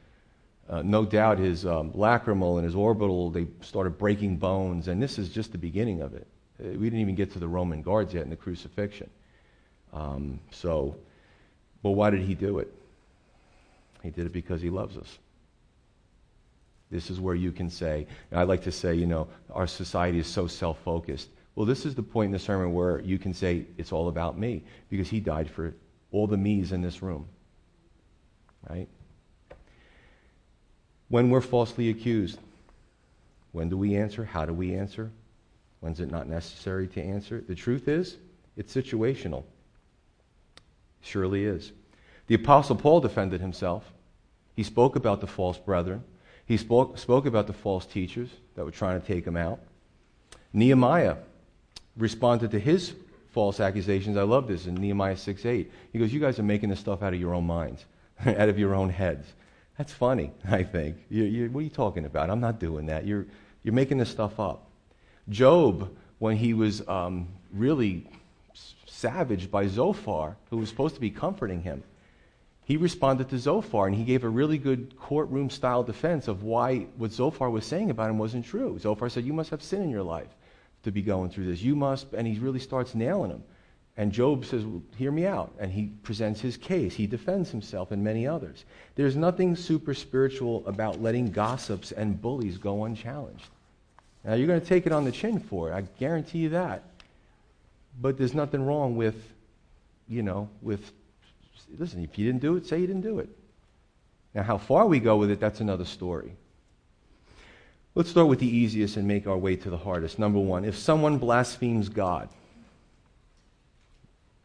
Uh, 0.67 0.81
no 0.81 1.05
doubt 1.05 1.37
his 1.37 1.65
um, 1.65 1.91
lacrimal 1.91 2.55
and 2.55 2.65
his 2.65 2.75
orbital, 2.75 3.29
they 3.29 3.45
started 3.59 3.97
breaking 3.99 4.37
bones, 4.37 4.87
and 4.87 5.03
this 5.03 5.19
is 5.19 5.29
just 5.29 5.51
the 5.51 5.57
beginning 5.57 6.01
of 6.01 6.15
it. 6.15 6.25
Uh, 6.59 6.69
we 6.69 6.89
didn't 6.89 7.01
even 7.01 7.13
get 7.13 7.31
to 7.33 7.39
the 7.39 7.47
Roman 7.47 7.81
guards 7.81 8.13
yet 8.13 8.23
in 8.23 8.29
the 8.29 8.35
crucifixion. 8.35 9.09
Um, 9.93 10.39
so, 10.49 10.95
but 11.83 11.91
why 11.91 12.09
did 12.09 12.21
he 12.21 12.35
do 12.35 12.59
it? 12.59 12.73
He 14.01 14.09
did 14.09 14.25
it 14.25 14.31
because 14.31 14.61
he 14.61 14.69
loves 14.69 14.97
us. 14.97 15.19
This 16.91 17.09
is 17.09 17.19
where 17.19 17.35
you 17.35 17.51
can 17.51 17.69
say, 17.69 18.05
I 18.31 18.43
like 18.43 18.61
to 18.63 18.71
say, 18.71 18.93
you 18.93 19.07
know, 19.07 19.27
our 19.51 19.65
society 19.65 20.19
is 20.19 20.27
so 20.27 20.45
self 20.45 20.79
focused. 20.83 21.29
Well, 21.55 21.65
this 21.65 21.85
is 21.85 21.95
the 21.95 22.03
point 22.03 22.27
in 22.27 22.31
the 22.31 22.39
sermon 22.39 22.73
where 22.73 22.99
you 22.99 23.17
can 23.17 23.33
say, 23.33 23.65
it's 23.77 23.91
all 23.91 24.09
about 24.09 24.37
me, 24.37 24.63
because 24.89 25.09
he 25.09 25.19
died 25.19 25.49
for 25.49 25.73
all 26.11 26.27
the 26.27 26.37
me's 26.37 26.71
in 26.71 26.81
this 26.81 27.01
room. 27.01 27.27
Right? 28.69 28.87
When 31.07 31.29
we're 31.29 31.41
falsely 31.41 31.89
accused, 31.89 32.39
when 33.51 33.69
do 33.69 33.77
we 33.77 33.95
answer? 33.95 34.23
How 34.23 34.45
do 34.45 34.53
we 34.53 34.75
answer? 34.75 35.11
When's 35.81 35.99
it 35.99 36.11
not 36.11 36.27
necessary 36.27 36.87
to 36.89 37.01
answer? 37.01 37.43
The 37.45 37.55
truth 37.55 37.87
is, 37.87 38.17
it's 38.55 38.73
situational. 38.73 39.43
Surely 41.01 41.45
is. 41.45 41.71
The 42.27 42.35
Apostle 42.35 42.75
Paul 42.75 43.01
defended 43.01 43.41
himself. 43.41 43.91
He 44.55 44.63
spoke 44.63 44.95
about 44.95 45.21
the 45.21 45.27
false 45.27 45.57
brethren. 45.57 46.03
He 46.51 46.57
spoke, 46.57 46.97
spoke 46.97 47.25
about 47.25 47.47
the 47.47 47.53
false 47.53 47.85
teachers 47.85 48.27
that 48.55 48.65
were 48.65 48.71
trying 48.71 48.99
to 48.99 49.07
take 49.07 49.25
him 49.25 49.37
out. 49.37 49.61
Nehemiah 50.51 51.15
responded 51.95 52.51
to 52.51 52.59
his 52.59 52.93
false 53.29 53.61
accusations. 53.61 54.17
I 54.17 54.23
love 54.23 54.49
this 54.49 54.65
in 54.65 54.75
Nehemiah 54.75 55.15
6 55.15 55.45
8. 55.45 55.71
He 55.93 55.97
goes, 55.97 56.11
You 56.11 56.19
guys 56.19 56.39
are 56.39 56.43
making 56.43 56.67
this 56.67 56.81
stuff 56.81 57.03
out 57.03 57.13
of 57.13 57.21
your 57.21 57.33
own 57.33 57.47
minds, 57.47 57.85
out 58.25 58.49
of 58.49 58.59
your 58.59 58.75
own 58.75 58.89
heads. 58.89 59.25
That's 59.77 59.93
funny, 59.93 60.31
I 60.51 60.63
think. 60.63 60.97
You, 61.09 61.23
you, 61.23 61.49
what 61.51 61.61
are 61.61 61.63
you 61.63 61.69
talking 61.69 62.03
about? 62.03 62.29
I'm 62.29 62.41
not 62.41 62.59
doing 62.59 62.87
that. 62.87 63.05
You're, 63.05 63.27
you're 63.63 63.73
making 63.73 63.99
this 63.99 64.09
stuff 64.09 64.37
up. 64.37 64.67
Job, 65.29 65.89
when 66.19 66.35
he 66.35 66.53
was 66.53 66.85
um, 66.85 67.29
really 67.53 68.09
savaged 68.87 69.49
by 69.51 69.67
Zophar, 69.67 70.35
who 70.49 70.57
was 70.57 70.67
supposed 70.67 70.95
to 70.95 71.01
be 71.01 71.11
comforting 71.11 71.61
him, 71.61 71.81
he 72.71 72.77
responded 72.77 73.27
to 73.27 73.37
Zophar 73.37 73.87
and 73.87 73.93
he 73.93 74.05
gave 74.05 74.23
a 74.23 74.29
really 74.29 74.57
good 74.57 74.95
courtroom 74.97 75.49
style 75.49 75.83
defense 75.83 76.29
of 76.29 76.43
why 76.43 76.87
what 76.95 77.11
Zophar 77.11 77.49
was 77.49 77.65
saying 77.65 77.89
about 77.89 78.09
him 78.09 78.17
wasn't 78.17 78.45
true. 78.45 78.79
Zophar 78.79 79.09
said, 79.09 79.25
You 79.25 79.33
must 79.33 79.49
have 79.49 79.61
sin 79.61 79.81
in 79.81 79.89
your 79.89 80.03
life 80.03 80.29
to 80.83 80.91
be 80.91 81.01
going 81.01 81.31
through 81.31 81.47
this. 81.47 81.61
You 81.61 81.75
must, 81.75 82.13
and 82.13 82.25
he 82.25 82.39
really 82.39 82.61
starts 82.61 82.95
nailing 82.95 83.31
him. 83.31 83.43
And 83.97 84.13
Job 84.13 84.45
says, 84.45 84.63
well, 84.63 84.81
Hear 84.95 85.11
me 85.11 85.25
out. 85.25 85.53
And 85.59 85.69
he 85.69 85.87
presents 86.03 86.39
his 86.39 86.55
case. 86.55 86.95
He 86.95 87.07
defends 87.07 87.51
himself 87.51 87.91
and 87.91 88.05
many 88.05 88.25
others. 88.25 88.63
There's 88.95 89.17
nothing 89.17 89.57
super 89.57 89.93
spiritual 89.93 90.65
about 90.65 91.01
letting 91.01 91.29
gossips 91.29 91.91
and 91.91 92.21
bullies 92.21 92.57
go 92.57 92.85
unchallenged. 92.85 93.49
Now, 94.23 94.35
you're 94.35 94.47
going 94.47 94.61
to 94.61 94.65
take 94.65 94.85
it 94.85 94.93
on 94.93 95.03
the 95.03 95.11
chin 95.11 95.41
for 95.41 95.69
it. 95.69 95.73
I 95.73 95.81
guarantee 95.99 96.39
you 96.39 96.49
that. 96.51 96.83
But 97.99 98.17
there's 98.17 98.33
nothing 98.33 98.65
wrong 98.65 98.95
with, 98.95 99.21
you 100.07 100.23
know, 100.23 100.47
with, 100.61 100.89
listen, 101.77 102.03
if 102.03 102.17
you 102.17 102.25
didn't 102.25 102.41
do 102.41 102.55
it, 102.55 102.65
say 102.65 102.79
you 102.79 102.87
didn't 102.87 103.01
do 103.01 103.19
it. 103.19 103.29
Now, 104.33 104.43
how 104.43 104.57
far 104.57 104.85
we 104.85 104.99
go 104.99 105.17
with 105.17 105.29
it, 105.29 105.39
that's 105.39 105.59
another 105.59 105.85
story. 105.85 106.33
Let's 107.93 108.09
start 108.09 108.27
with 108.27 108.39
the 108.39 108.47
easiest 108.47 108.95
and 108.95 109.05
make 109.07 109.27
our 109.27 109.37
way 109.37 109.57
to 109.57 109.69
the 109.69 109.77
hardest. 109.77 110.17
Number 110.17 110.39
one, 110.39 110.63
if 110.63 110.77
someone 110.77 111.17
blasphemes 111.17 111.89
God, 111.89 112.29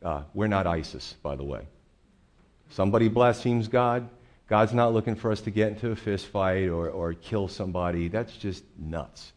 uh, 0.03 0.23
we're 0.35 0.49
not 0.49 0.67
ISIS, 0.67 1.15
by 1.23 1.37
the 1.37 1.45
way. 1.45 1.67
Somebody 2.71 3.09
blasphemes 3.09 3.69
God, 3.69 4.09
God's 4.49 4.73
not 4.73 4.93
looking 4.93 5.15
for 5.15 5.31
us 5.31 5.41
to 5.43 5.51
get 5.51 5.69
into 5.69 5.91
a 5.91 5.97
fist 5.97 6.27
fight 6.27 6.69
or, 6.69 6.89
or 6.89 7.15
kill 7.15 7.49
somebody. 7.49 8.09
That's 8.09 8.37
just 8.37 8.65
nuts. 8.79 9.33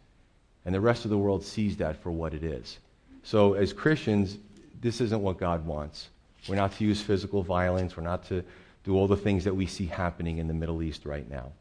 And 0.66 0.74
the 0.74 0.82
rest 0.82 1.06
of 1.06 1.12
the 1.12 1.18
world 1.18 1.44
sees 1.44 1.78
that 1.78 2.02
for 2.02 2.12
what 2.12 2.34
it 2.34 2.44
is. 2.44 2.80
So, 3.24 3.54
as 3.54 3.74
Christians, 3.74 4.38
this 4.82 5.02
isn't 5.02 5.22
what 5.22 5.38
God 5.38 5.66
wants. 5.66 6.10
We're 6.48 6.56
not 6.56 6.74
to 6.78 6.84
use 6.84 7.02
physical 7.02 7.44
violence, 7.44 7.98
we're 7.98 8.04
not 8.04 8.26
to 8.28 8.44
do 8.84 8.96
all 8.96 9.08
the 9.08 9.18
things 9.18 9.44
that 9.44 9.56
we 9.56 9.66
see 9.66 9.86
happening 9.86 10.38
in 10.38 10.48
the 10.48 10.54
Middle 10.54 10.82
East 10.82 11.06
right 11.06 11.30
now. 11.30 11.52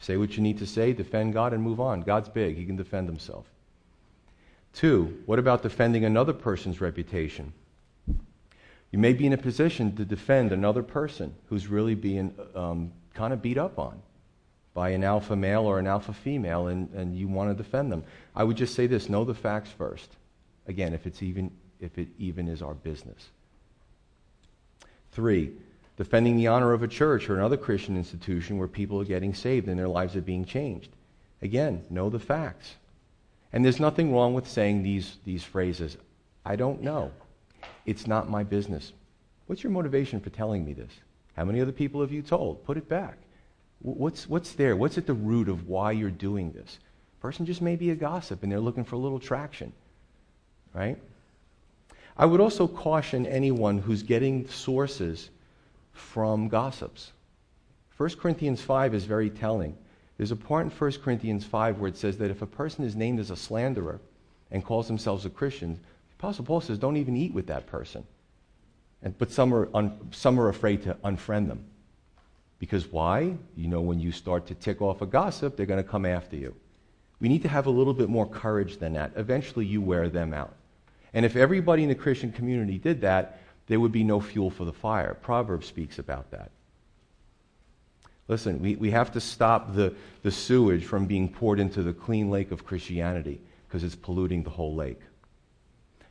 Say 0.00 0.16
what 0.16 0.36
you 0.36 0.42
need 0.42 0.58
to 0.58 0.66
say, 0.66 0.92
defend 0.92 1.32
God, 1.32 1.52
and 1.52 1.62
move 1.62 1.80
on. 1.80 2.02
God's 2.02 2.28
big, 2.28 2.56
He 2.56 2.66
can 2.66 2.76
defend 2.76 3.08
Himself. 3.08 3.46
Two, 4.74 5.22
what 5.26 5.38
about 5.38 5.62
defending 5.62 6.04
another 6.04 6.32
person's 6.32 6.80
reputation? 6.80 7.52
You 8.90 8.98
may 8.98 9.12
be 9.12 9.26
in 9.26 9.32
a 9.32 9.38
position 9.38 9.96
to 9.96 10.04
defend 10.04 10.52
another 10.52 10.82
person 10.82 11.34
who's 11.48 11.68
really 11.68 11.94
being 11.94 12.34
um, 12.54 12.92
kind 13.14 13.32
of 13.32 13.40
beat 13.40 13.58
up 13.58 13.78
on 13.78 14.00
by 14.74 14.90
an 14.90 15.04
alpha 15.04 15.36
male 15.36 15.62
or 15.62 15.78
an 15.78 15.86
alpha 15.86 16.12
female, 16.12 16.66
and, 16.66 16.92
and 16.92 17.16
you 17.16 17.28
want 17.28 17.50
to 17.50 17.60
defend 17.60 17.90
them. 17.90 18.04
I 18.34 18.44
would 18.44 18.56
just 18.56 18.74
say 18.74 18.86
this 18.86 19.08
know 19.08 19.24
the 19.24 19.34
facts 19.34 19.70
first. 19.70 20.10
Again, 20.66 20.92
if, 20.92 21.06
it's 21.06 21.22
even, 21.22 21.50
if 21.80 21.98
it 21.98 22.08
even 22.18 22.48
is 22.48 22.62
our 22.62 22.74
business. 22.74 23.28
Three, 25.12 25.52
defending 25.96 26.36
the 26.36 26.48
honor 26.48 26.72
of 26.72 26.82
a 26.82 26.88
church 26.88 27.28
or 27.28 27.36
another 27.36 27.56
Christian 27.56 27.96
institution 27.96 28.58
where 28.58 28.68
people 28.68 29.00
are 29.00 29.04
getting 29.04 29.34
saved 29.34 29.68
and 29.68 29.78
their 29.78 29.88
lives 29.88 30.16
are 30.16 30.22
being 30.22 30.44
changed. 30.44 30.90
Again, 31.42 31.84
know 31.90 32.10
the 32.10 32.18
facts. 32.18 32.74
And 33.52 33.64
there's 33.64 33.78
nothing 33.78 34.12
wrong 34.12 34.34
with 34.34 34.48
saying 34.48 34.82
these, 34.82 35.16
these 35.24 35.44
phrases 35.44 35.96
I 36.46 36.56
don't 36.56 36.82
know. 36.82 37.10
It's 37.86 38.06
not 38.06 38.28
my 38.28 38.42
business. 38.42 38.92
What's 39.46 39.62
your 39.62 39.72
motivation 39.72 40.20
for 40.20 40.30
telling 40.30 40.64
me 40.64 40.74
this? 40.74 40.92
How 41.36 41.44
many 41.44 41.60
other 41.60 41.72
people 41.72 42.00
have 42.00 42.12
you 42.12 42.22
told? 42.22 42.64
Put 42.64 42.76
it 42.76 42.88
back. 42.88 43.16
What's, 43.80 44.28
what's 44.28 44.52
there? 44.52 44.76
What's 44.76 44.98
at 44.98 45.06
the 45.06 45.14
root 45.14 45.48
of 45.48 45.68
why 45.68 45.92
you're 45.92 46.10
doing 46.10 46.52
this? 46.52 46.78
Person 47.20 47.46
just 47.46 47.62
may 47.62 47.76
be 47.76 47.90
a 47.90 47.94
gossip 47.94 48.42
and 48.42 48.50
they're 48.50 48.60
looking 48.60 48.84
for 48.84 48.96
a 48.96 48.98
little 48.98 49.18
traction, 49.18 49.72
right? 50.74 50.98
I 52.16 52.26
would 52.26 52.40
also 52.40 52.68
caution 52.68 53.26
anyone 53.26 53.78
who's 53.78 54.02
getting 54.02 54.48
sources 54.48 55.30
from 55.92 56.48
gossips. 56.48 57.12
1 57.96 58.10
Corinthians 58.16 58.60
5 58.60 58.94
is 58.94 59.04
very 59.04 59.30
telling. 59.30 59.76
There's 60.16 60.30
a 60.30 60.36
part 60.36 60.64
in 60.64 60.70
1 60.70 60.92
Corinthians 61.02 61.44
5 61.44 61.78
where 61.78 61.88
it 61.88 61.96
says 61.96 62.18
that 62.18 62.30
if 62.30 62.42
a 62.42 62.46
person 62.46 62.84
is 62.84 62.94
named 62.94 63.18
as 63.18 63.30
a 63.30 63.36
slanderer 63.36 64.00
and 64.50 64.64
calls 64.64 64.86
themselves 64.86 65.26
a 65.26 65.30
Christian, 65.30 65.74
the 65.74 66.14
Apostle 66.18 66.44
Paul 66.44 66.60
says, 66.60 66.78
don't 66.78 66.96
even 66.96 67.16
eat 67.16 67.34
with 67.34 67.48
that 67.48 67.66
person. 67.66 68.04
And, 69.02 69.16
but 69.18 69.30
some 69.30 69.52
are, 69.52 69.68
un, 69.74 69.98
some 70.12 70.40
are 70.40 70.48
afraid 70.48 70.82
to 70.84 70.94
unfriend 71.04 71.48
them. 71.48 71.64
Because 72.58 72.86
why? 72.86 73.36
You 73.56 73.68
know, 73.68 73.80
when 73.80 73.98
you 73.98 74.12
start 74.12 74.46
to 74.46 74.54
tick 74.54 74.80
off 74.80 75.02
a 75.02 75.06
gossip, 75.06 75.56
they're 75.56 75.66
going 75.66 75.82
to 75.82 75.88
come 75.88 76.06
after 76.06 76.36
you. 76.36 76.54
We 77.20 77.28
need 77.28 77.42
to 77.42 77.48
have 77.48 77.66
a 77.66 77.70
little 77.70 77.94
bit 77.94 78.08
more 78.08 78.26
courage 78.26 78.78
than 78.78 78.94
that. 78.94 79.12
Eventually, 79.16 79.66
you 79.66 79.82
wear 79.82 80.08
them 80.08 80.32
out. 80.32 80.54
And 81.14 81.24
if 81.24 81.36
everybody 81.36 81.84
in 81.84 81.88
the 81.88 81.94
Christian 81.94 82.32
community 82.32 82.76
did 82.76 83.00
that, 83.02 83.40
there 83.68 83.80
would 83.80 83.92
be 83.92 84.04
no 84.04 84.20
fuel 84.20 84.50
for 84.50 84.64
the 84.64 84.72
fire. 84.72 85.14
Proverbs 85.14 85.66
speaks 85.66 85.98
about 85.98 86.30
that. 86.32 86.50
Listen, 88.26 88.60
we, 88.60 88.74
we 88.76 88.90
have 88.90 89.12
to 89.12 89.20
stop 89.20 89.74
the, 89.74 89.94
the 90.22 90.30
sewage 90.30 90.84
from 90.84 91.06
being 91.06 91.28
poured 91.28 91.60
into 91.60 91.82
the 91.82 91.92
clean 91.92 92.30
lake 92.30 92.50
of 92.50 92.64
Christianity 92.64 93.40
because 93.68 93.84
it's 93.84 93.94
polluting 93.94 94.42
the 94.42 94.50
whole 94.50 94.74
lake. 94.74 95.00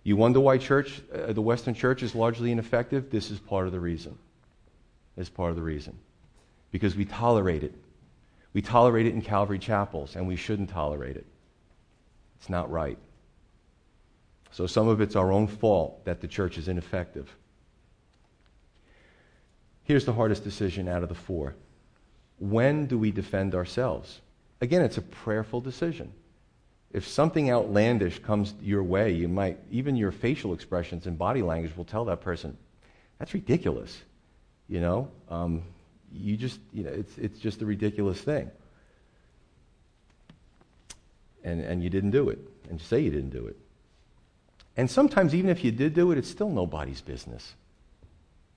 You 0.04 0.16
wonder 0.16 0.40
why 0.40 0.58
church, 0.58 1.02
uh, 1.14 1.34
the 1.34 1.42
Western 1.42 1.74
church 1.74 2.04
is 2.04 2.14
largely 2.14 2.52
ineffective? 2.52 3.10
This 3.10 3.32
is 3.32 3.40
part 3.40 3.68
of 3.68 3.72
the 3.72 3.80
reason. 3.80 4.18
This 5.16 5.28
is 5.28 5.30
part 5.30 5.50
of 5.50 5.56
the 5.56 5.62
reason. 5.62 5.98
Because 6.72 6.96
we 6.96 7.06
tolerate 7.06 7.64
it. 7.64 7.74
We 8.54 8.62
tolerate 8.62 9.06
it 9.06 9.14
in 9.14 9.22
Calvary 9.22 9.60
chapels, 9.60 10.16
and 10.16 10.28
we 10.28 10.36
shouldn't 10.36 10.70
tolerate 10.70 11.16
it. 11.16 11.26
It's 12.40 12.50
not 12.50 12.70
right. 12.70 12.98
So 14.54 14.68
some 14.68 14.88
of 14.88 15.02
it's 15.02 15.16
our 15.16 15.32
own 15.32 15.48
fault 15.48 16.06
that 16.06 16.22
the 16.22 16.28
church 16.28 16.60
is 16.60 16.68
ineffective. 16.68 17.36
Here's 19.84 20.06
the 20.06 20.14
hardest 20.14 20.44
decision 20.44 20.88
out 20.88 21.04
of 21.04 21.10
the 21.10 21.16
four 21.16 21.56
when 22.40 22.88
do 22.88 22.98
we 22.98 23.12
defend 23.12 23.56
ourselves? 23.56 24.20
Again, 24.60 24.82
it's 24.82 24.98
a 24.98 25.02
prayerful 25.02 25.62
decision. 25.62 26.12
If 26.92 27.08
something 27.08 27.50
outlandish 27.50 28.20
comes 28.20 28.54
your 28.62 28.84
way, 28.84 29.12
you 29.12 29.28
might, 29.28 29.58
even 29.72 29.96
your 29.96 30.12
facial 30.12 30.54
expressions 30.54 31.08
and 31.08 31.18
body 31.18 31.42
language 31.42 31.76
will 31.78 31.86
tell 31.86 32.06
that 32.06 32.22
person, 32.22 32.58
that's 33.18 33.34
ridiculous. 33.34 34.02
You 34.68 34.82
know, 34.82 35.12
um, 35.30 35.64
you 36.12 36.36
just, 36.38 36.60
you 36.74 36.84
know, 36.84 36.92
it's, 36.92 37.18
it's 37.18 37.40
just 37.40 37.62
a 37.62 37.66
ridiculous 37.66 38.20
thing. 38.20 38.52
And, 41.44 41.62
and 41.62 41.84
you 41.84 41.90
didn't 41.90 42.12
do 42.12 42.30
it, 42.30 42.40
and 42.70 42.80
you 42.80 42.86
say 42.86 43.00
you 43.00 43.12
didn't 43.12 43.32
do 43.32 43.48
it. 43.48 43.58
And 44.76 44.90
sometimes, 44.90 45.36
even 45.36 45.50
if 45.50 45.64
you 45.64 45.72
did 45.72 45.94
do 45.94 46.12
it, 46.12 46.18
it's 46.18 46.30
still 46.30 46.50
nobody's 46.50 47.02
business. 47.02 47.54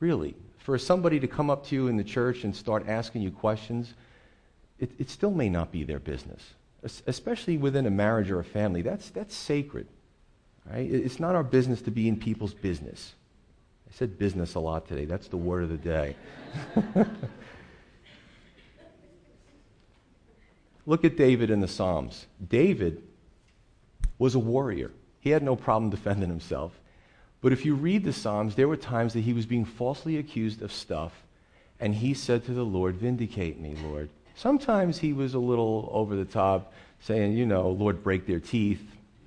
Really 0.00 0.34
for 0.66 0.76
somebody 0.78 1.20
to 1.20 1.28
come 1.28 1.48
up 1.48 1.64
to 1.64 1.76
you 1.76 1.86
in 1.86 1.96
the 1.96 2.02
church 2.02 2.42
and 2.42 2.52
start 2.56 2.88
asking 2.88 3.22
you 3.22 3.30
questions, 3.30 3.94
it, 4.80 4.90
it 4.98 5.08
still 5.08 5.30
may 5.30 5.48
not 5.48 5.70
be 5.70 5.84
their 5.84 6.00
business, 6.00 6.54
especially 7.06 7.56
within 7.56 7.86
a 7.86 7.90
marriage 7.90 8.32
or 8.32 8.40
a 8.40 8.44
family. 8.44 8.82
That's, 8.82 9.10
that's 9.10 9.32
sacred. 9.32 9.86
Right? 10.68 10.90
It's 10.90 11.20
not 11.20 11.36
our 11.36 11.44
business 11.44 11.80
to 11.82 11.92
be 11.92 12.08
in 12.08 12.16
people's 12.16 12.52
business. 12.52 13.14
I 13.88 13.92
said 13.94 14.18
business 14.18 14.56
a 14.56 14.58
lot 14.58 14.88
today. 14.88 15.04
That's 15.04 15.28
the 15.28 15.36
word 15.36 15.62
of 15.62 15.68
the 15.68 15.76
day. 15.76 16.16
Look 20.84 21.04
at 21.04 21.16
David 21.16 21.48
in 21.50 21.60
the 21.60 21.68
Psalms. 21.68 22.26
David 22.44 23.04
was 24.18 24.34
a 24.34 24.40
warrior. 24.40 24.90
He 25.26 25.32
had 25.32 25.42
no 25.42 25.56
problem 25.56 25.90
defending 25.90 26.28
himself. 26.28 26.70
But 27.42 27.52
if 27.52 27.64
you 27.64 27.74
read 27.74 28.04
the 28.04 28.12
Psalms, 28.12 28.54
there 28.54 28.68
were 28.68 28.76
times 28.76 29.12
that 29.14 29.22
he 29.22 29.32
was 29.32 29.44
being 29.44 29.64
falsely 29.64 30.18
accused 30.18 30.62
of 30.62 30.70
stuff, 30.70 31.12
and 31.80 31.92
he 31.92 32.14
said 32.14 32.44
to 32.44 32.52
the 32.52 32.62
Lord, 32.62 32.94
Vindicate 32.94 33.58
me, 33.58 33.74
Lord. 33.88 34.08
Sometimes 34.36 34.98
he 34.98 35.12
was 35.12 35.34
a 35.34 35.40
little 35.40 35.88
over 35.92 36.14
the 36.14 36.24
top, 36.24 36.72
saying, 37.00 37.32
You 37.32 37.44
know, 37.44 37.70
Lord, 37.70 38.04
break 38.04 38.24
their 38.24 38.38
teeth. 38.38 38.80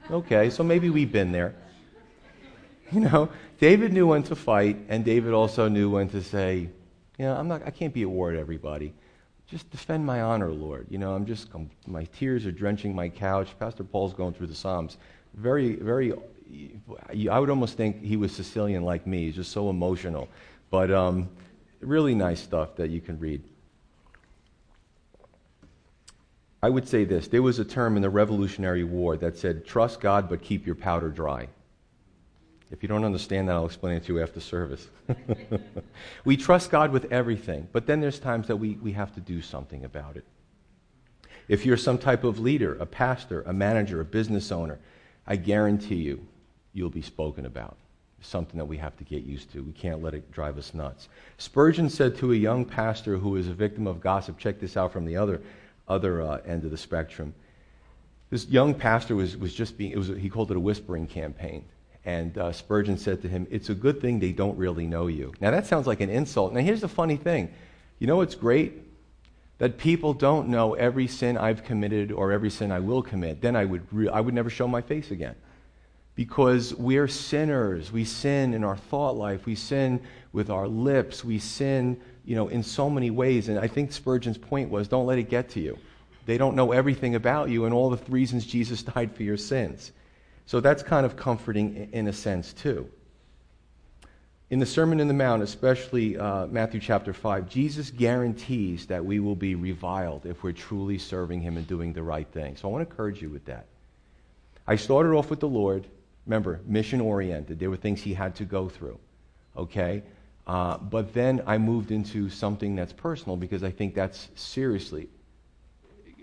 Okay, 0.10 0.50
so 0.50 0.64
maybe 0.64 0.89
we've 0.89 1.12
been 1.12 1.34
there. 1.34 1.54
You 2.93 3.02
know, 3.02 3.30
David 3.60 3.91
knew 3.91 4.08
when 4.08 4.24
to 4.24 4.38
fight, 4.38 4.78
and 4.88 5.04
David 5.04 5.34
also 5.34 5.68
knew 5.68 5.89
when 5.89 6.08
to 6.12 6.24
say, 6.24 6.70
You 7.18 7.26
know, 7.26 7.36
I'm 7.36 7.50
not, 7.50 7.64
I 7.66 7.72
can't 7.72 7.93
be 7.93 8.04
at 8.04 8.10
war 8.10 8.32
with 8.32 8.39
everybody. 8.39 8.93
Just 9.47 9.70
defend 9.70 10.06
my 10.06 10.22
honor, 10.22 10.50
Lord. 10.50 10.88
You 10.89 10.97
know, 10.97 11.14
I'm 11.14 11.26
just, 11.26 11.50
my 11.88 12.06
tears 12.06 12.45
are 12.45 12.54
drenching 12.54 12.95
my 12.95 13.10
couch. 13.10 13.50
Pastor 13.60 13.84
Paul's 13.84 14.14
going 14.14 14.34
through 14.34 14.47
the 14.47 14.56
Psalms. 14.56 14.95
Very, 15.34 15.76
very 15.76 16.14
I 17.30 17.40
would 17.40 17.50
almost 17.50 17.78
think 17.78 18.04
he 18.04 18.18
was 18.18 18.32
Sicilian 18.32 18.84
like 18.84 19.06
me. 19.06 19.26
He's 19.26 19.36
just 19.36 19.52
so 19.52 19.70
emotional. 19.70 20.28
But 20.70 20.92
um, 20.92 21.30
really 21.80 22.16
nice 22.16 22.42
stuff 22.42 22.76
that 22.78 22.90
you 22.90 23.02
can 23.02 23.20
read. 23.20 23.44
I 26.62 26.70
would 26.70 26.88
say 26.88 27.06
this 27.06 27.28
there 27.28 27.42
was 27.42 27.60
a 27.60 27.66
term 27.66 27.96
in 27.96 28.02
the 28.02 28.10
Revolutionary 28.10 28.84
War 28.84 29.16
that 29.18 29.38
said, 29.38 29.66
trust 29.66 30.02
God, 30.02 30.30
but 30.30 30.42
keep 30.42 30.66
your 30.66 30.76
powder 30.76 31.10
dry. 31.10 31.48
If 32.72 32.84
you 32.84 32.90
don't 32.90 33.06
understand 33.06 33.50
that, 33.50 33.54
I'll 33.54 33.66
explain 33.66 33.96
it 33.96 34.04
to 34.06 34.14
you 34.14 34.22
after 34.22 34.40
service. 34.40 34.88
we 36.26 36.38
trust 36.38 36.70
God 36.70 36.92
with 36.92 37.12
everything, 37.12 37.68
but 37.72 37.88
then 37.88 38.00
there's 38.00 38.20
times 38.20 38.48
that 38.48 38.58
we, 38.58 38.74
we 38.76 38.92
have 38.92 39.14
to 39.16 39.20
do 39.20 39.42
something 39.42 39.86
about 39.86 40.18
it. 40.18 40.26
If 41.48 41.66
you're 41.66 41.78
some 41.78 41.98
type 41.98 42.24
of 42.24 42.38
leader, 42.38 42.76
a 42.76 42.86
pastor, 42.86 43.42
a 43.44 43.54
manager, 43.54 44.02
a 44.02 44.06
business 44.06 44.52
owner, 44.52 44.78
I 45.30 45.36
guarantee 45.36 45.96
you, 45.96 46.26
you'll 46.74 46.90
be 46.90 47.04
spoken 47.04 47.46
about. 47.46 47.78
something 48.22 48.58
that 48.58 48.66
we 48.66 48.76
have 48.76 48.98
to 48.98 49.06
get 49.06 49.24
used 49.24 49.50
to. 49.54 49.64
We 49.64 49.72
can't 49.72 50.04
let 50.04 50.14
it 50.14 50.30
drive 50.30 50.58
us 50.58 50.74
nuts. 50.74 51.08
Spurgeon 51.38 51.90
said 51.90 52.18
to 52.18 52.34
a 52.34 52.36
young 52.36 52.66
pastor 52.66 53.18
who 53.18 53.30
was 53.30 53.48
a 53.48 53.54
victim 53.54 53.88
of 53.88 54.02
gossip, 54.02 54.38
check 54.38 54.60
this 54.60 54.76
out 54.76 54.92
from 54.92 55.06
the 55.06 55.16
other, 55.16 55.42
other 55.88 56.22
uh, 56.22 56.42
end 56.46 56.66
of 56.66 56.72
the 56.72 56.78
spectrum. 56.78 57.34
This 58.30 58.46
young 58.50 58.74
pastor 58.74 59.16
was, 59.16 59.38
was 59.38 59.54
just 59.54 59.78
being, 59.78 59.92
it 59.94 59.98
was, 59.98 60.10
he 60.10 60.30
called 60.30 60.52
it 60.52 60.58
a 60.58 60.60
whispering 60.60 61.08
campaign. 61.08 61.64
And 62.04 62.38
uh, 62.38 62.52
Spurgeon 62.52 62.98
said 62.98 63.22
to 63.22 63.30
him, 63.30 63.48
It's 63.50 63.70
a 63.70 63.74
good 63.74 64.02
thing 64.02 64.20
they 64.20 64.34
don't 64.34 64.58
really 64.58 64.86
know 64.86 65.08
you. 65.08 65.32
Now, 65.40 65.52
that 65.52 65.66
sounds 65.66 65.88
like 65.88 66.02
an 66.02 66.10
insult. 66.10 66.52
Now, 66.52 66.60
here's 66.60 66.82
the 66.82 66.90
funny 66.90 67.16
thing. 67.16 67.50
You 68.00 68.08
know 68.08 68.18
what's 68.18 68.36
great? 68.36 68.74
That 69.60 69.78
people 69.78 70.14
don't 70.14 70.49
know 70.49 70.74
every 70.74 71.07
sin 71.07 71.38
I've 71.38 71.64
committed 71.64 72.12
or 72.12 72.32
every 72.32 72.49
sin 72.49 72.72
I 72.72 72.80
will 72.80 73.01
commit. 73.01 73.41
Then 73.41 73.55
I 73.55 73.66
would, 73.66 73.84
re- 73.91 74.10
I 74.10 74.20
would 74.20 74.34
never 74.34 74.49
show 74.49 74.68
my 74.68 74.82
face 74.82 75.12
again 75.12 75.36
because 76.16 76.74
we're 76.76 77.07
sinners. 77.07 77.93
We 77.93 78.03
sin 78.03 78.53
in 78.53 78.66
our 78.66 78.76
thought 78.76 79.16
life. 79.16 79.45
We 79.45 79.55
sin 79.55 80.01
with 80.34 80.49
our 80.49 80.68
lips. 80.68 81.24
We 81.24 81.39
sin, 81.39 82.01
you 82.26 82.36
know, 82.36 82.49
in 82.49 82.64
so 82.64 82.89
many 82.89 83.10
ways. 83.10 83.47
And 83.47 83.57
I 83.57 83.68
think 83.68 83.91
Spurgeon's 83.91 84.38
point 84.38 84.70
was 84.70 84.89
don't 84.89 85.05
let 85.05 85.18
it 85.18 85.30
get 85.30 85.49
to 85.51 85.62
you. 85.62 85.78
They 86.26 86.38
don't 86.38 86.55
know 86.55 86.74
everything 86.74 87.16
about 87.16 87.49
you 87.49 87.66
and 87.66 87.74
all 87.74 87.89
the 87.89 88.12
reasons 88.12 88.45
Jesus 88.45 88.84
died 88.84 89.16
for 89.16 89.24
your 89.24 89.38
sins. 89.38 89.91
So 90.45 90.60
that's 90.60 90.84
kind 90.84 91.05
of 91.05 91.16
comforting 91.16 91.89
in 91.93 92.07
a 92.07 92.14
sense, 92.14 92.53
too. 92.53 92.89
In 94.50 94.58
the 94.58 94.66
Sermon 94.66 95.00
on 95.00 95.08
the 95.08 95.14
Mount, 95.14 95.43
especially 95.43 96.18
uh, 96.18 96.47
Matthew 96.47 96.80
chapter 96.80 97.14
5, 97.14 97.47
Jesus 97.47 97.91
guarantees 97.91 98.88
that 98.88 99.06
we 99.06 99.20
will 99.20 99.36
be 99.36 99.54
reviled 99.54 100.26
if 100.26 100.41
we're 100.41 100.54
truly 100.54 100.97
serving 100.97 101.41
Him 101.41 101.56
and 101.56 101.68
doing 101.68 101.93
the 101.93 102.02
right 102.02 102.28
thing. 102.28 102.56
So 102.56 102.68
I 102.68 102.72
want 102.72 102.84
to 102.84 102.89
encourage 102.89 103.22
you 103.22 103.30
with 103.30 103.45
that. 103.45 103.68
I 104.66 104.76
started 104.76 105.12
off 105.12 105.30
with 105.30 105.39
the 105.39 105.47
Lord. 105.47 105.86
Remember, 106.26 106.62
mission 106.66 107.00
oriented. 107.00 107.60
There 107.60 107.70
were 107.70 107.78
things 107.78 108.02
he 108.02 108.16
had 108.16 108.36
to 108.38 108.45
go 108.45 108.70
through. 108.70 108.97
Okay? 109.56 110.02
Uh, 110.47 110.80
but 110.80 111.14
then 111.14 111.43
I 111.45 111.60
moved 111.60 111.91
into 111.91 112.28
something 112.28 112.76
that's 112.76 112.93
personal 112.93 113.38
because 113.38 113.64
I 113.64 113.70
think 113.70 113.93
that's 113.93 114.30
seriously. 114.34 115.10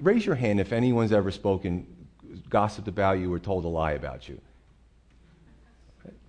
Raise 0.00 0.26
your 0.26 0.34
hand 0.34 0.58
if 0.58 0.72
anyone's 0.72 1.12
ever 1.12 1.30
spoken, 1.30 1.86
gossiped 2.50 2.88
about 2.88 3.20
you, 3.20 3.32
or 3.32 3.38
told 3.38 3.64
a 3.64 3.68
lie 3.68 3.92
about 3.92 4.28
you. 4.28 4.40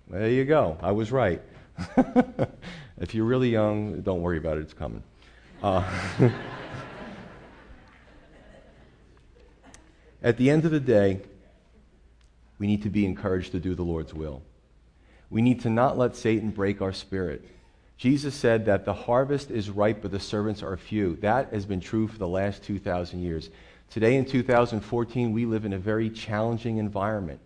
There 0.08 0.30
you 0.30 0.44
go. 0.44 0.78
I 0.80 0.92
was 0.92 1.10
right. 1.10 1.42
if 2.98 3.14
you're 3.14 3.24
really 3.24 3.50
young, 3.50 4.00
don't 4.00 4.22
worry 4.22 4.38
about 4.38 4.58
it. 4.58 4.62
It's 4.62 4.74
coming. 4.74 5.02
Uh, 5.62 5.84
at 10.22 10.36
the 10.36 10.50
end 10.50 10.64
of 10.64 10.70
the 10.70 10.80
day, 10.80 11.20
we 12.58 12.66
need 12.66 12.82
to 12.82 12.90
be 12.90 13.06
encouraged 13.06 13.52
to 13.52 13.60
do 13.60 13.74
the 13.74 13.82
Lord's 13.82 14.12
will. 14.12 14.42
We 15.30 15.42
need 15.42 15.60
to 15.62 15.70
not 15.70 15.98
let 15.98 16.16
Satan 16.16 16.50
break 16.50 16.80
our 16.80 16.92
spirit. 16.92 17.44
Jesus 17.96 18.34
said 18.34 18.66
that 18.66 18.84
the 18.84 18.94
harvest 18.94 19.50
is 19.50 19.70
ripe, 19.70 20.02
but 20.02 20.10
the 20.10 20.20
servants 20.20 20.62
are 20.62 20.76
few. 20.76 21.16
That 21.16 21.52
has 21.52 21.66
been 21.66 21.80
true 21.80 22.06
for 22.06 22.18
the 22.18 22.28
last 22.28 22.62
2,000 22.62 23.20
years. 23.20 23.50
Today 23.90 24.16
in 24.16 24.24
2014, 24.24 25.32
we 25.32 25.46
live 25.46 25.64
in 25.64 25.72
a 25.72 25.78
very 25.78 26.08
challenging 26.10 26.78
environment. 26.78 27.40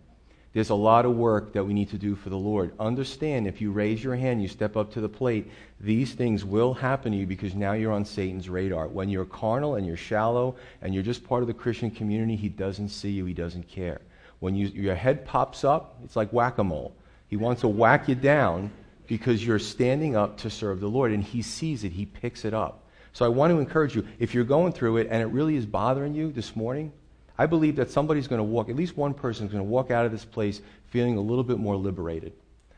There's 0.53 0.69
a 0.69 0.75
lot 0.75 1.05
of 1.05 1.15
work 1.15 1.53
that 1.53 1.63
we 1.63 1.73
need 1.73 1.89
to 1.89 1.97
do 1.97 2.15
for 2.15 2.29
the 2.29 2.37
Lord. 2.37 2.73
Understand 2.79 3.47
if 3.47 3.59
you 3.59 3.71
raise 3.71 4.03
your 4.03 4.15
hand, 4.15 4.41
you 4.41 4.47
step 4.47 4.77
up 4.77 4.93
to 4.93 5.01
the 5.01 5.09
plate, 5.09 5.49
these 5.79 6.13
things 6.13 6.45
will 6.45 6.75
happen 6.75 7.11
to 7.11 7.17
you 7.17 7.25
because 7.25 7.55
now 7.55 7.73
you're 7.73 7.91
on 7.91 8.05
Satan's 8.05 8.49
radar. 8.49 8.87
When 8.87 9.09
you're 9.09 9.25
carnal 9.25 9.75
and 9.75 9.87
you're 9.87 9.97
shallow 9.97 10.55
and 10.83 10.93
you're 10.93 11.01
just 11.01 11.27
part 11.27 11.41
of 11.41 11.47
the 11.47 11.55
Christian 11.55 11.89
community, 11.89 12.35
he 12.35 12.49
doesn't 12.49 12.89
see 12.89 13.09
you, 13.09 13.25
he 13.25 13.33
doesn't 13.33 13.67
care. 13.67 14.01
When 14.39 14.53
you, 14.53 14.67
your 14.67 14.93
head 14.93 15.25
pops 15.25 15.63
up, 15.63 15.97
it's 16.03 16.15
like 16.15 16.31
whack 16.31 16.59
a 16.59 16.63
mole. 16.63 16.93
He 17.27 17.35
wants 17.35 17.61
to 17.61 17.67
whack 17.67 18.07
you 18.07 18.13
down 18.13 18.69
because 19.07 19.45
you're 19.45 19.57
standing 19.57 20.15
up 20.15 20.37
to 20.37 20.49
serve 20.51 20.79
the 20.79 20.87
Lord, 20.87 21.11
and 21.11 21.23
he 21.23 21.41
sees 21.41 21.83
it, 21.83 21.91
he 21.91 22.05
picks 22.05 22.45
it 22.45 22.53
up. 22.53 22.83
So 23.13 23.25
I 23.25 23.29
want 23.29 23.51
to 23.51 23.59
encourage 23.59 23.95
you 23.95 24.05
if 24.19 24.33
you're 24.33 24.43
going 24.43 24.71
through 24.71 24.97
it 24.97 25.07
and 25.09 25.21
it 25.21 25.27
really 25.27 25.55
is 25.55 25.65
bothering 25.65 26.13
you 26.13 26.31
this 26.31 26.55
morning, 26.55 26.91
I 27.37 27.45
believe 27.45 27.75
that 27.77 27.89
somebody's 27.89 28.27
going 28.27 28.39
to 28.39 28.43
walk, 28.43 28.69
at 28.69 28.75
least 28.75 28.95
one 28.95 29.13
person 29.13 29.47
is 29.47 29.51
going 29.51 29.63
to 29.63 29.69
walk 29.69 29.91
out 29.91 30.05
of 30.05 30.11
this 30.11 30.25
place 30.25 30.61
feeling 30.87 31.17
a 31.17 31.21
little 31.21 31.43
bit 31.43 31.57
more 31.57 31.75
liberated. 31.75 32.33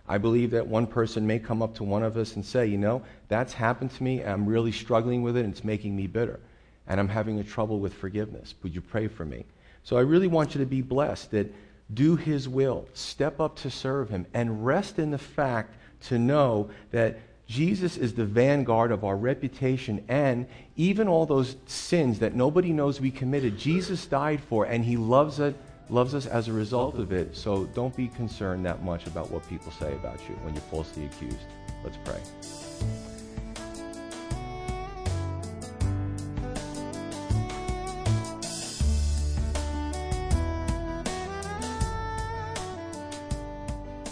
I 0.07 0.17
believe 0.17 0.51
that 0.51 0.67
one 0.67 0.87
person 0.87 1.25
may 1.25 1.39
come 1.39 1.61
up 1.61 1.75
to 1.75 1.83
one 1.83 2.03
of 2.03 2.15
us 2.15 2.35
and 2.35 2.45
say, 2.45 2.67
you 2.67 2.77
know, 2.77 3.03
that's 3.27 3.53
happened 3.53 3.91
to 3.91 4.03
me, 4.03 4.21
and 4.21 4.29
I'm 4.29 4.45
really 4.45 4.71
struggling 4.71 5.23
with 5.23 5.35
it, 5.35 5.43
and 5.43 5.53
it's 5.53 5.63
making 5.63 5.95
me 5.95 6.07
bitter, 6.07 6.39
and 6.87 6.99
I'm 6.99 7.07
having 7.07 7.39
a 7.39 7.43
trouble 7.43 7.79
with 7.79 7.93
forgiveness. 7.93 8.53
Would 8.63 8.75
you 8.75 8.81
pray 8.81 9.07
for 9.07 9.25
me? 9.25 9.45
So 9.83 9.97
I 9.97 10.01
really 10.01 10.27
want 10.27 10.53
you 10.53 10.59
to 10.59 10.65
be 10.65 10.81
blessed 10.81 11.31
that 11.31 11.53
do 11.93 12.15
His 12.15 12.47
will, 12.47 12.87
step 12.93 13.39
up 13.39 13.55
to 13.57 13.69
serve 13.69 14.09
Him, 14.09 14.25
and 14.33 14.65
rest 14.65 14.99
in 14.99 15.11
the 15.11 15.17
fact 15.17 15.75
to 16.03 16.19
know 16.19 16.69
that 16.91 17.17
Jesus 17.47 17.97
is 17.97 18.13
the 18.13 18.25
vanguard 18.25 18.91
of 18.91 19.03
our 19.03 19.15
reputation 19.15 20.03
and 20.07 20.47
even 20.75 21.07
all 21.07 21.25
those 21.25 21.55
sins 21.67 22.19
that 22.19 22.33
nobody 22.33 22.71
knows 22.71 22.99
we 22.99 23.11
committed, 23.11 23.57
Jesus 23.57 24.05
died 24.05 24.41
for 24.41 24.65
and 24.65 24.83
he 24.83 24.97
loves 24.97 25.39
it 25.39 25.55
loves 25.89 26.15
us 26.15 26.25
as 26.25 26.47
a 26.47 26.53
result 26.53 26.97
of 26.97 27.11
it. 27.11 27.35
So 27.35 27.65
don't 27.65 27.95
be 27.95 28.07
concerned 28.07 28.65
that 28.65 28.83
much 28.83 29.05
about 29.07 29.29
what 29.29 29.47
people 29.47 29.71
say 29.71 29.93
about 29.93 30.19
you 30.27 30.35
when 30.37 30.53
you're 30.53 30.63
falsely 30.63 31.05
accused. 31.05 31.37
Let's 31.83 31.97
pray. 32.03 32.19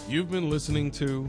You've 0.08 0.30
been 0.30 0.48
listening 0.48 0.92
to 0.92 1.28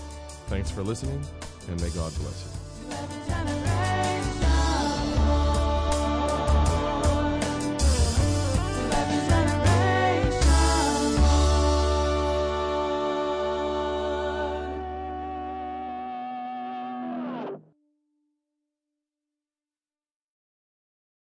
Thanks 0.51 0.69
for 0.69 0.83
listening, 0.83 1.25
and 1.69 1.81
may 1.81 1.89
God 1.91 2.13
bless 2.15 2.43
you. 2.43 3.20